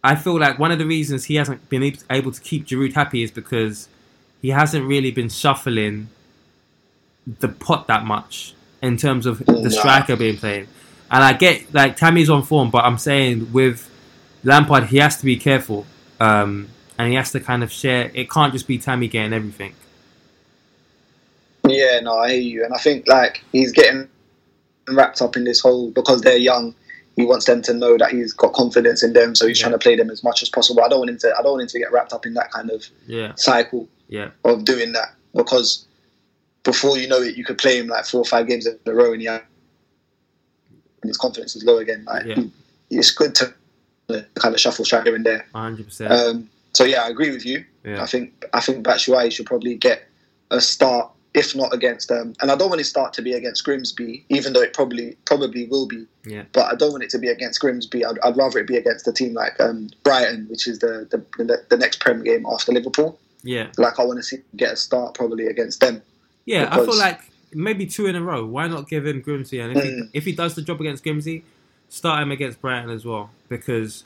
I 0.03 0.17
feel 0.17 0.39
like 0.39 0.59
one 0.59 0.73
of 0.73 0.79
the 0.79 0.85
reasons 0.85 1.27
he 1.27 1.37
hasn't 1.37 1.69
been 1.69 1.97
able 2.11 2.33
to 2.33 2.41
keep 2.41 2.67
Giroud 2.67 2.93
happy 2.93 3.23
is 3.23 3.31
because 3.31 3.89
he 4.43 4.51
hasn't 4.51 4.85
really 4.85 5.13
been 5.13 5.29
shuffling 5.29 6.09
the 7.27 7.49
pot 7.49 7.87
that 7.87 8.05
much 8.05 8.55
in 8.83 8.97
terms 8.97 9.27
of 9.27 9.39
the 9.47 9.71
striker 9.71 10.17
being 10.17 10.37
played. 10.37 10.69
And 11.11 11.23
I 11.23 11.33
get 11.35 11.73
like 11.73 11.97
Tammy's 11.97 12.29
on 12.29 12.43
form, 12.43 12.71
but 12.71 12.85
I'm 12.85 12.99
saying 12.99 13.53
with 13.53 13.89
Lampard, 14.43 14.85
he 14.89 14.99
has 14.99 15.17
to 15.19 15.25
be 15.25 15.37
careful, 15.37 15.87
um, 16.19 16.69
and 16.99 17.09
he 17.09 17.15
has 17.15 17.31
to 17.31 17.41
kind 17.41 17.63
of 17.63 17.71
share. 17.71 18.11
It 18.13 18.29
can't 18.29 18.53
just 18.53 18.67
be 18.67 18.77
Tammy 18.77 19.07
getting 19.07 19.33
everything. 19.33 19.75
Yeah, 21.69 22.01
no, 22.01 22.19
I 22.19 22.31
hear 22.33 22.41
you, 22.41 22.65
and 22.65 22.75
I 22.75 22.79
think 22.79 23.07
like 23.09 23.43
he's 23.53 23.73
getting 23.73 24.09
wrapped 24.89 25.23
up 25.23 25.37
in 25.37 25.45
this 25.45 25.61
whole 25.61 25.91
because 25.91 26.21
they're 26.21 26.37
young. 26.37 26.75
He 27.17 27.25
wants 27.25 27.47
them 27.47 27.63
to 27.63 27.73
know 27.73 27.97
that 27.97 28.11
he's 28.11 28.33
got 28.33 28.53
confidence 28.53 29.03
in 29.03 29.13
them, 29.13 29.35
so 29.35 29.47
he's 29.47 29.59
Yeah. 29.61 29.69
trying 29.69 29.79
to 29.79 29.83
play 29.83 29.97
them 29.97 30.11
as 30.11 30.23
much 30.25 30.43
as 30.43 30.49
possible. 30.49 30.83
I 30.83 30.89
don't 30.89 30.99
want 30.99 31.11
him 31.11 31.19
to. 31.19 31.33
I 31.39 31.43
don't 31.43 31.53
want 31.53 31.63
him 31.63 31.69
to 31.69 31.79
get 31.79 31.93
wrapped 31.93 32.13
up 32.13 32.27
in 32.27 32.35
that 32.35 32.51
kind 32.51 32.71
of 32.71 32.85
Yeah, 33.07 33.33
cycle 33.37 33.89
yeah, 34.09 34.31
of 34.45 34.65
doing 34.65 34.93
that 34.93 35.15
because 35.35 35.87
before 36.65 36.99
you 36.99 37.07
know 37.09 37.21
it, 37.23 37.37
you 37.37 37.45
could 37.45 37.59
play 37.59 37.79
him 37.79 37.87
like 37.87 38.05
four 38.05 38.21
or 38.21 38.25
five 38.25 38.47
games 38.47 38.67
in 38.67 38.79
a 38.87 38.93
row, 38.93 39.13
and 39.13 39.21
he 39.23 39.29
and 39.29 39.43
his 41.05 41.17
confidence 41.17 41.55
is 41.57 41.65
low 41.65 41.79
again. 41.79 42.05
Like 42.07 42.27
Yeah. 42.27 42.43
it's 42.91 43.11
good 43.11 43.35
to 43.37 43.55
kind 44.35 44.55
of 44.55 44.61
shuffle 44.61 44.85
strike 44.85 45.05
here 45.05 45.15
and 45.15 45.25
there. 45.25 45.47
100%. 45.55 46.11
Um, 46.11 46.51
so 46.75 46.85
yeah, 46.85 47.05
I 47.05 47.09
agree 47.09 47.31
with 47.31 47.47
you. 47.47 47.65
Yeah. 47.85 48.03
I 48.03 48.07
think 48.07 48.45
I 48.53 48.61
think 48.61 48.85
Batshuayi 48.85 49.31
should 49.33 49.47
probably 49.47 49.77
get 49.77 50.03
a 50.51 50.61
start, 50.61 51.11
if 51.35 51.55
not 51.57 51.75
against 51.75 52.09
them. 52.09 52.35
and 52.41 52.51
I 52.51 52.55
don't 52.57 52.69
want 52.69 52.79
his 52.79 52.89
start 52.89 53.13
to 53.15 53.23
be 53.23 53.33
against 53.33 53.65
Grimsby, 53.65 54.25
even 54.29 54.53
though 54.53 54.63
it 54.63 54.73
probably 54.73 55.17
probably 55.25 55.67
will 55.67 55.87
be. 55.87 56.07
yeah. 56.25 56.45
But 56.53 56.73
I 56.73 56.77
don't 56.77 56.93
want 56.93 57.03
it 57.03 57.11
to 57.11 57.19
be 57.19 57.29
against 57.29 57.61
Grimsby. 57.61 58.05
I'd, 58.05 58.19
I'd 58.21 58.37
rather 58.37 58.61
it 58.61 58.67
be 58.69 58.77
against 58.77 59.09
a 59.09 59.13
team 59.13 59.35
like 59.35 59.59
um, 59.61 59.91
Brighton, 60.05 60.47
which 60.49 60.67
is 60.69 60.79
the, 60.79 61.07
the 61.11 61.65
the 61.69 61.77
next 61.77 62.01
Prem 62.01 62.23
game 62.23 62.47
after 62.47 62.73
Liverpool. 62.73 63.19
Yeah. 63.43 63.69
Like 63.77 63.99
I 63.99 64.05
want 64.05 64.19
to 64.19 64.23
see 64.23 64.39
get 64.57 64.73
a 64.73 64.77
start 64.77 65.15
probably 65.15 65.47
against 65.49 65.81
them. 65.81 66.03
Yeah, 66.47 66.69
I 66.71 66.77
feel 66.77 66.97
like 66.97 67.21
maybe 67.53 67.87
two 67.87 68.07
in 68.07 68.15
a 68.17 68.23
row. 68.23 68.45
Why 68.45 68.69
not 68.69 68.89
give 68.89 69.07
him 69.07 69.21
Grimsby? 69.21 69.59
And 69.61 69.77
if, 69.77 69.83
he, 69.85 69.91
Mm. 69.91 70.11
if 70.13 70.25
he 70.25 70.33
does 70.33 70.55
the 70.55 70.63
job 70.63 70.81
against 70.81 71.03
Grimsby, 71.03 71.45
start 71.89 72.23
him 72.23 72.31
against 72.33 72.61
Brighton 72.61 72.91
as 72.91 73.05
well. 73.05 73.31
Because 73.49 74.05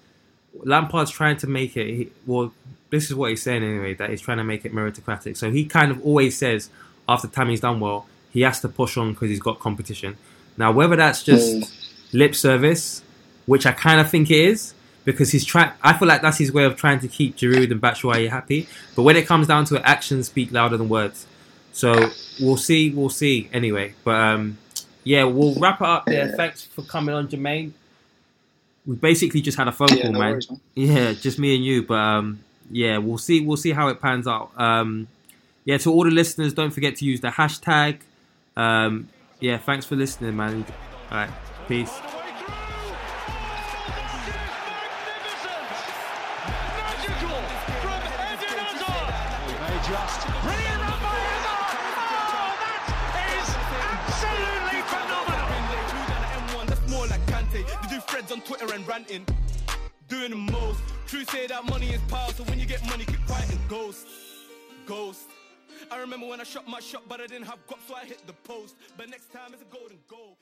Lampard's 0.65 1.11
trying 1.11 1.37
to 1.39 1.47
make 1.47 1.77
it. 1.77 1.87
He, 1.95 2.13
well, 2.27 2.53
this 2.91 3.11
is 3.11 3.15
what 3.15 3.31
he's 3.31 3.43
saying 3.43 3.63
anyway. 3.63 3.95
That 3.95 4.11
he's 4.11 4.21
trying 4.21 4.39
to 4.39 4.45
make 4.45 4.65
it 4.65 4.73
meritocratic. 4.75 5.37
So 5.37 5.51
he 5.51 5.65
kind 5.67 5.91
of 5.91 6.05
always 6.05 6.37
says 6.39 6.71
after 7.09 7.27
Tammy's 7.29 7.61
done 7.61 7.81
well, 7.81 8.07
he 8.33 8.43
has 8.43 8.61
to 8.61 8.69
push 8.69 8.97
on 8.97 9.13
because 9.13 9.31
he's 9.31 9.41
got 9.41 9.59
competition. 9.61 10.17
Now, 10.57 10.73
whether 10.73 10.97
that's 10.97 11.23
just 11.23 11.57
Mm. 11.57 11.71
lip 12.13 12.35
service, 12.35 13.03
which 13.47 13.65
I 13.67 13.73
kind 13.73 14.01
of 14.01 14.11
think 14.11 14.31
it 14.31 14.39
is, 14.41 14.75
because 15.05 15.31
he's 15.33 15.45
trying. 15.45 15.71
I 15.83 15.95
feel 15.97 16.07
like 16.07 16.21
that's 16.21 16.37
his 16.39 16.53
way 16.53 16.65
of 16.65 16.77
trying 16.77 17.01
to 17.01 17.09
keep 17.09 17.37
Giroud 17.37 17.71
and 17.71 17.81
Batshuayi 17.81 18.29
happy. 18.29 18.69
But 18.95 19.03
when 19.05 19.17
it 19.17 19.27
comes 19.27 19.47
down 19.47 19.65
to 19.67 19.77
it, 19.77 19.83
actions 19.85 20.27
speak 20.27 20.53
louder 20.53 20.77
than 20.77 20.89
words. 20.91 21.27
So 21.73 22.11
we'll 22.41 22.57
see. 22.59 22.91
We'll 22.91 23.09
see. 23.09 23.49
Anyway, 23.53 23.95
but 24.05 24.17
um, 24.17 24.59
yeah, 25.05 25.25
we'll 25.25 25.55
wrap 25.55 25.81
it 25.81 25.87
up 25.87 26.05
there. 26.07 26.29
Yeah. 26.29 26.37
Thanks 26.37 26.65
for 26.65 26.83
coming 26.83 27.15
on, 27.15 27.29
Jermaine. 27.29 27.73
We 28.85 28.97
basically 28.97 29.41
just 29.41 29.57
had 29.57 29.69
a 29.69 29.73
phone 29.73 29.89
Yeah, 29.97 30.03
call, 30.03 30.13
no 30.13 30.19
man. 30.19 30.31
worries, 30.33 30.51
man. 30.51 30.61
Yeah, 30.75 31.13
just 31.13 31.39
me 31.39 31.55
and 31.55 31.65
you. 31.65 31.83
But 31.85 31.95
um, 31.95 32.41
yeah, 32.71 32.99
we'll 32.99 33.19
see. 33.19 33.41
We'll 33.41 33.57
see 33.57 33.71
how 33.73 33.89
it 33.89 34.01
pans 34.01 34.27
out. 34.27 34.51
Um, 34.59 35.09
yeah, 35.69 35.77
to 35.77 35.93
all 35.93 36.03
the 36.03 36.11
listeners, 36.11 36.55
don't 36.55 36.71
forget 36.71 36.97
to 36.97 37.05
use 37.05 37.21
the 37.21 37.29
hashtag. 37.29 38.01
Um, 38.57 39.11
yeah, 39.39 39.59
thanks 39.59 39.85
for 39.85 39.97
listening, 39.97 40.35
man. 40.35 40.65
All 41.11 41.19
right, 41.19 41.31
peace. 41.69 41.95
On 58.31 58.43
Twitter 58.43 58.75
and 58.75 58.87
ranting. 58.87 59.25
Doing 60.09 60.31
the 60.31 60.37
most. 60.37 60.81
True 61.07 61.25
say 61.25 61.47
that 61.47 61.65
money 61.65 61.87
is 61.87 62.01
power, 62.11 62.31
so 62.33 62.45
when 62.45 62.59
you 62.59 62.67
get 62.67 62.85
money, 62.87 63.07
keep 63.07 63.21
and 63.31 63.69
ghost. 63.69 64.07
Ghost. 64.85 65.31
I 65.91 65.99
remember 65.99 66.27
when 66.27 66.41
I 66.41 66.45
shot 66.45 66.69
my 66.69 66.81
shot, 66.81 67.03
but 67.09 67.21
I 67.21 67.27
didn't 67.27 67.47
have 67.47 67.67
guap, 67.67 67.79
so 67.87 67.95
I 67.95 68.05
hit 68.05 68.27
the 68.27 68.33
post. 68.33 68.77
But 68.97 69.09
next 69.09 69.33
time 69.33 69.53
it's 69.53 69.63
a 69.63 69.75
golden 69.75 69.99
goal. 70.09 70.37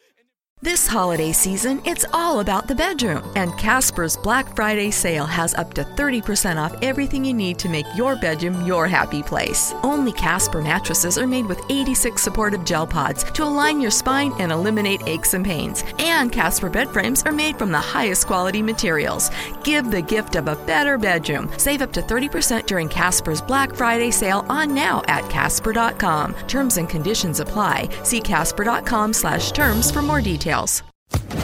This 0.62 0.86
holiday 0.86 1.32
season, 1.32 1.82
it's 1.84 2.06
all 2.14 2.40
about 2.40 2.66
the 2.66 2.74
bedroom, 2.74 3.30
and 3.36 3.56
Casper's 3.58 4.16
Black 4.16 4.56
Friday 4.56 4.90
sale 4.90 5.26
has 5.26 5.52
up 5.52 5.74
to 5.74 5.84
30% 5.84 6.56
off 6.56 6.74
everything 6.80 7.26
you 7.26 7.34
need 7.34 7.58
to 7.58 7.68
make 7.68 7.84
your 7.94 8.16
bedroom 8.16 8.64
your 8.66 8.88
happy 8.88 9.22
place. 9.22 9.74
Only 9.82 10.12
Casper 10.12 10.62
mattresses 10.62 11.18
are 11.18 11.26
made 11.26 11.44
with 11.44 11.60
86 11.68 12.22
supportive 12.22 12.64
gel 12.64 12.86
pods 12.86 13.22
to 13.22 13.44
align 13.44 13.82
your 13.82 13.90
spine 13.90 14.32
and 14.38 14.50
eliminate 14.50 15.02
aches 15.06 15.34
and 15.34 15.44
pains. 15.44 15.84
And 15.98 16.32
Casper 16.32 16.70
bed 16.70 16.88
frames 16.88 17.22
are 17.24 17.32
made 17.32 17.58
from 17.58 17.70
the 17.70 17.78
highest 17.92 18.26
quality 18.26 18.62
materials. 18.62 19.30
Give 19.62 19.90
the 19.90 20.00
gift 20.00 20.36
of 20.36 20.48
a 20.48 20.56
better 20.64 20.96
bedroom. 20.96 21.50
Save 21.58 21.82
up 21.82 21.92
to 21.92 22.00
30% 22.00 22.64
during 22.64 22.88
Casper's 22.88 23.42
Black 23.42 23.74
Friday 23.74 24.10
sale 24.10 24.46
on 24.48 24.74
now 24.74 25.02
at 25.06 25.28
casper.com. 25.28 26.32
Terms 26.48 26.78
and 26.78 26.88
conditions 26.88 27.40
apply. 27.40 27.90
See 28.04 28.22
casper.com 28.22 29.12
slash 29.12 29.52
terms 29.52 29.90
for 29.90 30.00
more 30.00 30.22
details. 30.46 30.82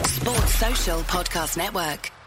Sports 0.05 0.53
Social 0.55 0.99
Podcast 1.03 1.57
Network. 1.57 2.22